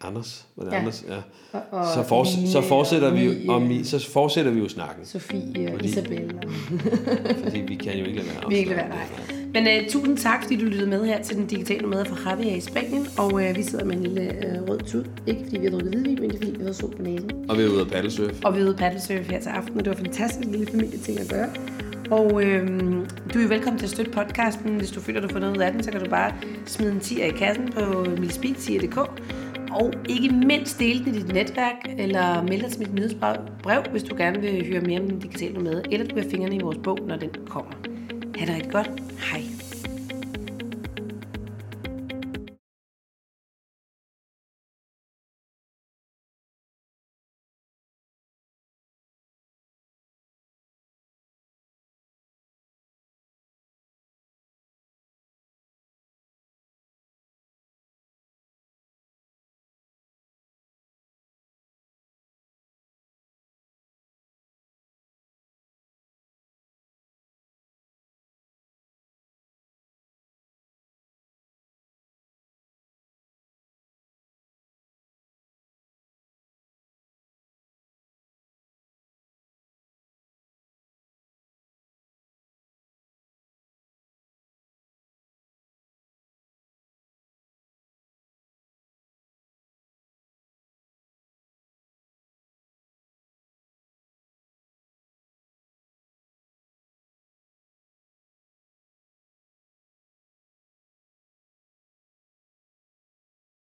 Anders, 0.02 0.48
var 0.56 0.64
det 0.64 0.72
Ja. 0.72 0.78
Anders? 0.78 1.06
Ja. 1.08 1.16
Og- 1.52 1.62
og 1.72 1.86
så, 1.94 2.02
forts- 2.04 2.38
Mine 2.38 2.52
så, 2.52 2.62
fortsætter 2.62 3.08
og 3.08 3.14
vi, 3.18 3.28
Mie. 3.28 3.46
jo- 3.46 3.54
og 3.54 3.62
mi, 3.62 3.84
så 3.84 4.10
fortsætter 4.10 4.52
vi 4.52 4.60
jo 4.60 4.70
snakken. 4.70 5.06
Sofie 5.06 5.66
og 5.68 5.72
Fordi- 5.72 5.86
Isabella. 5.88 6.42
Fordi 7.44 7.60
vi 7.60 7.76
kan 7.76 7.98
jo 7.98 8.06
ikke 8.06 8.18
lade 8.20 8.28
være. 8.30 8.50
Vi 8.50 8.56
ikke 8.56 8.70
lade 8.70 8.80
være, 8.80 8.90
nej. 8.90 9.37
Men 9.58 9.68
uh, 9.68 9.90
tusind 9.90 10.18
tak, 10.18 10.42
fordi 10.42 10.56
du 10.56 10.66
lyttede 10.66 10.90
med 10.90 11.06
her 11.06 11.22
til 11.22 11.36
den 11.36 11.46
digitale 11.46 11.88
med 11.88 12.06
fra 12.06 12.30
Javier 12.30 12.56
i 12.56 12.60
Spanien. 12.60 13.08
Og 13.18 13.34
uh, 13.34 13.56
vi 13.56 13.64
sidder 13.64 13.86
med 13.86 13.96
en 13.96 14.04
lille 14.04 14.34
uh, 14.62 14.70
rød 14.70 14.80
tud. 14.80 15.06
Ikke 15.28 15.42
fordi 15.44 15.58
vi 15.58 15.66
har 15.66 15.72
drukket 15.72 15.90
hvidvin, 15.90 16.18
men 16.22 16.30
det 16.30 16.36
er 16.36 16.38
fordi 16.38 16.58
vi 16.60 16.66
har 16.66 16.72
sol 16.72 16.96
på 16.96 17.02
næsen. 17.02 17.32
Og 17.50 17.58
vi 17.58 17.64
er 17.64 17.68
ude 17.70 17.82
at 17.82 17.88
paddlesurf. 17.88 18.44
Og 18.44 18.56
vi 18.56 18.60
er 18.60 18.64
ude 18.64 18.70
at 18.70 18.78
paddlesurf 18.78 19.30
her 19.30 19.40
til 19.40 19.50
aften, 19.50 19.78
og 19.78 19.86
det 19.86 19.90
var 19.90 20.04
fantastisk 20.04 20.50
lille 20.50 20.68
familieting 20.72 21.20
at 21.20 21.30
gøre. 21.30 21.50
Og 22.12 22.44
øhm, 22.44 23.06
du 23.34 23.40
er 23.40 23.48
velkommen 23.48 23.80
til 23.80 23.86
at 23.86 23.90
støtte 23.90 24.12
podcasten. 24.12 24.76
Hvis 24.76 24.92
du 24.92 25.02
føler, 25.02 25.22
du 25.22 25.28
får 25.28 25.40
noget 25.40 25.58
ud 25.58 25.62
af 25.62 25.72
den, 25.72 25.84
så 25.84 25.92
kan 25.92 26.04
du 26.04 26.10
bare 26.10 26.34
smide 26.66 26.92
en 26.92 26.98
10'er 26.98 27.24
i 27.24 27.38
kassen 27.38 27.72
på 27.72 27.82
milspeed10.dk. 28.04 28.98
Og 29.72 29.94
ikke 30.10 30.30
mindst 30.30 30.80
dele 30.80 31.06
den 31.06 31.16
i 31.16 31.18
dit 31.18 31.34
netværk, 31.34 31.76
eller 31.98 32.44
melde 32.44 32.64
dig 32.64 32.72
til 32.72 32.80
mit 32.80 32.94
nyhedsbrev, 32.94 33.82
hvis 33.92 34.04
du 34.04 34.16
gerne 34.16 34.42
vil 34.42 34.68
høre 34.68 34.82
mere 34.82 35.00
om 35.02 35.10
den 35.10 35.20
digitale 35.20 35.54
nomade, 35.54 35.84
eller 35.92 36.06
du 36.08 36.16
vil 36.16 36.24
have 36.24 36.32
fingrene 36.32 36.56
i 36.56 36.60
vores 36.60 36.78
bog, 36.84 37.00
når 37.08 37.16
den 37.16 37.30
kommer. 37.50 37.72
Ha' 38.40 38.46
det 38.46 38.56
rigtig 38.56 38.72
godt. 38.72 38.90
Hej. 39.32 39.57